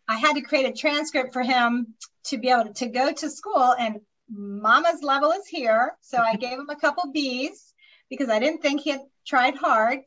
I 0.07 0.17
had 0.17 0.35
to 0.35 0.41
create 0.41 0.67
a 0.67 0.73
transcript 0.73 1.33
for 1.33 1.43
him 1.43 1.95
to 2.27 2.39
be 2.39 2.49
able 2.49 2.67
to, 2.67 2.73
to 2.75 2.87
go 2.87 3.13
to 3.13 3.29
school. 3.29 3.75
And 3.79 4.01
mama's 4.31 5.03
level 5.03 5.33
is 5.33 5.47
here. 5.47 5.93
So 6.01 6.19
I 6.19 6.37
gave 6.37 6.59
him 6.59 6.71
a 6.71 6.77
couple 6.77 7.13
B's 7.13 7.75
because 8.09 8.31
I 8.31 8.39
didn't 8.39 8.63
think 8.63 8.81
he 8.81 8.91
had 8.91 9.03
tried 9.27 9.57
hard. 9.57 10.01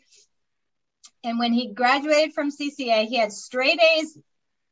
And 1.23 1.37
when 1.37 1.53
he 1.53 1.73
graduated 1.73 2.33
from 2.33 2.49
CCA, 2.49 3.05
he 3.05 3.17
had 3.17 3.31
straight 3.31 3.79
A's 3.79 4.17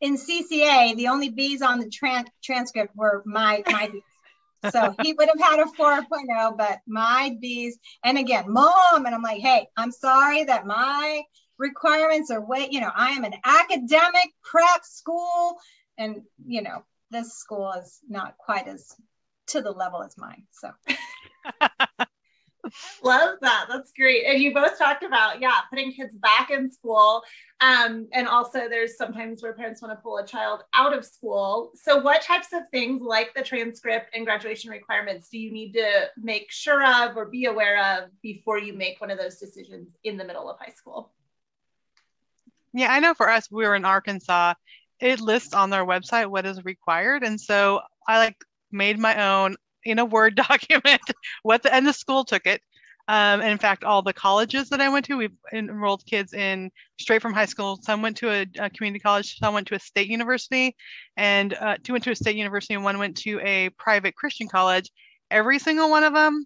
in 0.01 0.17
CCA. 0.17 0.95
The 0.95 1.07
only 1.07 1.29
B's 1.29 1.62
on 1.62 1.79
the 1.79 1.88
tran- 1.88 2.27
transcript 2.43 2.95
were 2.95 3.23
my 3.25 3.63
my 3.67 3.88
B's. 3.88 4.03
So 4.71 4.93
he 5.01 5.13
would 5.13 5.29
have 5.29 5.39
had 5.39 5.59
a 5.62 5.65
4.0, 5.65 6.57
but 6.57 6.79
my 6.85 7.35
B's. 7.39 7.77
And 8.03 8.17
again, 8.17 8.51
mom, 8.51 9.05
and 9.05 9.15
I'm 9.15 9.21
like, 9.21 9.39
hey, 9.39 9.67
I'm 9.77 9.91
sorry 9.91 10.43
that 10.43 10.65
my 10.65 11.23
requirements 11.57 12.31
are 12.31 12.41
way, 12.41 12.67
you 12.71 12.81
know, 12.81 12.91
I 12.93 13.12
am 13.12 13.23
an 13.23 13.35
academic 13.43 14.33
prep 14.43 14.83
school, 14.83 15.57
and 15.97 16.23
you 16.45 16.62
know, 16.62 16.83
this 17.12 17.33
school 17.33 17.71
is 17.73 17.99
not 18.07 18.38
quite 18.38 18.67
as 18.67 18.95
to 19.47 19.62
the 19.62 19.71
level 19.71 20.03
as 20.03 20.17
mine. 20.17 20.45
So 20.51 20.71
love 23.03 23.38
that. 23.41 23.65
That's 23.69 23.91
great. 23.93 24.25
And 24.25 24.41
you 24.41 24.53
both 24.53 24.77
talked 24.77 25.03
about, 25.03 25.41
yeah, 25.41 25.60
putting 25.69 25.91
kids 25.91 26.15
back 26.15 26.49
in 26.51 26.71
school. 26.71 27.23
Um, 27.62 28.08
and 28.13 28.27
also 28.27 28.69
there's 28.69 28.97
sometimes 28.97 29.43
where 29.43 29.53
parents 29.53 29.82
want 29.82 29.97
to 29.97 30.01
pull 30.01 30.17
a 30.17 30.25
child 30.25 30.63
out 30.73 30.97
of 30.97 31.05
school. 31.05 31.71
So 31.75 31.99
what 32.01 32.21
types 32.21 32.53
of 32.53 32.63
things 32.69 33.01
like 33.01 33.34
the 33.34 33.43
transcript 33.43 34.15
and 34.15 34.25
graduation 34.25 34.71
requirements 34.71 35.29
do 35.29 35.38
you 35.38 35.51
need 35.51 35.73
to 35.73 36.10
make 36.17 36.51
sure 36.51 36.86
of 36.86 37.17
or 37.17 37.25
be 37.25 37.45
aware 37.45 37.82
of 37.97 38.10
before 38.21 38.60
you 38.60 38.73
make 38.73 39.01
one 39.01 39.12
of 39.12 39.17
those 39.17 39.38
decisions 39.38 39.89
in 40.03 40.17
the 40.17 40.25
middle 40.25 40.49
of 40.49 40.58
high 40.60 40.71
school? 40.71 41.12
Yeah, 42.73 42.91
I 42.91 42.99
know 42.99 43.13
for 43.13 43.29
us, 43.29 43.49
we 43.51 43.65
were 43.65 43.75
in 43.75 43.86
Arkansas. 43.86 44.53
It 44.99 45.19
lists 45.19 45.53
on 45.53 45.69
their 45.69 45.86
website 45.86 46.27
what 46.27 46.45
is 46.45 46.63
required. 46.63 47.23
And 47.23 47.39
so 47.39 47.82
I 48.08 48.19
like 48.19 48.38
made 48.71 48.99
my 48.99 49.27
own 49.27 49.55
in 49.83 49.99
a 49.99 50.05
Word 50.05 50.35
document 50.49 51.01
what 51.43 51.63
the, 51.63 51.73
and 51.73 51.87
the 51.87 51.93
school 51.93 52.25
took 52.25 52.45
it. 52.45 52.61
Um, 53.07 53.41
and 53.41 53.49
in 53.49 53.57
fact, 53.57 53.83
all 53.83 54.03
the 54.03 54.13
colleges 54.13 54.69
that 54.69 54.81
I 54.81 54.89
went 54.89 55.05
to, 55.05 55.17
we 55.17 55.29
enrolled 55.51 56.05
kids 56.05 56.33
in 56.33 56.69
straight 56.99 57.23
from 57.23 57.33
high 57.33 57.47
school. 57.47 57.79
Some 57.81 58.03
went 58.03 58.17
to 58.17 58.29
a, 58.29 58.45
a 58.59 58.69
community 58.69 58.99
college, 58.99 59.39
some 59.39 59.55
went 59.55 59.67
to 59.69 59.75
a 59.75 59.79
state 59.79 60.07
university, 60.07 60.75
and 61.17 61.55
uh, 61.55 61.77
two 61.83 61.93
went 61.93 62.03
to 62.03 62.11
a 62.11 62.15
state 62.15 62.35
university, 62.35 62.75
and 62.75 62.83
one 62.83 62.99
went 62.99 63.17
to 63.17 63.39
a 63.39 63.69
private 63.69 64.15
Christian 64.15 64.47
college 64.47 64.91
every 65.31 65.59
single 65.59 65.89
one 65.89 66.03
of 66.03 66.13
them 66.13 66.45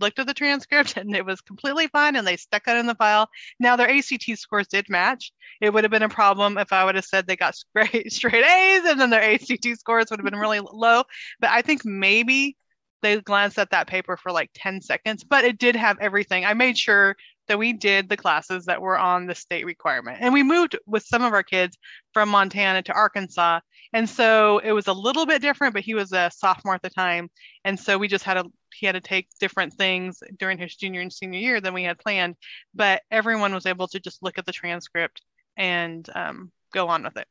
looked 0.00 0.18
at 0.18 0.26
the 0.26 0.34
transcript 0.34 0.96
and 0.96 1.14
it 1.14 1.24
was 1.24 1.40
completely 1.40 1.86
fine 1.88 2.16
and 2.16 2.26
they 2.26 2.36
stuck 2.36 2.66
it 2.66 2.76
in 2.76 2.86
the 2.86 2.94
file. 2.94 3.28
Now 3.60 3.76
their 3.76 3.90
ACT 3.90 4.24
scores 4.36 4.68
did 4.68 4.88
match. 4.88 5.32
It 5.60 5.72
would 5.72 5.84
have 5.84 5.90
been 5.90 6.02
a 6.02 6.08
problem 6.08 6.58
if 6.58 6.72
I 6.72 6.84
would 6.84 6.94
have 6.94 7.04
said 7.04 7.26
they 7.26 7.36
got 7.36 7.54
straight 7.76 8.12
straight 8.12 8.44
A's 8.44 8.84
and 8.84 9.00
then 9.00 9.10
their 9.10 9.22
ACT 9.22 9.66
scores 9.78 10.06
would 10.10 10.20
have 10.20 10.30
been 10.30 10.38
really 10.38 10.60
low. 10.60 11.04
But 11.40 11.50
I 11.50 11.62
think 11.62 11.84
maybe 11.84 12.56
they 13.02 13.20
glanced 13.20 13.58
at 13.58 13.70
that 13.70 13.86
paper 13.86 14.16
for 14.16 14.32
like 14.32 14.50
10 14.54 14.80
seconds, 14.80 15.24
but 15.24 15.44
it 15.44 15.58
did 15.58 15.76
have 15.76 15.98
everything. 16.00 16.44
I 16.44 16.54
made 16.54 16.78
sure 16.78 17.16
that 17.48 17.58
we 17.58 17.72
did 17.72 18.08
the 18.08 18.16
classes 18.16 18.64
that 18.66 18.80
were 18.80 18.98
on 18.98 19.26
the 19.26 19.34
state 19.34 19.66
requirement. 19.66 20.18
And 20.20 20.32
we 20.32 20.42
moved 20.42 20.78
with 20.86 21.02
some 21.02 21.22
of 21.22 21.32
our 21.32 21.42
kids 21.42 21.76
from 22.14 22.28
Montana 22.28 22.82
to 22.82 22.92
Arkansas. 22.92 23.60
And 23.92 24.08
so 24.08 24.58
it 24.58 24.72
was 24.72 24.86
a 24.86 24.92
little 24.92 25.26
bit 25.26 25.42
different, 25.42 25.74
but 25.74 25.82
he 25.82 25.94
was 25.94 26.12
a 26.12 26.30
sophomore 26.34 26.74
at 26.74 26.82
the 26.82 26.90
time. 26.90 27.28
And 27.64 27.78
so 27.78 27.98
we 27.98 28.08
just 28.08 28.24
had 28.24 28.36
a 28.36 28.44
he 28.74 28.86
had 28.86 28.92
to 28.92 29.00
take 29.00 29.28
different 29.38 29.74
things 29.74 30.22
during 30.38 30.56
his 30.56 30.74
junior 30.74 31.02
and 31.02 31.12
senior 31.12 31.38
year 31.38 31.60
than 31.60 31.74
we 31.74 31.84
had 31.84 31.98
planned. 31.98 32.36
But 32.74 33.02
everyone 33.10 33.52
was 33.52 33.66
able 33.66 33.86
to 33.88 34.00
just 34.00 34.22
look 34.22 34.38
at 34.38 34.46
the 34.46 34.52
transcript 34.52 35.20
and 35.56 36.08
um, 36.14 36.50
go 36.72 36.88
on 36.88 37.02
with 37.02 37.16
it. 37.16 37.26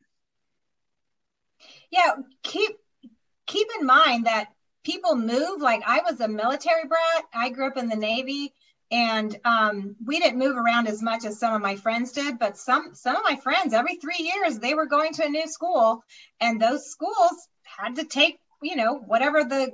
Yeah, 1.90 2.12
keep 2.44 2.72
keep 3.48 3.68
in 3.80 3.86
mind 3.86 4.26
that 4.26 4.48
people 4.84 5.16
move. 5.16 5.62
Like 5.62 5.84
I 5.86 6.02
was 6.10 6.20
a 6.20 6.28
military 6.28 6.88
brat. 6.88 7.26
I 7.34 7.50
grew 7.50 7.68
up 7.68 7.78
in 7.78 7.90
the 7.90 7.96
Navy 7.96 8.54
and 8.92 9.38
um, 9.46 9.96
we 10.06 10.20
didn't 10.20 10.40
move 10.40 10.58
around 10.58 10.88
as 10.88 11.02
much 11.02 11.24
as 11.24 11.40
some 11.40 11.54
of 11.54 11.62
my 11.62 11.78
friends 11.78 12.12
did 12.12 12.38
but 12.38 12.58
some 12.58 12.94
some 12.94 13.16
of 13.16 13.24
my 13.24 13.38
friends 13.38 13.74
every 13.74 13.96
three 13.96 14.18
years 14.20 14.60
they 14.60 14.74
were 14.74 14.86
going 14.86 15.14
to 15.14 15.24
a 15.24 15.30
new 15.30 15.48
school 15.48 16.04
and 16.42 16.62
those 16.62 16.92
schools 16.92 17.48
had 17.64 17.96
to 17.96 18.04
take 18.04 18.38
you 18.62 18.76
know 18.76 18.96
whatever 18.96 19.46
the 19.46 19.72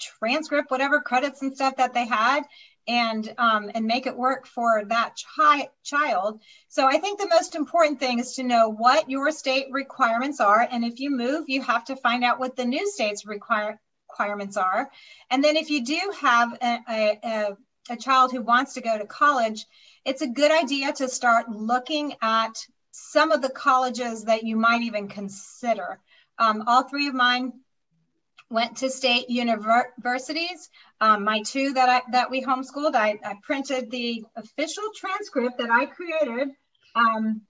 transcript 0.00 0.72
whatever 0.72 1.00
credits 1.00 1.42
and 1.42 1.54
stuff 1.54 1.76
that 1.76 1.94
they 1.94 2.04
had 2.04 2.42
and 2.88 3.32
um, 3.38 3.70
and 3.74 3.86
make 3.86 4.06
it 4.06 4.16
work 4.16 4.46
for 4.46 4.84
that 4.86 5.14
chi- 5.36 5.68
child. 5.84 6.40
So 6.68 6.86
I 6.86 6.98
think 6.98 7.18
the 7.18 7.28
most 7.28 7.54
important 7.54 8.00
thing 8.00 8.18
is 8.18 8.34
to 8.34 8.42
know 8.42 8.70
what 8.70 9.08
your 9.08 9.30
state 9.30 9.66
requirements 9.70 10.40
are, 10.40 10.66
and 10.68 10.84
if 10.84 10.98
you 10.98 11.10
move, 11.10 11.44
you 11.48 11.62
have 11.62 11.84
to 11.86 11.96
find 11.96 12.24
out 12.24 12.40
what 12.40 12.56
the 12.56 12.64
new 12.64 12.90
state's 12.90 13.26
require, 13.26 13.78
requirements 14.12 14.56
are. 14.56 14.90
And 15.30 15.42
then 15.42 15.56
if 15.56 15.70
you 15.70 15.84
do 15.84 16.00
have 16.20 16.52
a, 16.62 16.78
a, 17.24 17.56
a, 17.90 17.96
child 17.96 18.30
who 18.30 18.42
wants 18.42 18.74
to 18.74 18.80
go 18.80 18.98
to 18.98 19.06
college, 19.06 19.64
it's 20.04 20.22
a 20.22 20.26
good 20.26 20.52
idea 20.52 20.92
to 20.92 21.08
start 21.08 21.48
looking 21.48 22.14
at 22.20 22.54
some 22.90 23.32
of 23.32 23.40
the 23.40 23.48
colleges 23.48 24.24
that 24.24 24.42
you 24.44 24.56
might 24.56 24.82
even 24.82 25.08
consider. 25.08 25.98
Um, 26.38 26.64
all 26.66 26.82
three 26.82 27.08
of 27.08 27.14
mine 27.14 27.52
went 28.50 28.78
to 28.78 28.90
state 28.90 29.30
universities. 29.30 30.68
Um, 31.00 31.24
my 31.24 31.42
two 31.42 31.72
that 31.72 31.88
I 31.88 32.02
that 32.12 32.30
we 32.30 32.44
homeschooled, 32.44 32.94
I, 32.94 33.18
I, 33.24 33.34
printed 33.42 33.90
the 33.90 34.24
official 34.36 34.84
transcript 34.94 35.56
that 35.58 35.70
I 35.70 35.86
created 35.86 36.48
um, 36.94 37.42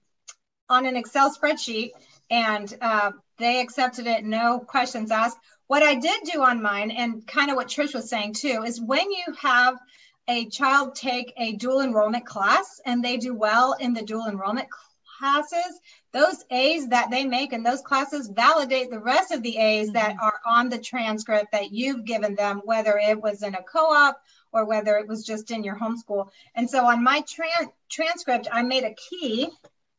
on 0.69 0.85
an 0.85 0.95
Excel 0.95 1.33
spreadsheet, 1.35 1.91
and 2.29 2.73
uh, 2.79 3.11
they 3.37 3.59
accepted 3.59 4.07
it, 4.07 4.23
no 4.23 4.59
questions 4.59 5.11
asked. 5.11 5.37
What 5.67 5.83
I 5.83 5.95
did 5.95 6.23
do 6.31 6.43
on 6.43 6.61
mine, 6.61 6.91
and 6.91 7.25
kind 7.25 7.49
of 7.49 7.55
what 7.55 7.67
Trish 7.67 7.93
was 7.93 8.09
saying 8.09 8.33
too, 8.33 8.63
is 8.65 8.81
when 8.81 9.11
you 9.11 9.33
have 9.39 9.77
a 10.27 10.47
child 10.49 10.95
take 10.95 11.33
a 11.37 11.53
dual 11.53 11.81
enrollment 11.81 12.25
class 12.25 12.79
and 12.85 13.03
they 13.03 13.17
do 13.17 13.33
well 13.33 13.73
in 13.73 13.93
the 13.93 14.03
dual 14.03 14.27
enrollment 14.27 14.67
classes, 15.17 15.79
those 16.11 16.43
A's 16.51 16.87
that 16.89 17.09
they 17.09 17.25
make 17.25 17.53
in 17.53 17.63
those 17.63 17.81
classes 17.81 18.27
validate 18.27 18.89
the 18.89 18.99
rest 18.99 19.31
of 19.31 19.41
the 19.41 19.57
A's 19.57 19.91
that 19.93 20.11
mm-hmm. 20.11 20.23
are 20.23 20.39
on 20.45 20.69
the 20.69 20.77
transcript 20.77 21.51
that 21.51 21.71
you've 21.71 22.05
given 22.05 22.35
them, 22.35 22.61
whether 22.63 22.97
it 22.97 23.21
was 23.21 23.41
in 23.43 23.55
a 23.55 23.63
co-op 23.63 24.21
or 24.51 24.65
whether 24.65 24.97
it 24.97 25.07
was 25.07 25.25
just 25.25 25.49
in 25.51 25.63
your 25.63 25.77
homeschool. 25.77 26.29
And 26.55 26.69
so 26.69 26.85
on 26.85 27.03
my 27.03 27.21
tran 27.21 27.71
transcript, 27.89 28.47
I 28.51 28.63
made 28.63 28.83
a 28.83 28.93
key. 28.93 29.49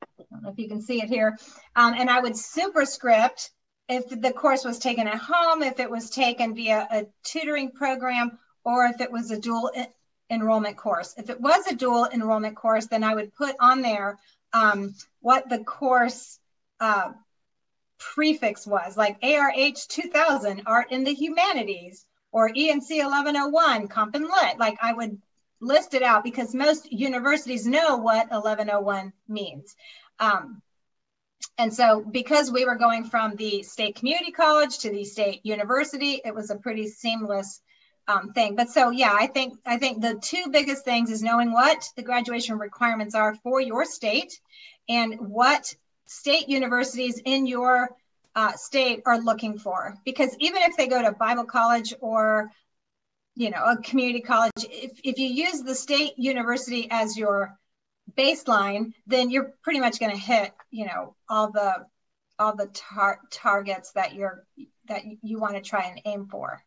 I 0.03 0.25
don't 0.31 0.43
know 0.43 0.51
if 0.51 0.59
you 0.59 0.69
can 0.69 0.83
see 0.83 1.03
it 1.03 1.09
here. 1.09 1.37
Um, 1.75 1.95
and 1.95 2.09
I 2.09 2.21
would 2.21 2.37
superscript 2.37 3.51
if 3.89 4.09
the 4.09 4.33
course 4.33 4.65
was 4.65 4.79
taken 4.79 5.07
at 5.07 5.19
home, 5.19 5.63
if 5.63 5.79
it 5.81 5.91
was 5.91 6.11
taken 6.11 6.55
via 6.55 6.87
a 6.91 7.07
tutoring 7.23 7.71
program, 7.71 8.39
or 8.65 8.87
if 8.87 9.01
it 9.01 9.13
was 9.13 9.31
a 9.31 9.41
dual 9.41 9.71
enrollment 10.31 10.77
course. 10.77 11.15
If 11.17 11.31
it 11.31 11.41
was 11.41 11.67
a 11.67 11.77
dual 11.77 12.07
enrollment 12.13 12.57
course, 12.57 12.87
then 12.87 13.05
I 13.05 13.15
would 13.15 13.35
put 13.35 13.57
on 13.61 13.83
there 13.83 14.19
um, 14.53 14.95
what 15.21 15.49
the 15.49 15.59
course 15.59 16.39
uh, 16.81 17.13
prefix 17.99 18.67
was, 18.67 18.97
like 18.97 19.21
ARH 19.21 19.87
2000, 19.89 20.63
Art 20.67 20.91
in 20.91 21.05
the 21.05 21.13
Humanities, 21.13 22.05
or 22.33 22.49
ENC 22.49 22.89
1101, 22.89 23.89
Comp 23.89 24.15
and 24.15 24.25
Lit. 24.25 24.59
Like 24.59 24.79
I 24.83 24.93
would 24.93 25.21
list 25.61 25.95
it 25.95 26.03
out 26.03 26.25
because 26.25 26.55
most 26.55 26.91
universities 26.93 27.67
know 27.67 27.97
what 27.97 28.31
1101 28.31 29.13
means. 29.29 29.77
Um, 30.19 30.63
and 31.57 31.73
so 31.73 32.01
because 32.01 32.51
we 32.51 32.65
were 32.65 32.75
going 32.75 33.05
from 33.05 33.37
the 33.37 33.63
state 33.63 33.97
community 33.97 34.33
college 34.33 34.79
to 34.79 34.91
the 34.91 35.05
state 35.05 35.41
university, 35.45 36.21
it 36.25 36.35
was 36.35 36.51
a 36.51 36.57
pretty 36.57 36.89
seamless 36.89 37.61
um, 38.09 38.33
thing. 38.33 38.57
But 38.57 38.71
so 38.71 38.91
yeah, 38.91 39.15
I 39.19 39.27
think 39.29 39.59
I 39.65 39.79
think 39.79 40.03
the 40.03 40.15
two 40.21 40.51
biggest 40.51 40.85
things 40.85 41.11
is 41.11 41.23
knowing 41.23 41.53
what 41.53 41.89
the 41.97 42.03
graduation 42.03 42.59
requirements 42.59 43.15
are 43.15 43.35
for 43.37 43.61
your 43.61 43.85
state 43.85 44.41
and 44.89 45.15
what 45.31 45.75
state 46.07 46.49
universities 46.49 47.21
in 47.25 47.47
your 47.47 47.91
uh, 48.35 48.53
state 48.53 49.03
are 49.07 49.21
looking 49.21 49.59
for. 49.59 49.97
Because 50.05 50.37
even 50.41 50.63
if 50.63 50.77
they 50.77 50.89
go 50.89 51.01
to 51.03 51.13
Bible 51.13 51.45
college 51.45 51.95
or 52.01 52.51
you 53.37 53.51
know 53.51 53.65
a 53.65 53.77
community 53.79 54.21
college, 54.21 54.53
if, 54.59 54.99
if 55.05 55.19
you 55.19 55.29
use 55.29 55.63
the 55.63 55.75
state 55.75 56.15
university 56.17 56.89
as 56.91 57.17
your 57.17 57.57
baseline, 58.17 58.93
then 59.07 59.31
you're 59.31 59.53
pretty 59.63 59.81
much 59.81 59.99
going 59.99 60.13
to 60.13 60.19
hit 60.19 60.53
you 60.71 60.87
know 60.87 61.15
all 61.29 61.51
the 61.51 61.87
all 62.39 62.57
the 62.57 62.67
tar- 62.67 63.21
targets 63.31 63.93
that 63.93 64.15
you're 64.15 64.45
that 64.89 65.03
you 65.23 65.39
want 65.39 65.55
to 65.55 65.61
try 65.61 65.85
and 65.85 66.01
aim 66.05 66.27
for. 66.27 66.63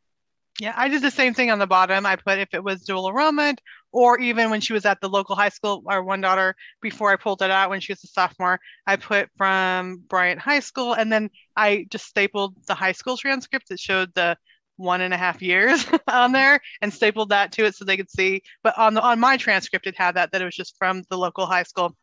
Yeah, 0.59 0.73
I 0.75 0.87
did 0.87 1.03
the 1.03 1.11
same 1.11 1.35
thing 1.35 1.51
on 1.51 1.59
the 1.59 1.67
bottom. 1.67 2.05
I 2.05 2.15
put 2.15 2.39
if 2.39 2.49
it 2.53 2.63
was 2.63 2.83
dual 2.83 3.09
enrollment, 3.09 3.61
or 3.91 4.19
even 4.19 4.49
when 4.49 4.59
she 4.59 4.73
was 4.73 4.85
at 4.85 4.99
the 5.01 5.09
local 5.09 5.35
high 5.35 5.49
school, 5.49 5.83
our 5.85 6.03
one 6.03 6.21
daughter, 6.21 6.55
before 6.81 7.11
I 7.11 7.15
pulled 7.15 7.43
it 7.43 7.51
out 7.51 7.69
when 7.69 7.79
she 7.79 7.91
was 7.91 8.03
a 8.03 8.07
sophomore, 8.07 8.59
I 8.87 8.95
put 8.95 9.29
from 9.37 10.03
Bryant 10.07 10.39
High 10.39 10.61
School, 10.61 10.93
and 10.93 11.11
then 11.11 11.29
I 11.55 11.85
just 11.91 12.07
stapled 12.07 12.55
the 12.65 12.73
high 12.73 12.93
school 12.93 13.17
transcript 13.17 13.69
that 13.69 13.79
showed 13.79 14.13
the 14.15 14.35
one 14.77 15.01
and 15.01 15.13
a 15.13 15.17
half 15.17 15.41
years 15.41 15.85
on 16.07 16.31
there 16.31 16.59
and 16.81 16.93
stapled 16.93 17.29
that 17.29 17.51
to 17.53 17.65
it 17.65 17.75
so 17.75 17.83
they 17.83 17.97
could 17.97 18.09
see. 18.09 18.41
But 18.63 18.77
on 18.77 18.93
the 18.93 19.01
on 19.01 19.19
my 19.19 19.37
transcript, 19.37 19.87
it 19.87 19.97
had 19.97 20.15
that 20.15 20.31
that 20.31 20.41
it 20.41 20.45
was 20.45 20.55
just 20.55 20.77
from 20.77 21.03
the 21.09 21.17
local 21.17 21.45
high 21.45 21.63
school. 21.63 21.95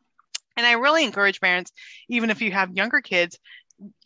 And 0.56 0.66
I 0.66 0.72
really 0.72 1.04
encourage 1.04 1.40
parents, 1.40 1.72
even 2.08 2.30
if 2.30 2.40
you 2.40 2.52
have 2.52 2.76
younger 2.76 3.00
kids, 3.00 3.38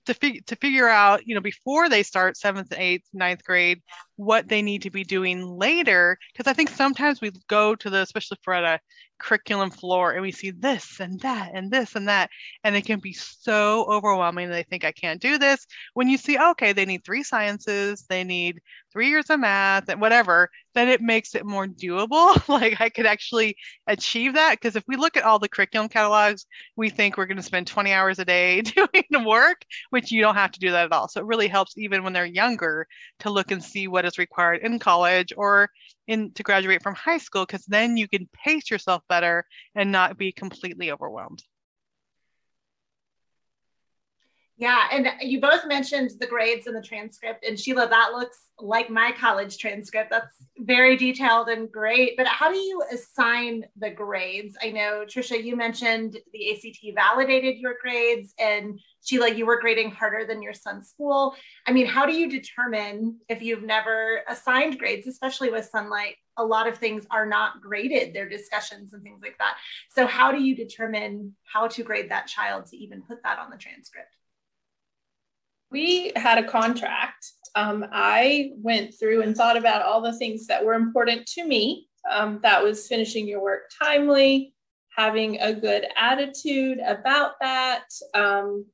to, 0.07 0.15
fig- 0.15 0.47
to 0.47 0.57
figure 0.57 0.89
out, 0.89 1.27
you 1.27 1.35
know, 1.35 1.43
before 1.43 1.89
they 1.89 2.03
start 2.03 2.39
seventh, 2.39 2.73
eighth, 2.75 3.07
ninth 3.13 3.45
grade, 3.45 3.83
what 4.19 4.49
they 4.49 4.63
need 4.63 4.83
to 4.83 4.91
be 4.91 5.05
doing 5.05 5.47
later. 5.47 6.19
Because 6.33 6.51
I 6.51 6.53
think 6.53 6.69
sometimes 6.71 7.21
we 7.21 7.31
go 7.49 7.75
to 7.77 7.89
the, 7.89 8.03
especially 8.03 8.39
for 8.43 8.53
a 8.53 8.81
curriculum 9.19 9.71
floor, 9.71 10.13
and 10.13 10.23
we 10.23 10.33
see 10.33 10.51
this 10.51 11.01
and 11.01 11.21
that 11.21 11.51
and 11.55 11.71
this 11.71 11.95
and 11.95 12.09
that, 12.09 12.31
and 12.65 12.77
it 12.77 12.85
can 12.85 13.01
be 13.01 13.13
so 13.13 13.85
overwhelming. 13.89 14.49
They 14.49 14.63
think 14.63 14.85
I 14.85 14.93
can't 14.93 15.21
do 15.21 15.39
this. 15.39 15.67
When 15.95 16.09
you 16.09 16.17
see, 16.19 16.39
okay, 16.39 16.73
they 16.73 16.85
need 16.85 17.05
three 17.05 17.23
sciences, 17.23 18.05
they 18.09 18.25
need 18.25 18.61
three 18.93 19.09
years 19.09 19.31
of 19.31 19.41
math, 19.41 19.89
and 19.89 20.01
whatever, 20.01 20.51
then 20.75 20.89
it 20.89 21.01
makes 21.01 21.35
it 21.35 21.45
more 21.45 21.67
doable. 21.67 22.49
like 22.49 22.81
I 22.81 22.89
could 22.89 23.07
actually 23.07 23.57
achieve 23.87 24.35
that. 24.35 24.53
Because 24.53 24.77
if 24.77 24.85
we 24.87 24.97
look 24.97 25.17
at 25.17 25.25
all 25.25 25.39
the 25.39 25.49
curriculum 25.49 25.89
catalogs, 25.89 26.47
we 26.77 26.89
think 26.89 27.17
we're 27.17 27.27
going 27.27 27.37
to 27.37 27.43
spend 27.43 27.67
20 27.67 27.93
hours 27.93 28.19
a 28.19 28.25
day 28.25 28.61
doing 28.63 29.25
work, 29.25 29.63
which 29.91 30.11
you 30.13 30.21
don't 30.21 30.37
have 30.37 30.53
to 30.53 30.61
do 30.61 30.71
that 30.71 30.87
at 30.87 30.93
all. 30.93 31.09
So 31.09 31.21
it 31.21 31.27
really 31.27 31.49
helps 31.49 31.77
even 31.77 32.03
when 32.03 32.13
they're 32.13 32.25
younger 32.25 32.87
to 33.21 33.31
look 33.31 33.51
and 33.51 33.63
see 33.63 33.89
what 33.89 34.05
is 34.09 34.19
required 34.19 34.63
in 34.63 34.79
college 34.81 35.33
or 35.37 35.71
in 36.09 36.33
to 36.33 36.43
graduate 36.43 36.83
from 36.83 36.95
high 36.97 37.19
school, 37.19 37.47
because 37.47 37.65
then 37.67 37.97
you 37.97 38.09
can 38.09 38.29
pace 38.45 38.71
yourself 38.71 39.03
better 39.09 39.45
and 39.77 39.93
not 39.93 40.19
be 40.19 40.33
completely 40.33 40.91
overwhelmed. 40.91 41.43
Yeah, 44.61 44.89
and 44.91 45.09
you 45.21 45.41
both 45.41 45.67
mentioned 45.69 46.11
the 46.19 46.27
grades 46.27 46.67
and 46.67 46.75
the 46.75 46.83
transcript, 46.83 47.45
and 47.47 47.59
Sheila, 47.59 47.89
that 47.89 48.11
looks 48.13 48.39
like 48.59 48.91
my 48.91 49.13
college 49.13 49.57
transcript. 49.57 50.11
That's 50.11 50.35
very 50.59 50.97
detailed 50.97 51.49
and 51.49 51.71
great. 51.71 52.17
But 52.17 52.27
how 52.27 52.51
do 52.51 52.59
you 52.59 52.83
assign 52.93 53.67
the 53.77 53.91
grades? 53.91 54.57
I 54.61 54.71
know 54.71 55.05
Tricia, 55.07 55.41
you 55.41 55.55
mentioned 55.55 56.19
the 56.33 56.51
ACT 56.51 56.97
validated 56.97 57.59
your 57.59 57.77
grades, 57.81 58.35
and 58.37 58.81
Sheila, 59.05 59.33
you 59.33 59.47
were 59.47 59.61
grading 59.61 59.93
harder 59.93 60.27
than 60.27 60.43
your 60.43 60.55
son's 60.55 60.89
school. 60.89 61.37
I 61.65 61.73
mean, 61.73 61.87
how 61.87 62.05
do 62.05 62.13
you 62.13 62.29
determine 62.29 63.19
if 63.29 63.41
you've 63.41 63.63
never 63.63 64.23
assigned 64.29 64.77
grades, 64.77 65.07
especially 65.07 65.51
with 65.51 65.71
Sonlight? 65.73 66.15
A 66.37 66.45
lot 66.45 66.67
of 66.67 66.79
things 66.79 67.07
are 67.13 67.27
not 67.27 67.61
graded, 67.63 68.13
they're 68.13 68.29
discussions 68.29 68.93
and 68.93 69.05
things 69.05 69.21
like 69.23 69.39
that. 69.39 69.57
So, 69.91 70.05
how 70.05 70.33
do 70.33 70.43
you 70.43 70.57
determine 70.57 71.37
how 71.45 71.69
to 71.69 71.85
grade 71.85 72.11
that 72.11 72.27
child 72.27 72.67
to 72.67 72.77
even 72.77 73.03
put 73.03 73.23
that 73.23 73.39
on 73.39 73.51
the 73.51 73.57
transcript? 73.57 74.18
We 75.71 76.13
had 76.17 76.39
a 76.39 76.49
contract. 76.49 77.33
Um, 77.55 77.87
I 77.93 78.53
went 78.57 78.95
through 78.99 79.23
and 79.23 79.37
thought 79.37 79.57
about 79.57 79.83
all 79.83 80.01
the 80.01 80.17
things 80.17 80.47
that 80.47 80.65
were 80.65 80.75
important 80.75 81.27
to 81.35 81.45
me. 81.45 81.89
Um, 82.11 82.41
that 82.43 82.63
was 82.63 82.87
finishing 82.87 83.27
your 83.27 83.43
work 83.43 83.71
timely, 83.83 84.55
having 84.97 85.41
a 85.41 85.53
good 85.53 85.87
attitude 85.97 86.79
about 86.87 87.33
that, 87.41 87.85
um, 88.15 88.65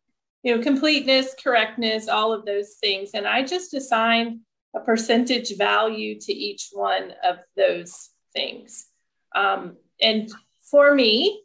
you 0.43 0.55
know, 0.55 0.63
completeness, 0.63 1.35
correctness, 1.43 2.09
all 2.09 2.33
of 2.33 2.45
those 2.45 2.75
things. 2.81 3.11
And 3.15 3.27
I 3.27 3.43
just 3.43 3.75
assigned 3.75 4.41
a 4.77 4.81
percentage 4.81 5.57
value 5.57 6.21
to 6.21 6.33
each 6.33 6.69
one 6.73 7.15
of 7.25 7.39
those 7.57 8.11
things. 8.33 8.87
Um, 9.35 9.77
and 10.01 10.31
for 10.71 10.95
me, 10.95 11.44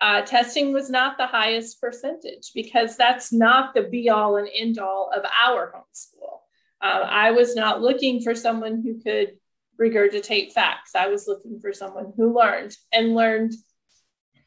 uh, 0.00 0.22
testing 0.22 0.72
was 0.72 0.90
not 0.90 1.16
the 1.16 1.26
highest 1.26 1.80
percentage 1.80 2.52
because 2.54 2.96
that's 2.96 3.32
not 3.32 3.74
the 3.74 3.82
be 3.82 4.08
all 4.08 4.36
and 4.36 4.48
end 4.54 4.78
all 4.78 5.10
of 5.14 5.24
our 5.44 5.72
homeschool. 5.72 6.38
Uh, 6.80 7.04
I 7.04 7.32
was 7.32 7.56
not 7.56 7.82
looking 7.82 8.22
for 8.22 8.34
someone 8.34 8.82
who 8.82 9.00
could 9.00 9.32
regurgitate 9.80 10.52
facts. 10.52 10.94
I 10.94 11.08
was 11.08 11.26
looking 11.26 11.58
for 11.60 11.72
someone 11.72 12.12
who 12.16 12.36
learned 12.36 12.76
and 12.92 13.14
learned 13.14 13.54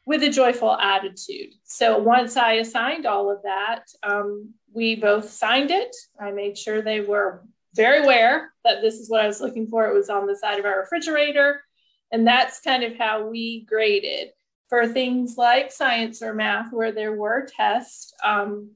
with 0.06 0.22
a 0.22 0.30
joyful 0.30 0.76
attitude. 0.76 1.50
So 1.64 1.98
once 1.98 2.36
I 2.36 2.54
assigned 2.54 3.06
all 3.06 3.30
of 3.30 3.42
that, 3.44 3.84
um, 4.02 4.54
we 4.72 4.96
both 4.96 5.30
signed 5.30 5.70
it. 5.70 5.94
I 6.20 6.30
made 6.32 6.56
sure 6.56 6.80
they 6.80 7.00
were 7.00 7.44
very 7.74 8.02
aware 8.02 8.52
that 8.64 8.80
this 8.80 8.94
is 8.94 9.08
what 9.08 9.20
I 9.20 9.26
was 9.26 9.40
looking 9.40 9.66
for. 9.66 9.86
It 9.86 9.94
was 9.94 10.10
on 10.10 10.26
the 10.26 10.36
side 10.36 10.58
of 10.58 10.64
our 10.64 10.80
refrigerator. 10.80 11.62
And 12.10 12.26
that's 12.26 12.60
kind 12.60 12.82
of 12.82 12.96
how 12.96 13.28
we 13.28 13.64
graded 13.66 14.30
for 14.72 14.88
things 14.88 15.36
like 15.36 15.70
science 15.70 16.22
or 16.22 16.32
math 16.32 16.72
where 16.72 16.92
there 16.92 17.12
were 17.12 17.46
tests, 17.46 18.14
um, 18.24 18.70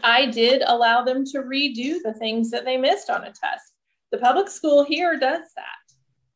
I 0.00 0.26
did 0.26 0.62
allow 0.64 1.02
them 1.02 1.24
to 1.32 1.38
redo 1.38 1.96
the 2.04 2.14
things 2.14 2.52
that 2.52 2.64
they 2.64 2.76
missed 2.76 3.10
on 3.10 3.24
a 3.24 3.32
test. 3.32 3.72
The 4.12 4.18
public 4.18 4.48
school 4.48 4.84
here 4.84 5.18
does 5.18 5.48
that. 5.56 5.82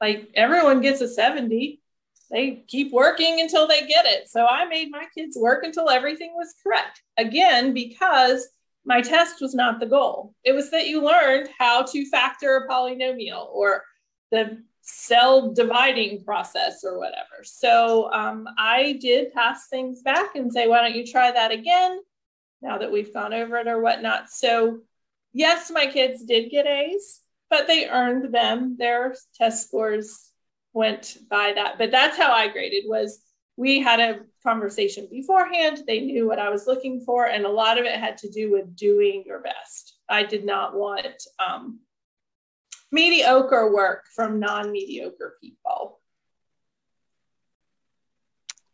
like 0.00 0.30
everyone 0.34 0.80
gets 0.80 1.00
a 1.00 1.06
70 1.08 1.80
they 2.28 2.64
keep 2.66 2.92
working 2.92 3.40
until 3.40 3.68
they 3.68 3.86
get 3.86 4.04
it 4.04 4.28
so 4.28 4.44
i 4.46 4.64
made 4.66 4.90
my 4.90 5.04
kids 5.16 5.36
work 5.38 5.62
until 5.64 5.88
everything 5.88 6.32
was 6.34 6.54
correct 6.62 7.02
again 7.16 7.72
because 7.72 8.48
my 8.84 9.00
test 9.00 9.40
was 9.40 9.54
not 9.54 9.78
the 9.78 9.86
goal 9.86 10.34
it 10.42 10.52
was 10.52 10.70
that 10.72 10.88
you 10.88 11.00
learned 11.02 11.48
how 11.56 11.82
to 11.82 12.04
factor 12.10 12.56
a 12.56 12.68
polynomial 12.68 13.46
or 13.52 13.84
the 14.32 14.60
cell 14.88 15.52
dividing 15.52 16.22
process 16.24 16.84
or 16.84 16.98
whatever 16.98 17.42
so 17.42 18.10
um, 18.12 18.46
i 18.56 18.98
did 19.00 19.32
pass 19.32 19.68
things 19.68 20.02
back 20.02 20.36
and 20.36 20.52
say 20.52 20.68
why 20.68 20.80
don't 20.80 20.96
you 20.96 21.04
try 21.04 21.30
that 21.30 21.50
again 21.50 22.00
now 22.62 22.78
that 22.78 22.92
we've 22.92 23.12
gone 23.12 23.34
over 23.34 23.56
it 23.56 23.66
or 23.66 23.80
whatnot 23.80 24.30
so 24.30 24.78
yes 25.32 25.70
my 25.70 25.86
kids 25.86 26.24
did 26.24 26.50
get 26.50 26.66
a's 26.66 27.20
but 27.50 27.66
they 27.66 27.88
earned 27.88 28.34
them. 28.34 28.76
Their 28.78 29.14
test 29.34 29.68
scores 29.68 30.30
went 30.72 31.18
by 31.30 31.52
that. 31.54 31.78
But 31.78 31.90
that's 31.90 32.16
how 32.16 32.32
I 32.32 32.48
graded 32.48 32.84
was 32.86 33.20
we 33.56 33.80
had 33.80 34.00
a 34.00 34.20
conversation 34.42 35.08
beforehand. 35.10 35.82
They 35.86 36.00
knew 36.00 36.26
what 36.26 36.38
I 36.38 36.50
was 36.50 36.66
looking 36.66 37.00
for, 37.00 37.26
and 37.26 37.44
a 37.44 37.50
lot 37.50 37.78
of 37.78 37.84
it 37.84 37.98
had 37.98 38.18
to 38.18 38.30
do 38.30 38.50
with 38.50 38.76
doing 38.76 39.24
your 39.26 39.40
best. 39.40 39.98
I 40.08 40.24
did 40.24 40.44
not 40.44 40.74
want 40.74 41.22
um, 41.44 41.80
mediocre 42.92 43.72
work 43.72 44.04
from 44.14 44.40
non-mediocre 44.40 45.36
people. 45.40 46.00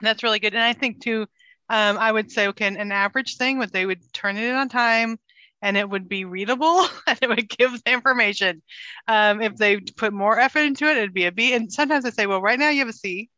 That's 0.00 0.22
really 0.22 0.40
good. 0.40 0.54
And 0.54 0.62
I 0.62 0.72
think 0.72 1.00
too, 1.00 1.26
um, 1.68 1.96
I 1.96 2.10
would 2.10 2.30
say, 2.30 2.48
okay, 2.48 2.66
an 2.66 2.92
average 2.92 3.36
thing 3.36 3.58
would 3.58 3.72
they 3.72 3.86
would 3.86 4.00
turn 4.12 4.36
it 4.36 4.44
in 4.44 4.54
on 4.54 4.68
time, 4.68 5.18
and 5.62 5.76
it 5.76 5.88
would 5.88 6.08
be 6.08 6.24
readable 6.24 6.86
and 7.06 7.18
it 7.22 7.28
would 7.28 7.48
give 7.48 7.72
the 7.72 7.92
information. 7.92 8.62
Um, 9.08 9.40
if 9.40 9.56
they 9.56 9.78
put 9.78 10.12
more 10.12 10.38
effort 10.38 10.60
into 10.60 10.86
it, 10.86 10.96
it'd 10.96 11.14
be 11.14 11.26
a 11.26 11.32
B. 11.32 11.54
And 11.54 11.72
sometimes 11.72 12.04
I 12.04 12.10
say, 12.10 12.26
well, 12.26 12.42
right 12.42 12.58
now 12.58 12.70
you 12.70 12.80
have 12.80 12.88
a 12.88 12.92
C 12.92 13.30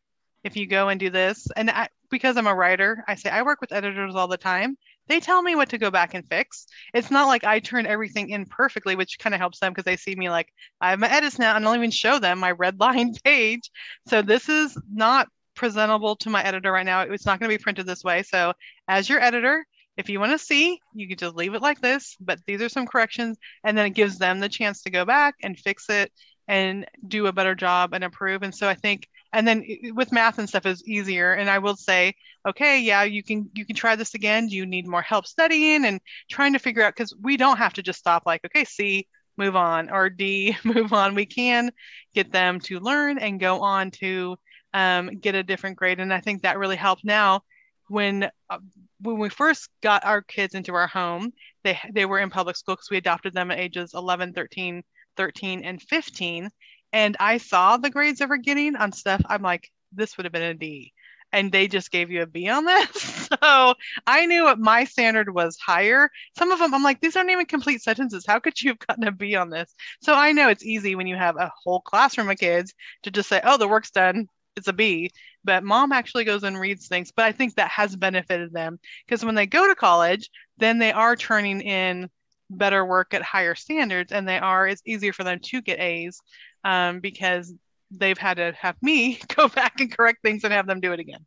if 0.42 0.56
you 0.56 0.66
go 0.66 0.88
and 0.88 0.98
do 0.98 1.10
this. 1.10 1.46
And 1.56 1.70
I, 1.70 1.88
because 2.10 2.36
I'm 2.36 2.46
a 2.46 2.54
writer, 2.54 3.04
I 3.06 3.14
say 3.14 3.30
I 3.30 3.42
work 3.42 3.60
with 3.60 3.72
editors 3.72 4.14
all 4.14 4.28
the 4.28 4.36
time. 4.36 4.76
They 5.08 5.20
tell 5.20 5.42
me 5.42 5.54
what 5.54 5.68
to 5.70 5.78
go 5.78 5.90
back 5.90 6.14
and 6.14 6.26
fix. 6.26 6.66
It's 6.94 7.10
not 7.10 7.26
like 7.26 7.44
I 7.44 7.60
turn 7.60 7.86
everything 7.86 8.30
in 8.30 8.46
perfectly, 8.46 8.96
which 8.96 9.18
kind 9.18 9.34
of 9.34 9.40
helps 9.40 9.60
them 9.60 9.72
because 9.72 9.84
they 9.84 9.96
see 9.96 10.14
me 10.14 10.30
like 10.30 10.48
I 10.80 10.90
have 10.90 10.98
my 10.98 11.10
edits 11.10 11.38
now 11.38 11.56
and 11.56 11.66
I'll 11.66 11.74
even 11.74 11.90
show 11.90 12.18
them 12.18 12.38
my 12.38 12.52
red 12.52 12.80
line 12.80 13.14
page. 13.24 13.70
So 14.08 14.22
this 14.22 14.48
is 14.48 14.76
not 14.92 15.28
presentable 15.54 16.16
to 16.16 16.30
my 16.30 16.42
editor 16.42 16.72
right 16.72 16.86
now. 16.86 17.02
It's 17.02 17.26
not 17.26 17.38
going 17.38 17.50
to 17.50 17.56
be 17.56 17.62
printed 17.62 17.86
this 17.86 18.04
way. 18.04 18.22
So 18.22 18.52
as 18.88 19.08
your 19.08 19.20
editor, 19.20 19.64
if 19.96 20.08
you 20.08 20.18
want 20.18 20.32
to 20.32 20.38
see, 20.38 20.80
you 20.94 21.08
can 21.08 21.16
just 21.16 21.36
leave 21.36 21.54
it 21.54 21.62
like 21.62 21.80
this, 21.80 22.16
but 22.20 22.40
these 22.46 22.60
are 22.60 22.68
some 22.68 22.86
corrections, 22.86 23.38
and 23.62 23.78
then 23.78 23.86
it 23.86 23.90
gives 23.90 24.18
them 24.18 24.40
the 24.40 24.48
chance 24.48 24.82
to 24.82 24.90
go 24.90 25.04
back 25.04 25.36
and 25.42 25.58
fix 25.58 25.88
it 25.88 26.10
and 26.48 26.86
do 27.06 27.26
a 27.26 27.32
better 27.32 27.54
job 27.54 27.94
and 27.94 28.02
improve. 28.02 28.42
And 28.42 28.54
so 28.54 28.68
I 28.68 28.74
think, 28.74 29.08
and 29.34 29.46
then 29.46 29.64
with 29.94 30.12
math 30.12 30.38
and 30.38 30.48
stuff 30.48 30.66
is 30.66 30.86
easier. 30.86 31.32
And 31.32 31.50
I 31.50 31.58
will 31.58 31.76
say, 31.76 32.14
okay, 32.46 32.80
yeah, 32.80 33.02
you 33.02 33.22
can 33.22 33.50
you 33.54 33.66
can 33.66 33.76
try 33.76 33.96
this 33.96 34.14
again. 34.14 34.46
Do 34.46 34.56
you 34.56 34.66
need 34.66 34.86
more 34.86 35.02
help 35.02 35.26
studying 35.26 35.84
and 35.84 36.00
trying 36.30 36.52
to 36.54 36.58
figure 36.58 36.82
out 36.82 36.94
because 36.94 37.14
we 37.20 37.36
don't 37.36 37.58
have 37.58 37.74
to 37.74 37.82
just 37.82 37.98
stop 37.98 38.22
like, 38.26 38.42
okay, 38.46 38.64
C, 38.64 39.06
move 39.36 39.56
on, 39.56 39.90
or 39.90 40.08
D, 40.08 40.56
move 40.64 40.92
on. 40.92 41.14
We 41.14 41.26
can 41.26 41.70
get 42.14 42.32
them 42.32 42.60
to 42.60 42.80
learn 42.80 43.18
and 43.18 43.40
go 43.40 43.60
on 43.60 43.90
to 43.92 44.36
um, 44.72 45.18
get 45.18 45.34
a 45.34 45.42
different 45.42 45.76
grade. 45.76 46.00
And 46.00 46.12
I 46.12 46.20
think 46.20 46.42
that 46.42 46.58
really 46.58 46.76
helped 46.76 47.04
now 47.04 47.42
when 47.88 48.30
uh, 48.50 48.58
when 49.00 49.18
we 49.18 49.28
first 49.28 49.68
got 49.82 50.04
our 50.04 50.22
kids 50.22 50.54
into 50.54 50.74
our 50.74 50.86
home, 50.86 51.32
they 51.62 51.78
they 51.92 52.06
were 52.06 52.18
in 52.18 52.30
public 52.30 52.56
school 52.56 52.76
because 52.76 52.90
we 52.90 52.96
adopted 52.96 53.34
them 53.34 53.50
at 53.50 53.58
ages 53.58 53.92
11, 53.94 54.32
13, 54.32 54.82
13, 55.16 55.64
and 55.64 55.82
15. 55.82 56.50
And 56.94 57.16
I 57.18 57.38
saw 57.38 57.76
the 57.76 57.90
grades 57.90 58.20
they 58.20 58.26
were 58.26 58.36
getting 58.36 58.76
on 58.76 58.92
stuff. 58.92 59.20
I'm 59.28 59.42
like, 59.42 59.68
this 59.92 60.16
would 60.16 60.26
have 60.26 60.32
been 60.32 60.42
a 60.42 60.54
D. 60.54 60.92
And 61.32 61.50
they 61.50 61.66
just 61.66 61.90
gave 61.90 62.12
you 62.12 62.22
a 62.22 62.26
B 62.26 62.48
on 62.48 62.64
this. 62.64 63.28
So 63.42 63.74
I 64.06 64.26
knew 64.26 64.44
what 64.44 64.60
my 64.60 64.84
standard 64.84 65.34
was 65.34 65.58
higher. 65.58 66.08
Some 66.38 66.52
of 66.52 66.60
them, 66.60 66.72
I'm 66.72 66.84
like, 66.84 67.00
these 67.00 67.16
aren't 67.16 67.30
even 67.30 67.46
complete 67.46 67.82
sentences. 67.82 68.24
How 68.24 68.38
could 68.38 68.60
you 68.60 68.70
have 68.70 68.78
gotten 68.78 69.08
a 69.08 69.12
B 69.12 69.34
on 69.34 69.50
this? 69.50 69.74
So 70.02 70.14
I 70.14 70.30
know 70.30 70.50
it's 70.50 70.64
easy 70.64 70.94
when 70.94 71.08
you 71.08 71.16
have 71.16 71.36
a 71.36 71.50
whole 71.64 71.80
classroom 71.80 72.30
of 72.30 72.38
kids 72.38 72.72
to 73.02 73.10
just 73.10 73.28
say, 73.28 73.40
oh, 73.42 73.56
the 73.56 73.66
work's 73.66 73.90
done 73.90 74.28
it's 74.56 74.68
a 74.68 74.72
B, 74.72 75.10
but 75.42 75.64
mom 75.64 75.92
actually 75.92 76.24
goes 76.24 76.44
and 76.44 76.58
reads 76.58 76.86
things. 76.86 77.10
But 77.10 77.24
I 77.24 77.32
think 77.32 77.54
that 77.54 77.70
has 77.70 77.96
benefited 77.96 78.52
them 78.52 78.78
because 79.04 79.24
when 79.24 79.34
they 79.34 79.46
go 79.46 79.66
to 79.66 79.74
college, 79.74 80.30
then 80.58 80.78
they 80.78 80.92
are 80.92 81.16
turning 81.16 81.60
in 81.60 82.08
better 82.50 82.84
work 82.84 83.14
at 83.14 83.22
higher 83.22 83.54
standards 83.54 84.12
and 84.12 84.28
they 84.28 84.38
are, 84.38 84.68
it's 84.68 84.82
easier 84.86 85.12
for 85.12 85.24
them 85.24 85.40
to 85.40 85.60
get 85.60 85.80
A's 85.80 86.20
um, 86.64 87.00
because 87.00 87.52
they've 87.90 88.18
had 88.18 88.38
to 88.38 88.52
have 88.58 88.76
me 88.82 89.20
go 89.36 89.48
back 89.48 89.80
and 89.80 89.94
correct 89.94 90.22
things 90.22 90.44
and 90.44 90.52
have 90.52 90.66
them 90.66 90.80
do 90.80 90.92
it 90.92 91.00
again. 91.00 91.24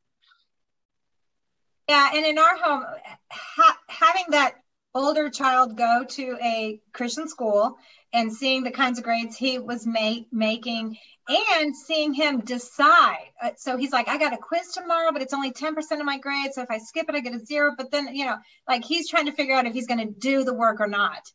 Yeah, 1.88 2.10
and 2.14 2.26
in 2.26 2.38
our 2.38 2.58
home, 2.58 2.84
ha- 3.32 3.80
having 3.88 4.26
that 4.32 4.56
older 4.94 5.30
child 5.30 5.78
go 5.78 6.04
to 6.10 6.38
a 6.42 6.82
Christian 6.92 7.30
school 7.30 7.78
and 8.14 8.34
seeing 8.34 8.64
the 8.64 8.72
kinds 8.72 8.98
of 8.98 9.06
grades 9.06 9.38
he 9.38 9.60
was 9.60 9.86
making 9.86 10.98
and 11.30 11.76
seeing 11.76 12.14
him 12.14 12.40
decide. 12.42 13.30
Uh, 13.42 13.52
so 13.58 13.78
he's 13.78 13.92
like, 13.92 14.08
I 14.08 14.18
got 14.18 14.34
a 14.34 14.38
quiz 14.38 14.72
tomorrow, 14.72 15.12
but 15.12 15.22
it's 15.22 15.34
only 15.34 15.52
10% 15.52 15.76
of 16.00 16.06
my 16.06 16.18
grade. 16.18 16.54
So 16.54 16.62
if 16.62 16.72
I 16.72 16.78
skip 16.78 17.10
it, 17.10 17.16
I 17.16 17.20
get 17.20 17.36
a 17.36 17.46
zero. 17.46 17.74
But 17.78 17.92
then, 17.92 18.16
you 18.16 18.26
know, 18.26 18.38
like 18.68 18.84
he's 18.84 19.10
trying 19.10 19.26
to 19.26 19.34
figure 19.34 19.56
out 19.56 19.66
if 19.66 19.74
he's 19.74 19.88
going 19.88 20.00
to 20.00 20.14
do 20.20 20.44
the 20.44 20.54
work 20.54 20.80
or 20.80 20.88
not. 20.88 21.30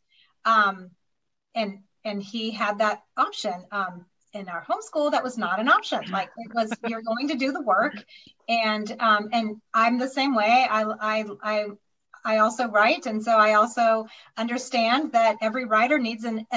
Um, 0.45 0.91
and 1.53 1.79
and 2.03 2.21
he 2.21 2.51
had 2.51 2.79
that 2.79 3.03
option. 3.17 3.53
Um, 3.71 4.05
in 4.33 4.49
our 4.49 4.65
homeschool, 4.65 5.11
that 5.11 5.23
was 5.23 5.37
not 5.37 5.59
an 5.59 5.67
option. 5.69 6.09
Like 6.09 6.31
it 6.37 6.51
was, 6.55 6.73
you're 6.87 7.03
going 7.03 7.27
to 7.27 7.35
do 7.35 7.51
the 7.51 7.61
work, 7.61 8.03
and 8.49 8.95
um, 8.99 9.29
and 9.31 9.61
I'm 9.73 9.99
the 9.99 10.07
same 10.07 10.33
way. 10.33 10.65
I 10.67 10.83
I 10.83 11.25
I 11.43 11.65
I 12.25 12.37
also 12.37 12.67
write, 12.67 13.05
and 13.05 13.23
so 13.23 13.37
I 13.37 13.53
also 13.53 14.07
understand 14.35 15.11
that 15.11 15.37
every 15.41 15.65
writer 15.65 15.99
needs 15.99 16.23
an 16.23 16.47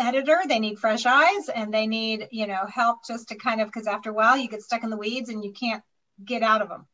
editor 0.00 0.38
they 0.48 0.58
need 0.58 0.78
fresh 0.78 1.04
eyes 1.04 1.48
and 1.54 1.72
they 1.72 1.86
need 1.86 2.26
you 2.30 2.46
know 2.46 2.64
help 2.66 3.04
just 3.06 3.28
to 3.28 3.34
kind 3.34 3.60
of 3.60 3.68
because 3.68 3.86
after 3.86 4.10
a 4.10 4.14
while 4.14 4.36
you 4.36 4.48
get 4.48 4.62
stuck 4.62 4.82
in 4.82 4.90
the 4.90 4.96
weeds 4.96 5.28
and 5.28 5.44
you 5.44 5.52
can't 5.52 5.84
get 6.24 6.42
out 6.42 6.62
of 6.62 6.68
them 6.68 6.86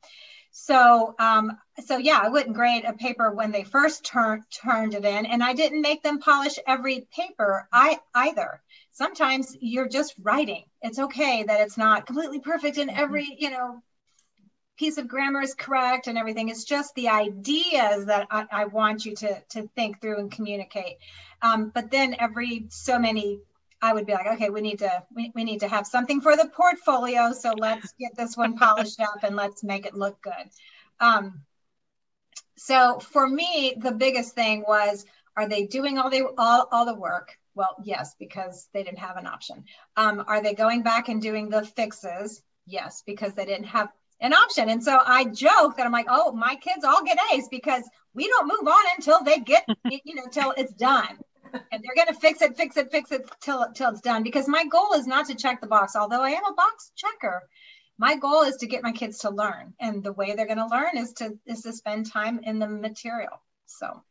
so 0.59 1.15
um, 1.19 1.59
so 1.85 1.99
yeah 1.99 2.19
i 2.23 2.29
wouldn't 2.29 2.57
grade 2.57 2.85
a 2.85 2.93
paper 2.95 3.31
when 3.31 3.53
they 3.53 3.63
first 3.63 4.05
turned 4.07 4.43
turned 4.51 4.95
it 4.95 5.05
in 5.05 5.27
and 5.27 5.43
i 5.43 5.53
didn't 5.53 5.83
make 5.83 6.03
them 6.03 6.19
polish 6.19 6.59
every 6.67 7.07
paper 7.15 7.69
i 7.73 7.99
either 8.15 8.63
sometimes 8.93 9.55
you're 9.61 9.89
just 9.89 10.15
writing 10.23 10.65
it's 10.81 10.99
okay 10.99 11.43
that 11.43 11.61
it's 11.61 11.77
not 11.77 12.07
completely 12.07 12.41
perfect 12.41 12.79
in 12.79 12.89
every 12.89 13.37
you 13.39 13.51
know 13.51 13.83
piece 14.79 14.99
of 14.99 15.09
grammar 15.09 15.41
is 15.41 15.55
correct 15.55 16.07
and 16.07 16.19
everything. 16.19 16.49
It's 16.49 16.65
just 16.65 16.95
the 16.95 17.09
ideas 17.09 18.07
that 18.07 18.27
I, 18.31 18.47
I 18.51 18.65
want 18.67 19.07
you 19.07 19.15
to, 19.17 19.43
to 19.51 19.69
think 19.75 20.01
through 20.01 20.19
and 20.19 20.31
communicate. 20.31 20.99
Um, 21.43 21.71
but 21.75 21.91
then 21.91 22.17
every 22.19 22.67
so 22.69 22.99
many, 22.99 23.41
I 23.83 23.93
would 23.93 24.07
be 24.07 24.13
like, 24.13 24.27
okay, 24.27 24.51
we 24.51 24.61
need 24.61 24.79
to 24.81 25.05
we, 25.15 25.33
we 25.35 25.45
need 25.45 25.61
to 25.61 25.69
have 25.69 25.87
something 25.87 26.21
for 26.21 26.37
the 26.37 26.49
portfolio. 26.49 27.33
So 27.33 27.53
let's 27.57 27.93
get 27.99 28.17
this 28.17 28.37
one 28.37 28.57
polished 28.57 29.01
up 29.01 29.23
and 29.23 29.37
let's 29.37 29.63
make 29.63 29.87
it 29.87 29.95
look 29.95 30.21
good. 30.23 30.33
Um, 31.01 31.43
so 32.57 32.99
for 33.01 33.27
me, 33.27 33.75
the 33.77 33.93
biggest 33.93 34.35
thing 34.35 34.65
was, 34.67 35.05
are 35.37 35.49
they 35.49 35.67
doing 35.67 35.99
all 35.99 36.11
the 36.11 36.27
all, 36.39 36.69
all 36.73 36.87
the 36.87 36.95
work? 36.95 37.37
Well, 37.55 37.77
yes, 37.83 38.15
because 38.19 38.69
they 38.73 38.83
didn't 38.83 38.99
have 38.99 39.17
an 39.17 39.27
option. 39.27 39.65
Um, 39.97 40.25
are 40.27 40.43
they 40.43 40.55
going 40.55 40.83
back 40.83 41.09
and 41.09 41.23
doing 41.23 41.49
the 41.49 41.65
fixes? 41.65 42.43
Yes, 42.67 43.03
because 43.07 43.35
they 43.35 43.47
didn't 43.47 43.67
have 43.67 43.89
an 44.21 44.33
option. 44.33 44.69
And 44.69 44.83
so 44.83 44.99
I 45.05 45.25
joke 45.25 45.77
that 45.77 45.87
I'm 45.87 45.93
like, 45.93 46.07
oh, 46.09 46.33
my 46.33 46.57
kids 46.57 46.85
all 46.85 47.05
get 47.05 47.19
A's 47.33 47.49
because 47.49 47.89
we 48.15 48.27
don't 48.29 48.49
move 48.49 48.67
on 48.67 48.85
until 48.97 49.23
they 49.23 49.39
get, 49.39 49.67
you 49.91 50.15
know, 50.15 50.25
until 50.25 50.53
it's 50.57 50.73
done. 50.73 51.19
And 51.73 51.83
they're 51.83 52.05
going 52.05 52.15
to 52.15 52.21
fix 52.21 52.43
it, 52.43 52.57
fix 52.57 52.77
it, 52.77 52.91
fix 52.91 53.13
it 53.13 53.29
till, 53.41 53.67
till 53.75 53.91
it's 53.91 54.01
done. 54.01 54.23
Because 54.23 54.49
my 54.49 54.65
goal 54.67 54.93
is 54.95 55.07
not 55.07 55.27
to 55.27 55.35
check 55.35 55.61
the 55.61 55.67
box, 55.67 55.97
although 55.97 56.23
I 56.23 56.31
am 56.31 56.45
a 56.45 56.55
box 56.55 56.93
checker. 56.97 57.43
My 57.99 58.17
goal 58.17 58.43
is 58.43 58.57
to 58.57 58.67
get 58.67 58.83
my 58.83 58.93
kids 58.93 59.19
to 59.21 59.31
learn. 59.31 59.75
And 59.81 60.03
the 60.03 60.13
way 60.13 60.35
they're 60.35 60.47
going 60.47 60.59
to 60.59 60.67
learn 60.67 60.97
is 60.97 61.13
to 61.15 61.39
is 61.47 61.63
to 61.63 61.73
spend 61.73 62.11
time 62.11 62.41
in 62.43 62.59
the 62.59 62.69
material. 62.69 63.43
So 63.67 64.03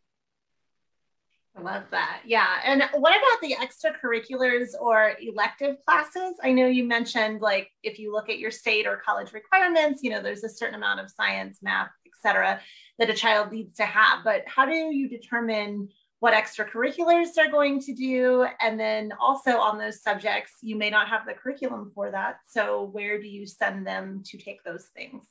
I 1.58 1.62
love 1.62 1.84
that. 1.92 2.22
Yeah. 2.26 2.48
And 2.66 2.84
what 2.96 3.14
about 3.14 3.42
the 3.42 3.56
extracurriculars 3.56 4.70
or 4.80 5.14
elective 5.22 5.78
classes? 5.86 6.36
I 6.44 6.52
know 6.52 6.68
you 6.68 6.84
mentioned 6.84 7.42
like 7.42 7.72
if 7.82 7.98
you 7.98 8.12
look 8.12 8.30
at 8.30 8.40
your 8.40 8.52
state 8.52 8.86
or 8.86 8.98
college 8.98 9.32
requirements, 9.32 10.04
you 10.04 10.10
know, 10.10 10.22
there's 10.22 10.44
a 10.44 10.50
certain 10.50 10.76
amount 10.76 11.00
of 11.00 11.10
science, 11.10 11.60
math, 11.62 11.92
etc., 12.06 12.60
that 13.00 13.10
a 13.10 13.14
child 13.14 13.52
needs 13.52 13.78
to 13.78 13.86
have. 13.86 14.24
But 14.24 14.44
how 14.48 14.66
do 14.66 14.74
you 14.74 15.08
determine 15.08 15.90
what 16.26 16.34
extracurriculars 16.34 17.36
they're 17.36 17.52
going 17.52 17.80
to 17.80 17.94
do? 17.94 18.48
And 18.60 18.80
then 18.80 19.14
also 19.20 19.60
on 19.60 19.78
those 19.78 20.02
subjects, 20.02 20.54
you 20.64 20.76
may 20.76 20.90
not 20.90 21.08
have 21.08 21.22
the 21.28 21.36
curriculum 21.36 21.92
for 21.94 22.10
that. 22.10 22.40
So 22.50 22.90
where 22.94 23.22
do 23.22 23.28
you 23.28 23.46
send 23.46 23.86
them 23.86 24.24
to 24.26 24.40
take 24.40 24.64
those 24.64 24.86
things? 24.86 25.24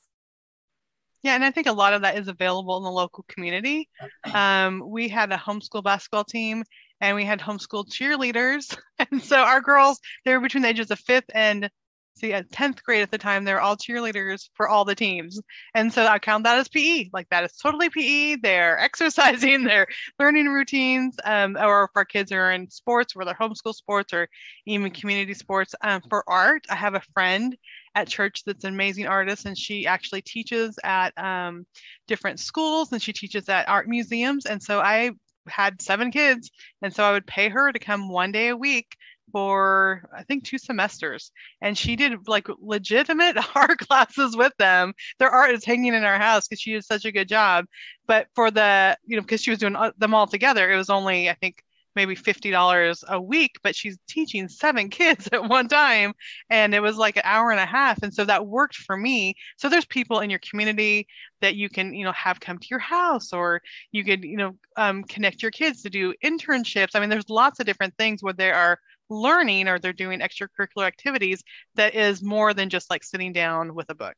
Yeah, 1.21 1.35
and 1.35 1.43
I 1.43 1.51
think 1.51 1.67
a 1.67 1.73
lot 1.73 1.91
of 1.91 2.03
that 2.03 2.17
is 2.17 2.29
available 2.29 2.77
in 2.77 2.83
the 2.83 2.91
local 2.91 3.25
community. 3.27 3.89
Um, 4.33 4.83
we 4.87 5.09
had 5.09 5.33
a 5.33 5.37
homeschool 5.37 5.83
basketball 5.83 6.23
team, 6.23 6.63
and 7.01 7.13
we 7.17 7.25
had 7.25 7.41
homeschool 7.41 7.89
cheerleaders. 7.89 8.73
And 9.11 9.21
so 9.21 9.41
our 9.41 9.59
girls, 9.59 9.99
they 10.23 10.33
were 10.33 10.39
between 10.39 10.63
the 10.63 10.69
ages 10.69 10.91
of 10.91 10.99
fifth 10.99 11.29
and 11.33 11.69
see 12.15 12.33
at 12.33 12.49
10th 12.51 12.83
grade 12.83 13.01
at 13.01 13.11
the 13.11 13.17
time 13.17 13.43
they're 13.43 13.61
all 13.61 13.75
cheerleaders 13.75 14.49
for 14.53 14.67
all 14.67 14.85
the 14.85 14.95
teams. 14.95 15.39
And 15.73 15.91
so 15.91 16.05
i 16.05 16.19
count 16.19 16.43
that 16.43 16.57
as 16.57 16.67
pe 16.69 17.09
like 17.13 17.29
that 17.29 17.43
is 17.43 17.53
totally 17.57 17.89
pe 17.89 18.35
they're 18.35 18.79
exercising 18.87 19.63
they're 19.63 19.87
learning 20.19 20.47
routines 20.47 21.15
um, 21.23 21.57
or 21.59 21.85
if 21.85 21.91
our 21.95 22.05
kids 22.05 22.31
are 22.31 22.51
in 22.51 22.69
sports 22.69 23.15
whether 23.15 23.33
homeschool 23.33 23.73
sports 23.73 24.13
or 24.13 24.27
even 24.65 24.91
community 24.91 25.33
sports 25.33 25.75
um, 25.83 26.01
for 26.09 26.23
art 26.27 26.65
i 26.69 26.75
have 26.75 26.95
a 26.95 27.01
friend 27.13 27.55
at 27.95 28.07
church 28.07 28.43
that's 28.45 28.65
an 28.65 28.73
amazing 28.73 29.07
artist 29.07 29.45
and 29.45 29.57
she 29.57 29.87
actually 29.87 30.21
teaches 30.21 30.77
at 30.83 31.17
um, 31.17 31.65
different 32.07 32.39
schools 32.39 32.91
and 32.91 33.01
she 33.01 33.13
teaches 33.13 33.47
at 33.49 33.67
art 33.69 33.87
museums. 33.87 34.45
And 34.45 34.61
so 34.61 34.79
i 34.79 35.11
had 35.47 35.81
seven 35.81 36.11
kids 36.11 36.49
and 36.81 36.93
so 36.93 37.03
i 37.03 37.11
would 37.11 37.27
pay 37.27 37.49
her 37.49 37.71
to 37.71 37.77
come 37.77 38.09
one 38.09 38.31
day 38.31 38.47
a 38.47 38.57
week 38.57 38.97
for 39.35 40.09
I 40.15 40.23
think 40.23 40.45
two 40.45 40.57
semesters, 40.57 41.33
and 41.59 41.77
she 41.77 41.97
did 41.97 42.25
like 42.25 42.47
legitimate 42.57 43.35
art 43.55 43.79
classes 43.79 44.33
with 44.33 44.53
them. 44.57 44.93
Their 45.19 45.29
art 45.29 45.51
is 45.51 45.65
hanging 45.65 45.93
in 45.93 46.05
our 46.05 46.17
house 46.17 46.47
because 46.47 46.61
she 46.61 46.71
did 46.71 46.85
such 46.85 47.03
a 47.03 47.11
good 47.11 47.27
job. 47.27 47.65
But 48.07 48.27
for 48.33 48.49
the 48.49 48.97
you 49.03 49.17
know 49.17 49.21
because 49.21 49.41
she 49.41 49.49
was 49.49 49.59
doing 49.59 49.75
uh, 49.75 49.91
them 49.97 50.13
all 50.13 50.25
together, 50.25 50.71
it 50.71 50.77
was 50.77 50.89
only 50.89 51.29
I 51.29 51.33
think 51.33 51.61
maybe 51.97 52.15
fifty 52.15 52.49
dollars 52.49 53.03
a 53.09 53.21
week. 53.21 53.57
But 53.61 53.75
she's 53.75 53.97
teaching 54.07 54.47
seven 54.47 54.89
kids 55.01 55.27
at 55.33 55.49
one 55.49 55.67
time, 55.67 56.13
and 56.49 56.73
it 56.73 56.79
was 56.79 56.95
like 56.95 57.17
an 57.17 57.23
hour 57.25 57.51
and 57.51 57.59
a 57.59 57.65
half, 57.65 58.03
and 58.03 58.13
so 58.13 58.23
that 58.23 58.47
worked 58.47 58.77
for 58.77 58.95
me. 58.95 59.35
So 59.57 59.67
there's 59.67 59.83
people 59.83 60.21
in 60.21 60.29
your 60.29 60.39
community 60.49 61.07
that 61.41 61.55
you 61.55 61.67
can 61.67 61.93
you 61.93 62.05
know 62.05 62.13
have 62.13 62.39
come 62.39 62.57
to 62.57 62.67
your 62.69 62.79
house, 62.79 63.33
or 63.33 63.61
you 63.91 64.05
could 64.05 64.23
you 64.23 64.37
know 64.37 64.55
um, 64.77 65.03
connect 65.03 65.41
your 65.41 65.51
kids 65.51 65.81
to 65.81 65.89
do 65.89 66.13
internships. 66.23 66.91
I 66.95 67.01
mean, 67.01 67.09
there's 67.09 67.29
lots 67.29 67.59
of 67.59 67.65
different 67.65 67.97
things 67.97 68.23
where 68.23 68.31
they 68.31 68.51
are 68.51 68.79
learning 69.09 69.67
or 69.67 69.79
they're 69.79 69.93
doing 69.93 70.19
extracurricular 70.19 70.85
activities 70.85 71.43
that 71.75 71.95
is 71.95 72.23
more 72.23 72.53
than 72.53 72.69
just 72.69 72.89
like 72.89 73.03
sitting 73.03 73.33
down 73.33 73.75
with 73.75 73.89
a 73.89 73.95
book. 73.95 74.15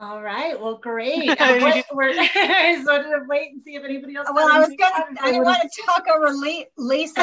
All 0.00 0.20
right. 0.22 0.60
Well, 0.60 0.76
great. 0.76 1.30
Uh, 1.44 1.82
we're, 1.92 2.10
I 2.18 2.74
just 2.74 2.86
wanted 2.86 3.10
to 3.10 3.24
wait 3.28 3.52
and 3.52 3.62
see 3.62 3.74
if 3.74 3.84
anybody 3.84 4.16
else. 4.16 4.28
Well, 4.32 4.50
I 4.50 4.60
was 4.60 4.74
gonna. 4.78 5.20
I 5.20 5.40
want 5.40 5.62
to 5.62 5.82
talk 5.84 6.04
over 6.14 6.30
Lisa. 6.30 6.66
Lisa, 6.76 7.20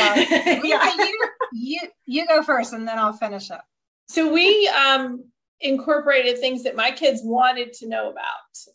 yeah. 0.63 0.93
you, 0.97 1.29
you 1.51 1.79
you 2.05 2.27
go 2.27 2.43
first, 2.43 2.73
and 2.73 2.87
then 2.87 2.97
I'll 2.97 3.13
finish 3.13 3.51
up. 3.51 3.65
So 4.07 4.31
we 4.31 4.67
um, 4.67 5.23
incorporated 5.59 6.39
things 6.39 6.63
that 6.63 6.75
my 6.75 6.91
kids 6.91 7.21
wanted 7.23 7.73
to 7.73 7.87
know 7.87 8.11
about. 8.11 8.25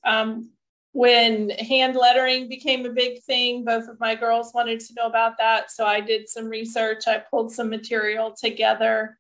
Um, 0.05 0.51
when 0.97 1.51
hand 1.51 1.94
lettering 1.94 2.49
became 2.49 2.86
a 2.86 2.90
big 2.90 3.22
thing, 3.24 3.66
both 3.66 3.86
of 3.86 4.01
my 4.01 4.14
girls 4.14 4.53
wanted 4.55 4.80
to 4.80 4.94
know 4.94 5.05
about 5.05 5.36
that. 5.36 5.70
So 5.70 5.84
I 5.84 6.01
did 6.01 6.26
some 6.26 6.47
research, 6.47 7.07
I 7.07 7.18
pulled 7.18 7.53
some 7.53 7.68
material 7.68 8.34
together. 8.34 9.18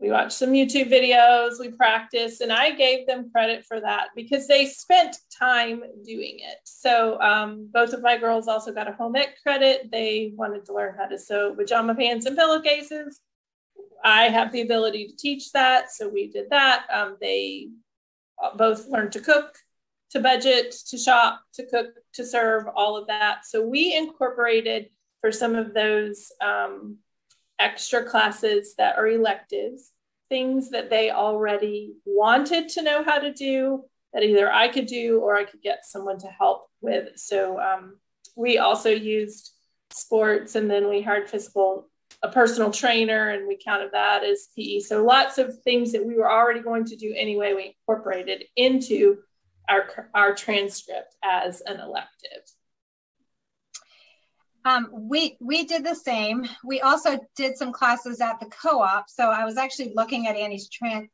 We 0.00 0.10
watched 0.10 0.32
some 0.32 0.50
YouTube 0.50 0.90
videos, 0.90 1.60
we 1.60 1.70
practiced, 1.70 2.40
and 2.40 2.52
I 2.52 2.70
gave 2.72 3.06
them 3.06 3.30
credit 3.30 3.64
for 3.64 3.80
that 3.80 4.08
because 4.16 4.48
they 4.48 4.66
spent 4.66 5.16
time 5.38 5.84
doing 6.04 6.40
it. 6.40 6.58
So 6.64 7.20
um, 7.20 7.68
both 7.72 7.92
of 7.92 8.02
my 8.02 8.16
girls 8.18 8.48
also 8.48 8.72
got 8.72 8.88
a 8.88 8.92
home 8.92 9.14
ec 9.14 9.40
credit. 9.44 9.92
They 9.92 10.32
wanted 10.34 10.64
to 10.64 10.74
learn 10.74 10.96
how 10.98 11.06
to 11.06 11.16
sew 11.20 11.54
pajama 11.54 11.94
pants 11.94 12.26
and 12.26 12.36
pillowcases. 12.36 13.20
I 14.04 14.24
have 14.24 14.50
the 14.50 14.62
ability 14.62 15.06
to 15.06 15.16
teach 15.16 15.52
that, 15.52 15.92
so 15.92 16.08
we 16.08 16.32
did 16.32 16.50
that. 16.50 16.86
Um, 16.92 17.16
they 17.20 17.68
both 18.56 18.88
learned 18.88 19.12
to 19.12 19.20
cook 19.20 19.54
to 20.12 20.20
budget, 20.20 20.74
to 20.88 20.98
shop, 20.98 21.40
to 21.54 21.66
cook, 21.66 21.88
to 22.14 22.24
serve, 22.24 22.66
all 22.74 22.96
of 22.96 23.06
that. 23.08 23.46
So 23.46 23.66
we 23.66 23.96
incorporated 23.96 24.90
for 25.20 25.32
some 25.32 25.54
of 25.54 25.72
those 25.72 26.30
um, 26.40 26.98
extra 27.58 28.04
classes 28.04 28.74
that 28.76 28.98
are 28.98 29.06
electives, 29.06 29.90
things 30.28 30.70
that 30.70 30.90
they 30.90 31.10
already 31.10 31.94
wanted 32.04 32.68
to 32.70 32.82
know 32.82 33.02
how 33.02 33.18
to 33.18 33.32
do 33.32 33.84
that 34.12 34.22
either 34.22 34.52
I 34.52 34.68
could 34.68 34.86
do 34.86 35.20
or 35.20 35.36
I 35.36 35.44
could 35.44 35.62
get 35.62 35.86
someone 35.86 36.18
to 36.18 36.26
help 36.26 36.66
with. 36.82 37.16
So 37.16 37.58
um, 37.58 37.96
we 38.36 38.58
also 38.58 38.90
used 38.90 39.52
sports 39.90 40.54
and 40.54 40.70
then 40.70 40.88
we 40.88 41.00
hired 41.00 41.28
physical 41.28 41.88
a 42.22 42.28
personal 42.28 42.70
trainer 42.70 43.30
and 43.30 43.48
we 43.48 43.58
counted 43.62 43.90
that 43.92 44.22
as 44.22 44.48
PE. 44.56 44.80
So 44.80 45.04
lots 45.04 45.38
of 45.38 45.60
things 45.62 45.92
that 45.92 46.04
we 46.04 46.14
were 46.14 46.30
already 46.30 46.60
going 46.60 46.84
to 46.84 46.96
do 46.96 47.14
anyway, 47.16 47.54
we 47.54 47.76
incorporated 47.78 48.44
into 48.54 49.18
our, 49.72 50.10
our 50.14 50.34
transcript 50.34 51.14
as 51.24 51.62
an 51.62 51.80
elective. 51.80 52.42
Um, 54.64 54.90
we 54.92 55.36
we 55.40 55.64
did 55.64 55.84
the 55.84 55.94
same. 55.94 56.46
We 56.64 56.80
also 56.82 57.18
did 57.36 57.56
some 57.56 57.72
classes 57.72 58.20
at 58.20 58.38
the 58.38 58.46
co-op. 58.46 59.10
So 59.10 59.28
I 59.28 59.44
was 59.44 59.56
actually 59.56 59.92
looking 59.96 60.28
at 60.28 60.36
Annie's 60.36 60.68
tran 60.68 61.08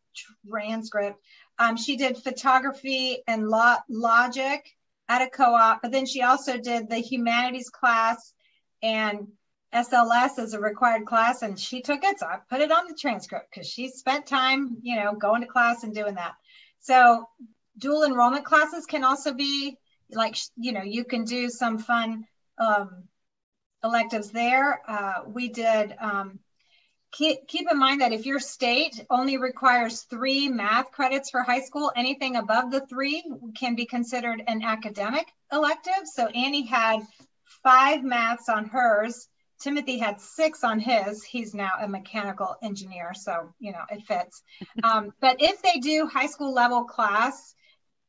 transcript. 0.47 1.19
Um, 1.59 1.77
she 1.77 1.97
did 1.97 2.19
photography 2.19 3.23
and 3.27 3.49
lo 3.49 3.77
logic 3.89 4.69
at 5.09 5.23
a 5.23 5.31
co-op, 5.31 5.81
but 5.81 5.93
then 5.93 6.05
she 6.05 6.23
also 6.23 6.59
did 6.59 6.91
the 6.91 6.99
humanities 6.99 7.71
class 7.71 8.35
and 8.83 9.29
SLS 9.73 10.39
as 10.39 10.53
a 10.53 10.61
required 10.61 11.07
class, 11.07 11.41
and 11.41 11.59
she 11.59 11.81
took 11.81 12.05
it. 12.05 12.19
So 12.19 12.27
I 12.27 12.39
put 12.51 12.61
it 12.61 12.71
on 12.71 12.87
the 12.87 12.95
transcript 12.95 13.47
because 13.51 13.67
she 13.67 13.89
spent 13.89 14.27
time, 14.27 14.77
you 14.83 14.97
know, 14.97 15.15
going 15.15 15.41
to 15.41 15.47
class 15.47 15.85
and 15.85 15.95
doing 15.95 16.17
that. 16.17 16.35
So 16.81 17.27
dual 17.79 18.05
enrollment 18.05 18.45
classes 18.45 18.87
can 18.87 19.05
also 19.05 19.33
be 19.33 19.77
like, 20.11 20.37
you 20.57 20.73
know, 20.73 20.83
you 20.83 21.05
can 21.05 21.25
do 21.25 21.49
some 21.49 21.79
fun 21.79 22.27
um, 22.59 23.05
electives 23.85 24.31
there. 24.31 24.81
Uh, 24.87 25.23
we 25.27 25.49
did, 25.49 25.95
um, 26.01 26.39
keep, 27.13 27.47
keep 27.47 27.71
in 27.71 27.79
mind 27.79 28.01
that 28.01 28.13
if 28.13 28.27
your 28.27 28.41
state 28.41 29.05
only 29.11 29.39
requires 29.39 30.03
three 30.03 30.49
math 30.49 30.91
credits 30.91 31.31
for 31.31 31.43
high 31.43 31.61
school, 31.61 31.93
anything 31.95 32.37
above 32.37 32.71
the 32.71 32.87
three 32.87 33.23
can 33.57 33.75
be 33.75 33.87
considered 33.87 34.43
an 34.47 34.63
academic 34.63 35.27
elective. 35.53 36.07
So 36.07 36.27
Annie 36.27 36.67
had 36.67 37.01
five 37.63 38.03
maths 38.03 38.49
on 38.49 38.67
hers. 38.67 39.29
Timothy 39.61 39.99
had 39.99 40.21
six 40.21 40.63
on 40.63 40.79
his. 40.79 41.25
He's 41.25 41.55
now 41.55 41.73
a 41.81 41.89
mechanical 41.89 42.57
engineer, 42.63 43.13
so 43.15 43.53
you 43.59 43.73
know 43.73 43.83
it 43.91 44.05
fits. 44.07 44.43
Um, 44.85 45.13
but 45.21 45.37
if 45.41 45.61
they 45.61 45.81
do 45.81 46.07
high 46.07 46.29
school 46.29 46.55
level 46.55 46.85
class, 46.85 47.55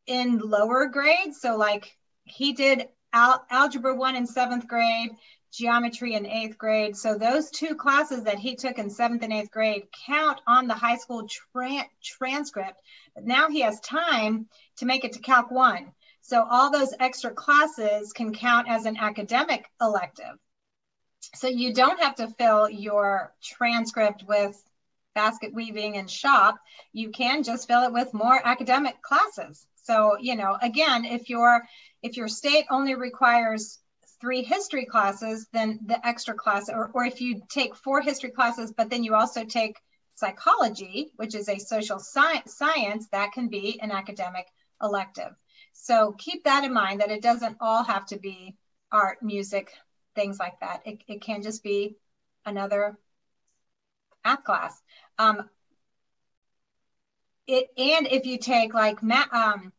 in 0.09 0.39
lower 0.39 0.87
grades. 0.87 1.39
So 1.39 1.55
like 1.55 1.95
he 2.23 2.53
did 2.53 2.89
al- 3.13 3.45
algebra 3.49 3.95
one 3.95 4.15
in 4.15 4.25
seventh 4.25 4.67
grade, 4.67 5.11
geometry 5.53 6.15
in 6.15 6.25
eighth 6.25 6.57
grade. 6.57 6.97
So 6.97 7.17
those 7.17 7.49
two 7.51 7.75
classes 7.75 8.23
that 8.23 8.39
he 8.39 8.55
took 8.55 8.77
in 8.77 8.89
seventh 8.89 9.23
and 9.23 9.31
eighth 9.31 9.51
grade 9.51 9.87
count 10.05 10.41
on 10.47 10.67
the 10.67 10.73
high 10.73 10.97
school 10.97 11.27
tra- 11.27 11.87
transcript. 12.03 12.81
But 13.15 13.25
now 13.25 13.49
he 13.49 13.61
has 13.61 13.79
time 13.79 14.47
to 14.77 14.85
make 14.85 15.05
it 15.05 15.13
to 15.13 15.19
Calc 15.19 15.51
1. 15.51 15.91
So 16.21 16.45
all 16.47 16.71
those 16.71 16.93
extra 16.99 17.31
classes 17.31 18.11
can 18.13 18.33
count 18.33 18.67
as 18.67 18.85
an 18.85 18.97
academic 18.97 19.65
elective. 19.81 20.37
So 21.35 21.47
you 21.47 21.73
don't 21.73 22.01
have 22.01 22.15
to 22.15 22.27
fill 22.27 22.69
your 22.69 23.33
transcript 23.41 24.23
with 24.27 24.61
basket 25.15 25.53
weaving 25.53 25.97
and 25.97 26.09
shop. 26.09 26.59
You 26.93 27.09
can 27.09 27.43
just 27.43 27.67
fill 27.67 27.83
it 27.83 27.93
with 27.93 28.13
more 28.13 28.39
academic 28.43 29.01
classes. 29.01 29.65
So, 29.89 30.17
you 30.19 30.35
know, 30.35 30.55
again, 30.61 31.03
if 31.03 31.31
your 31.31 31.63
if 32.03 32.15
your 32.15 32.27
state 32.27 32.65
only 32.69 32.93
requires 32.93 33.79
three 34.21 34.43
history 34.43 34.85
classes, 34.85 35.47
then 35.51 35.79
the 35.83 36.05
extra 36.07 36.35
class, 36.35 36.69
or, 36.69 36.91
or 36.93 37.05
if 37.05 37.21
you 37.21 37.41
take 37.49 37.75
four 37.75 37.99
history 37.99 38.29
classes, 38.29 38.71
but 38.71 38.91
then 38.91 39.03
you 39.03 39.15
also 39.15 39.45
take 39.45 39.77
psychology, 40.13 41.09
which 41.15 41.33
is 41.33 41.49
a 41.49 41.57
social 41.57 41.97
sci- 41.97 42.43
science, 42.45 43.07
that 43.11 43.31
can 43.31 43.47
be 43.47 43.79
an 43.81 43.89
academic 43.89 44.45
elective. 44.79 45.33
So 45.73 46.13
keep 46.19 46.43
that 46.43 46.63
in 46.63 46.71
mind 46.71 47.01
that 47.01 47.09
it 47.09 47.23
doesn't 47.23 47.57
all 47.59 47.83
have 47.83 48.05
to 48.07 48.19
be 48.19 48.55
art, 48.91 49.23
music, 49.23 49.71
things 50.13 50.37
like 50.37 50.59
that. 50.59 50.81
It, 50.85 51.03
it 51.07 51.21
can 51.21 51.41
just 51.41 51.63
be 51.63 51.95
another 52.45 52.95
math 54.23 54.43
class. 54.43 54.79
Um, 55.17 55.49
it, 57.47 57.69
and 57.75 58.05
if 58.05 58.27
you 58.27 58.37
take 58.37 58.75
like 58.75 59.01
math, 59.01 59.33
um, 59.33 59.73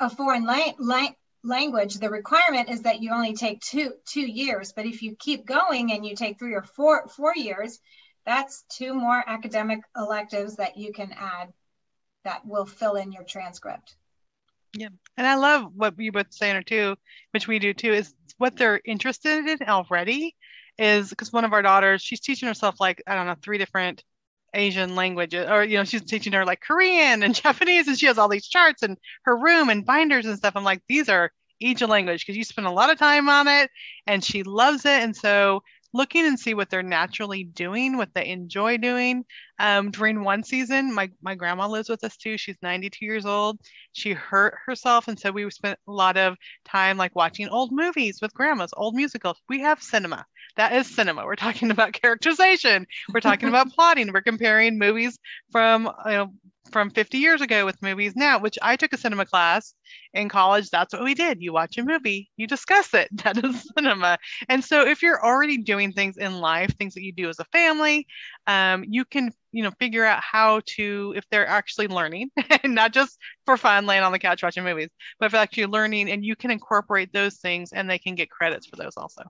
a 0.00 0.10
foreign 0.10 0.44
la- 0.44 0.72
la- 0.78 1.14
language, 1.42 1.94
the 1.94 2.10
requirement 2.10 2.68
is 2.68 2.82
that 2.82 3.00
you 3.00 3.12
only 3.12 3.34
take 3.34 3.60
two 3.60 3.94
two 4.06 4.26
years. 4.26 4.72
But 4.72 4.86
if 4.86 5.02
you 5.02 5.16
keep 5.18 5.46
going 5.46 5.92
and 5.92 6.04
you 6.04 6.16
take 6.16 6.38
three 6.38 6.54
or 6.54 6.62
four 6.62 7.08
four 7.08 7.32
years, 7.34 7.80
that's 8.26 8.64
two 8.68 8.94
more 8.94 9.22
academic 9.26 9.80
electives 9.96 10.56
that 10.56 10.76
you 10.76 10.92
can 10.92 11.12
add 11.12 11.52
that 12.24 12.46
will 12.46 12.66
fill 12.66 12.94
in 12.94 13.12
your 13.12 13.24
transcript. 13.24 13.96
Yeah, 14.76 14.88
and 15.16 15.26
I 15.26 15.36
love 15.36 15.72
what 15.74 15.94
you 15.98 16.12
both 16.12 16.32
saying 16.32 16.62
too, 16.64 16.96
which 17.30 17.48
we 17.48 17.58
do 17.58 17.72
too, 17.72 17.92
is 17.92 18.14
what 18.36 18.56
they're 18.56 18.80
interested 18.84 19.46
in 19.46 19.68
already. 19.68 20.36
Is 20.78 21.10
because 21.10 21.32
one 21.32 21.44
of 21.44 21.52
our 21.52 21.62
daughters, 21.62 22.02
she's 22.02 22.20
teaching 22.20 22.46
herself 22.46 22.76
like 22.78 23.02
I 23.06 23.14
don't 23.14 23.26
know 23.26 23.34
three 23.42 23.58
different 23.58 24.04
Asian 24.54 24.94
languages, 24.94 25.48
or 25.48 25.64
you 25.64 25.78
know, 25.78 25.84
she's 25.84 26.02
teaching 26.02 26.32
her 26.32 26.44
like 26.44 26.60
Korean 26.60 27.22
and 27.22 27.34
Japanese, 27.42 27.88
and 27.88 27.98
she 27.98 28.06
has 28.06 28.18
all 28.18 28.28
these 28.28 28.48
charts 28.48 28.82
and 28.82 28.96
her 29.24 29.36
room 29.36 29.68
and 29.68 29.84
binders 29.84 30.26
and 30.26 30.36
stuff. 30.36 30.54
I'm 30.56 30.64
like, 30.64 30.82
these 30.88 31.08
are 31.08 31.30
Asian 31.60 31.90
language 31.90 32.24
because 32.24 32.36
you 32.36 32.44
spend 32.44 32.66
a 32.66 32.72
lot 32.72 32.90
of 32.90 32.98
time 32.98 33.28
on 33.28 33.48
it, 33.48 33.70
and 34.06 34.24
she 34.24 34.42
loves 34.42 34.84
it. 34.84 35.02
And 35.02 35.14
so 35.14 35.62
looking 35.92 36.26
and 36.26 36.38
see 36.38 36.54
what 36.54 36.68
they're 36.70 36.82
naturally 36.82 37.44
doing, 37.44 37.96
what 37.96 38.12
they 38.14 38.28
enjoy 38.28 38.76
doing. 38.76 39.24
Um, 39.58 39.90
during 39.90 40.22
one 40.22 40.42
season, 40.44 40.94
my, 40.94 41.10
my 41.22 41.34
grandma 41.34 41.66
lives 41.66 41.88
with 41.88 42.04
us 42.04 42.16
too. 42.16 42.36
She's 42.36 42.56
92 42.62 43.04
years 43.04 43.26
old. 43.26 43.58
She 43.92 44.12
hurt 44.12 44.54
herself. 44.66 45.08
And 45.08 45.18
so 45.18 45.30
we 45.30 45.48
spent 45.50 45.78
a 45.88 45.92
lot 45.92 46.16
of 46.16 46.36
time 46.64 46.96
like 46.96 47.16
watching 47.16 47.48
old 47.48 47.72
movies 47.72 48.18
with 48.20 48.34
grandmas, 48.34 48.72
old 48.76 48.94
musicals. 48.94 49.40
We 49.48 49.60
have 49.60 49.82
cinema. 49.82 50.26
That 50.58 50.72
is 50.72 50.92
cinema. 50.92 51.24
We're 51.24 51.36
talking 51.36 51.70
about 51.70 51.92
characterization. 51.92 52.86
We're 53.14 53.20
talking 53.20 53.48
about 53.48 53.70
plotting. 53.70 54.12
We're 54.12 54.22
comparing 54.22 54.76
movies 54.76 55.16
from 55.52 55.90
you 56.04 56.12
know 56.12 56.32
from 56.72 56.90
50 56.90 57.16
years 57.18 57.40
ago 57.40 57.64
with 57.64 57.80
movies 57.80 58.14
now, 58.16 58.40
which 58.40 58.58
I 58.60 58.74
took 58.74 58.92
a 58.92 58.98
cinema 58.98 59.24
class 59.24 59.72
in 60.12 60.28
college. 60.28 60.68
That's 60.68 60.92
what 60.92 61.04
we 61.04 61.14
did. 61.14 61.40
You 61.40 61.52
watch 61.52 61.78
a 61.78 61.84
movie, 61.84 62.28
you 62.36 62.46
discuss 62.48 62.92
it. 62.92 63.08
That 63.22 63.42
is 63.42 63.70
cinema. 63.76 64.18
And 64.48 64.64
so 64.64 64.86
if 64.86 65.00
you're 65.00 65.24
already 65.24 65.58
doing 65.58 65.92
things 65.92 66.18
in 66.18 66.40
life, 66.40 66.76
things 66.76 66.94
that 66.94 67.04
you 67.04 67.12
do 67.12 67.28
as 67.28 67.38
a 67.38 67.44
family, 67.46 68.06
um, 68.48 68.84
you 68.86 69.04
can, 69.04 69.30
you 69.52 69.62
know, 69.62 69.70
figure 69.78 70.04
out 70.04 70.20
how 70.22 70.60
to, 70.76 71.14
if 71.16 71.24
they're 71.30 71.46
actually 71.46 71.86
learning, 71.86 72.30
and 72.62 72.74
not 72.74 72.92
just 72.92 73.16
for 73.46 73.56
fun 73.56 73.86
laying 73.86 74.02
on 74.02 74.12
the 74.12 74.18
couch 74.18 74.42
watching 74.42 74.64
movies, 74.64 74.90
but 75.20 75.26
if 75.26 75.34
actually 75.34 75.66
learning 75.66 76.10
and 76.10 76.24
you 76.24 76.34
can 76.36 76.50
incorporate 76.50 77.12
those 77.12 77.36
things 77.36 77.72
and 77.72 77.88
they 77.88 77.98
can 77.98 78.16
get 78.16 78.28
credits 78.28 78.66
for 78.66 78.76
those 78.76 78.96
also. 78.96 79.22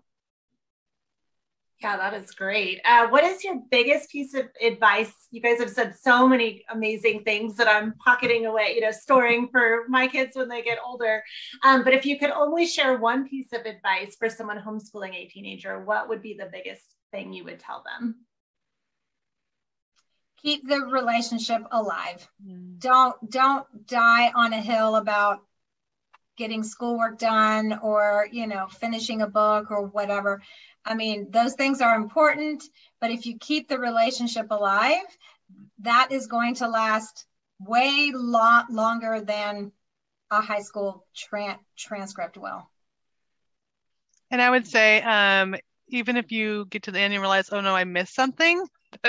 Yeah, 1.80 1.96
that 1.96 2.14
is 2.14 2.32
great. 2.32 2.80
Uh, 2.84 3.06
what 3.06 3.22
is 3.22 3.44
your 3.44 3.60
biggest 3.70 4.10
piece 4.10 4.34
of 4.34 4.46
advice? 4.60 5.12
You 5.30 5.40
guys 5.40 5.60
have 5.60 5.70
said 5.70 5.94
so 5.96 6.26
many 6.26 6.64
amazing 6.70 7.22
things 7.22 7.54
that 7.56 7.68
I'm 7.68 7.94
pocketing 8.04 8.46
away, 8.46 8.72
you 8.74 8.80
know, 8.80 8.90
storing 8.90 9.48
for 9.52 9.84
my 9.88 10.08
kids 10.08 10.36
when 10.36 10.48
they 10.48 10.62
get 10.62 10.78
older. 10.84 11.22
Um, 11.62 11.84
but 11.84 11.94
if 11.94 12.04
you 12.04 12.18
could 12.18 12.30
only 12.30 12.66
share 12.66 12.98
one 12.98 13.28
piece 13.28 13.52
of 13.52 13.60
advice 13.60 14.16
for 14.18 14.28
someone 14.28 14.58
homeschooling 14.58 15.14
a 15.14 15.28
teenager, 15.28 15.84
what 15.84 16.08
would 16.08 16.20
be 16.20 16.34
the 16.34 16.50
biggest 16.52 16.82
thing 17.12 17.32
you 17.32 17.44
would 17.44 17.60
tell 17.60 17.84
them? 17.84 18.26
Keep 20.42 20.68
the 20.68 20.80
relationship 20.80 21.62
alive. 21.70 22.28
Mm. 22.44 22.80
Don't 22.80 23.30
don't 23.30 23.86
die 23.86 24.32
on 24.34 24.52
a 24.52 24.60
hill 24.60 24.96
about 24.96 25.42
getting 26.38 26.62
schoolwork 26.62 27.18
done 27.18 27.80
or 27.82 28.28
you 28.30 28.46
know 28.46 28.68
finishing 28.68 29.20
a 29.20 29.26
book 29.26 29.70
or 29.70 29.86
whatever 29.86 30.40
I 30.88 30.94
mean, 30.94 31.30
those 31.30 31.54
things 31.54 31.82
are 31.82 31.94
important, 31.94 32.64
but 32.98 33.10
if 33.10 33.26
you 33.26 33.36
keep 33.38 33.68
the 33.68 33.78
relationship 33.78 34.46
alive, 34.50 35.04
that 35.80 36.08
is 36.10 36.26
going 36.26 36.54
to 36.56 36.68
last 36.68 37.26
way 37.60 38.10
lot 38.14 38.70
longer 38.70 39.20
than 39.20 39.72
a 40.30 40.40
high 40.40 40.62
school 40.62 41.06
tra- 41.14 41.60
transcript 41.76 42.38
will. 42.38 42.70
And 44.30 44.40
I 44.40 44.50
would 44.50 44.66
say, 44.66 45.02
um, 45.02 45.56
even 45.88 46.16
if 46.16 46.32
you 46.32 46.66
get 46.70 46.84
to 46.84 46.90
the 46.90 47.00
end 47.00 47.12
and 47.12 47.20
realize, 47.20 47.50
oh 47.52 47.60
no, 47.60 47.74
I 47.76 47.84
missed 47.84 48.14
something, 48.14 48.64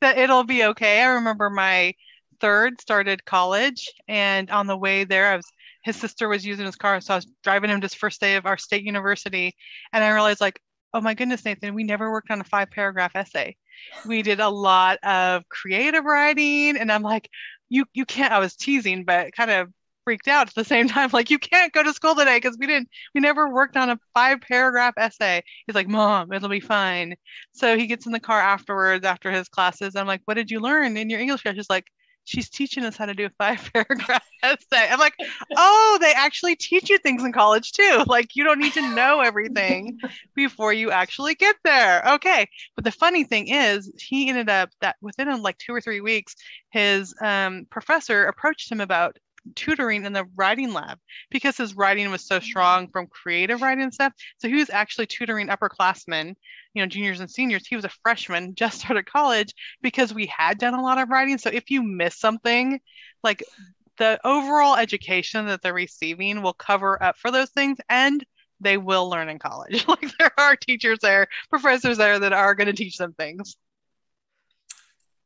that 0.00 0.18
it'll 0.18 0.44
be 0.44 0.64
okay. 0.64 1.00
I 1.00 1.06
remember 1.14 1.50
my 1.50 1.94
third 2.40 2.80
started 2.80 3.24
college, 3.24 3.92
and 4.08 4.50
on 4.50 4.66
the 4.66 4.76
way 4.76 5.04
there, 5.04 5.32
I 5.32 5.36
was 5.36 5.50
his 5.82 5.96
sister 5.96 6.28
was 6.28 6.46
using 6.46 6.64
his 6.64 6.76
car, 6.76 7.00
so 7.00 7.12
I 7.12 7.16
was 7.16 7.26
driving 7.42 7.70
him 7.70 7.80
to 7.80 7.84
his 7.84 7.94
first 7.94 8.20
day 8.20 8.36
of 8.36 8.46
our 8.46 8.56
state 8.56 8.84
university, 8.84 9.54
and 9.92 10.02
I 10.02 10.12
realized 10.12 10.40
like, 10.40 10.60
oh 10.94 11.00
my 11.00 11.14
goodness, 11.14 11.44
Nathan, 11.44 11.74
we 11.74 11.84
never 11.84 12.10
worked 12.10 12.30
on 12.30 12.40
a 12.40 12.44
five 12.44 12.70
paragraph 12.70 13.12
essay. 13.16 13.56
We 14.06 14.22
did 14.22 14.40
a 14.40 14.48
lot 14.48 14.98
of 15.02 15.48
creative 15.48 16.04
writing. 16.04 16.76
And 16.76 16.90
I'm 16.90 17.02
like, 17.02 17.28
you 17.68 17.84
you 17.92 18.06
can't, 18.06 18.32
I 18.32 18.38
was 18.38 18.54
teasing, 18.54 19.04
but 19.04 19.32
kind 19.32 19.50
of 19.50 19.70
freaked 20.04 20.28
out 20.28 20.48
at 20.48 20.54
the 20.54 20.64
same 20.74 20.88
time. 20.88 21.10
Like, 21.12 21.30
you 21.30 21.38
can't 21.38 21.72
go 21.72 21.82
to 21.82 21.92
school 21.92 22.14
today 22.14 22.36
because 22.36 22.56
we 22.58 22.68
didn't, 22.68 22.88
we 23.14 23.20
never 23.20 23.52
worked 23.52 23.76
on 23.76 23.90
a 23.90 23.98
five 24.14 24.40
paragraph 24.40 24.94
essay. 24.96 25.42
He's 25.66 25.74
like, 25.74 25.88
Mom, 25.88 26.32
it'll 26.32 26.48
be 26.48 26.60
fine. 26.60 27.16
So 27.52 27.76
he 27.76 27.88
gets 27.88 28.06
in 28.06 28.12
the 28.12 28.20
car 28.20 28.40
afterwards 28.40 29.04
after 29.04 29.32
his 29.32 29.48
classes. 29.48 29.96
I'm 29.96 30.06
like, 30.06 30.22
what 30.26 30.34
did 30.34 30.50
you 30.50 30.60
learn 30.60 30.96
in 30.96 31.10
your 31.10 31.20
English 31.20 31.42
class? 31.42 31.56
He's 31.56 31.70
like, 31.70 31.86
she's 32.24 32.48
teaching 32.48 32.84
us 32.84 32.96
how 32.96 33.06
to 33.06 33.14
do 33.14 33.26
a 33.26 33.30
five 33.30 33.70
paragraph 33.72 34.26
essay. 34.42 34.88
I'm 34.90 34.98
like, 34.98 35.14
oh, 35.56 35.98
they 36.00 36.12
actually 36.12 36.56
teach 36.56 36.90
you 36.90 36.98
things 36.98 37.22
in 37.22 37.32
college 37.32 37.72
too. 37.72 38.04
Like 38.06 38.36
you 38.36 38.44
don't 38.44 38.58
need 38.58 38.74
to 38.74 38.94
know 38.94 39.20
everything 39.20 39.98
before 40.34 40.72
you 40.72 40.90
actually 40.90 41.34
get 41.34 41.56
there. 41.64 42.02
Okay. 42.14 42.46
But 42.74 42.84
the 42.84 42.92
funny 42.92 43.24
thing 43.24 43.48
is, 43.48 43.90
he 43.98 44.28
ended 44.28 44.48
up 44.48 44.70
that 44.80 44.96
within 45.00 45.42
like 45.42 45.58
two 45.58 45.74
or 45.74 45.80
three 45.80 46.00
weeks, 46.00 46.34
his 46.70 47.14
um, 47.20 47.66
professor 47.70 48.24
approached 48.24 48.70
him 48.70 48.80
about 48.80 49.16
tutoring 49.54 50.04
in 50.04 50.12
the 50.12 50.26
writing 50.36 50.72
lab 50.72 50.98
because 51.30 51.56
his 51.56 51.74
writing 51.74 52.10
was 52.10 52.26
so 52.26 52.40
strong 52.40 52.88
from 52.88 53.06
creative 53.06 53.60
writing 53.60 53.84
and 53.84 53.94
stuff. 53.94 54.12
So 54.38 54.48
he 54.48 54.54
was 54.54 54.70
actually 54.70 55.06
tutoring 55.06 55.48
upperclassmen 55.48 56.34
you 56.74 56.82
know 56.82 56.86
juniors 56.86 57.20
and 57.20 57.30
seniors 57.30 57.66
he 57.66 57.76
was 57.76 57.84
a 57.84 57.90
freshman 58.02 58.54
just 58.56 58.80
started 58.80 59.06
college 59.06 59.54
because 59.82 60.12
we 60.12 60.26
had 60.26 60.58
done 60.58 60.74
a 60.74 60.82
lot 60.82 60.98
of 60.98 61.08
writing. 61.08 61.38
So 61.38 61.50
if 61.50 61.70
you 61.70 61.82
miss 61.82 62.18
something 62.18 62.80
like 63.22 63.42
the 63.96 64.18
overall 64.24 64.76
education 64.76 65.46
that 65.46 65.62
they're 65.62 65.72
receiving 65.72 66.42
will 66.42 66.52
cover 66.52 67.00
up 67.02 67.16
for 67.16 67.30
those 67.30 67.50
things 67.50 67.78
and 67.88 68.24
they 68.60 68.76
will 68.76 69.08
learn 69.08 69.28
in 69.28 69.38
college. 69.38 69.86
Like 69.88 70.10
there 70.18 70.32
are 70.38 70.56
teachers 70.56 70.98
there 71.00 71.28
professors 71.50 71.98
there 71.98 72.18
that 72.18 72.32
are 72.32 72.54
going 72.54 72.66
to 72.66 72.72
teach 72.72 72.96
them 72.96 73.12
things. 73.12 73.56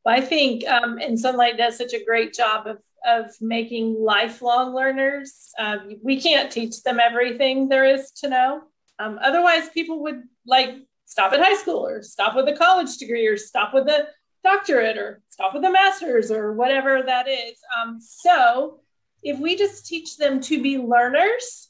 Well, 0.05 0.15
i 0.15 0.21
think 0.21 0.67
um, 0.67 0.97
and 0.97 1.17
Sonlight 1.17 1.57
does 1.57 1.77
such 1.77 1.93
a 1.93 2.03
great 2.03 2.33
job 2.33 2.67
of 2.67 2.77
of 3.05 3.31
making 3.41 3.95
lifelong 3.99 4.73
learners. 4.73 5.51
Um, 5.57 5.95
we 6.03 6.21
can't 6.21 6.51
teach 6.51 6.83
them 6.83 6.99
everything 6.99 7.69
there 7.69 7.85
is 7.85 8.11
to 8.17 8.29
know. 8.29 8.61
Um, 8.99 9.19
otherwise 9.21 9.69
people 9.69 10.03
would 10.03 10.23
like 10.45 10.75
stop 11.09 11.33
at 11.33 11.41
high 11.41 11.55
school 11.55 11.85
or 11.85 12.03
stop 12.03 12.35
with 12.35 12.47
a 12.47 12.55
college 12.55 12.97
degree 12.97 13.25
or 13.25 13.35
stop 13.35 13.73
with 13.73 13.87
a 13.87 14.07
doctorate 14.43 14.97
or 14.97 15.21
stop 15.29 15.55
with 15.55 15.65
a 15.65 15.71
master's 15.71 16.29
or 16.29 16.53
whatever 16.53 17.01
that 17.01 17.27
is. 17.27 17.57
Um, 17.75 17.99
so 17.99 18.79
if 19.23 19.39
we 19.39 19.57
just 19.57 19.87
teach 19.87 20.17
them 20.17 20.39
to 20.41 20.61
be 20.61 20.77
learners, 20.77 21.69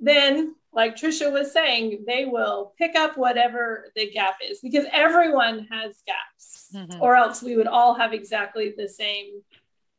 then 0.00 0.56
like 0.72 0.96
Tricia 0.96 1.32
was 1.32 1.52
saying, 1.52 2.04
they 2.08 2.24
will 2.24 2.74
pick 2.76 2.96
up 2.96 3.16
whatever 3.16 3.90
the 3.94 4.10
gap 4.10 4.38
is 4.44 4.58
because 4.60 4.86
everyone 4.90 5.68
has 5.70 6.02
gaps, 6.04 6.68
mm-hmm. 6.74 7.00
or 7.00 7.14
else 7.14 7.40
we 7.40 7.56
would 7.56 7.68
all 7.68 7.94
have 7.94 8.12
exactly 8.12 8.74
the 8.76 8.88
same 8.88 9.42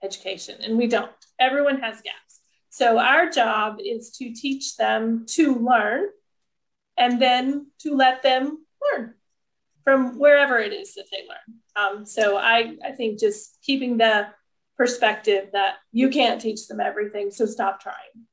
education, 0.03 0.57
and 0.61 0.77
we 0.77 0.87
don't. 0.87 1.11
Everyone 1.39 1.79
has 1.79 2.01
gaps. 2.01 2.41
So 2.69 2.97
our 2.97 3.29
job 3.29 3.77
is 3.83 4.11
to 4.17 4.33
teach 4.33 4.75
them 4.75 5.25
to 5.29 5.55
learn 5.55 6.07
and 6.97 7.21
then 7.21 7.67
to 7.79 7.95
let 7.95 8.23
them 8.23 8.62
learn 8.91 9.13
from 9.83 10.17
wherever 10.17 10.57
it 10.59 10.73
is 10.73 10.95
that 10.95 11.05
they 11.11 11.25
learn. 11.27 11.59
Um, 11.75 12.05
so 12.05 12.37
I, 12.37 12.75
I 12.85 12.91
think 12.91 13.19
just 13.19 13.59
keeping 13.61 13.97
the 13.97 14.27
perspective 14.77 15.49
that 15.53 15.75
you 15.91 16.09
can't 16.09 16.41
teach 16.41 16.67
them 16.67 16.79
everything, 16.79 17.31
so 17.31 17.45
stop 17.45 17.81
trying. 17.81 18.27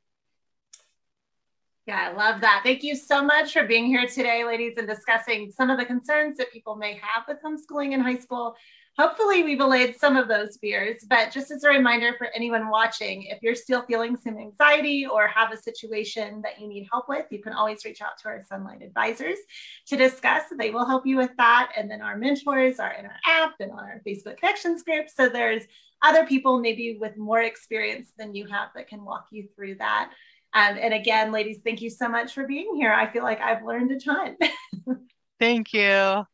Yeah, 1.87 2.11
I 2.11 2.13
love 2.13 2.43
that. 2.43 2.61
Thank 2.63 2.85
you 2.85 2.95
so 2.95 3.23
much 3.23 3.53
for 3.53 3.65
being 3.65 3.87
here 3.87 4.07
today, 4.07 4.45
ladies, 4.45 4.77
and 4.77 4.87
discussing 4.87 5.51
some 5.51 5.71
of 5.71 5.79
the 5.79 5.85
concerns 5.85 6.37
that 6.39 6.53
people 6.53 6.77
may 6.77 7.01
have 7.03 7.25
with 7.27 7.39
homeschooling 7.43 7.93
in 7.93 8.01
high 8.01 8.19
school 8.19 8.55
hopefully 8.99 9.43
we've 9.43 9.61
allayed 9.61 9.99
some 9.99 10.17
of 10.17 10.29
those 10.29 10.59
fears. 10.61 11.05
But 11.09 11.31
just 11.31 11.51
as 11.51 11.65
a 11.65 11.69
reminder 11.69 12.15
for 12.19 12.29
anyone 12.35 12.69
watching, 12.69 13.23
if 13.25 13.39
you're 13.43 13.55
still 13.55 13.83
feeling 13.83 14.17
some 14.17 14.39
anxiety 14.39 15.07
or 15.07 15.27
have 15.29 15.53
a 15.53 15.57
situation 15.57 16.43
that 16.43 16.61
you 16.61 16.69
need 16.69 16.89
help 16.91 17.09
with, 17.09 17.27
you 17.31 17.41
can 17.41 17.53
always 17.53 17.85
reach 17.85 18.03
out 18.03 18.19
to 18.23 18.29
our 18.29 18.43
Sonlight 18.51 18.85
advisors 18.85 19.39
to 19.87 19.97
discuss. 19.97 20.45
They 20.59 20.71
will 20.71 20.87
help 20.87 21.07
you 21.07 21.17
with 21.17 21.31
that. 21.39 21.73
And 21.77 21.91
then 21.91 22.03
our 22.03 22.17
mentors 22.17 22.79
are 22.79 22.93
in 22.93 23.07
our 23.07 23.17
app 23.27 23.55
and 23.61 23.71
on 23.73 23.79
our 23.79 24.03
Facebook 24.07 24.39
connections 24.39 24.83
group. 24.83 25.09
So 25.09 25.29
there's 25.29 25.65
other 26.03 26.27
people 26.27 26.59
maybe 26.59 26.97
with 27.01 27.17
more 27.17 27.43
experience 27.43 28.13
than 28.19 28.35
you 28.35 28.47
have 28.47 28.71
that 28.75 28.89
can 28.89 29.05
walk 29.05 29.27
you 29.31 29.49
through 29.55 29.77
that. 29.77 30.13
Um, 30.53 30.77
and 30.81 30.93
again, 30.93 31.31
ladies, 31.31 31.61
thank 31.65 31.81
you 31.81 31.91
so 31.91 32.09
much 32.09 32.33
for 32.33 32.47
being 32.47 32.75
here. 32.75 32.93
I 32.93 33.11
feel 33.13 33.23
like 33.23 33.41
I've 33.41 33.65
learned 33.65 33.93
a 33.93 34.01
ton. 34.01 34.37
thank 35.39 35.73
you. 35.73 36.25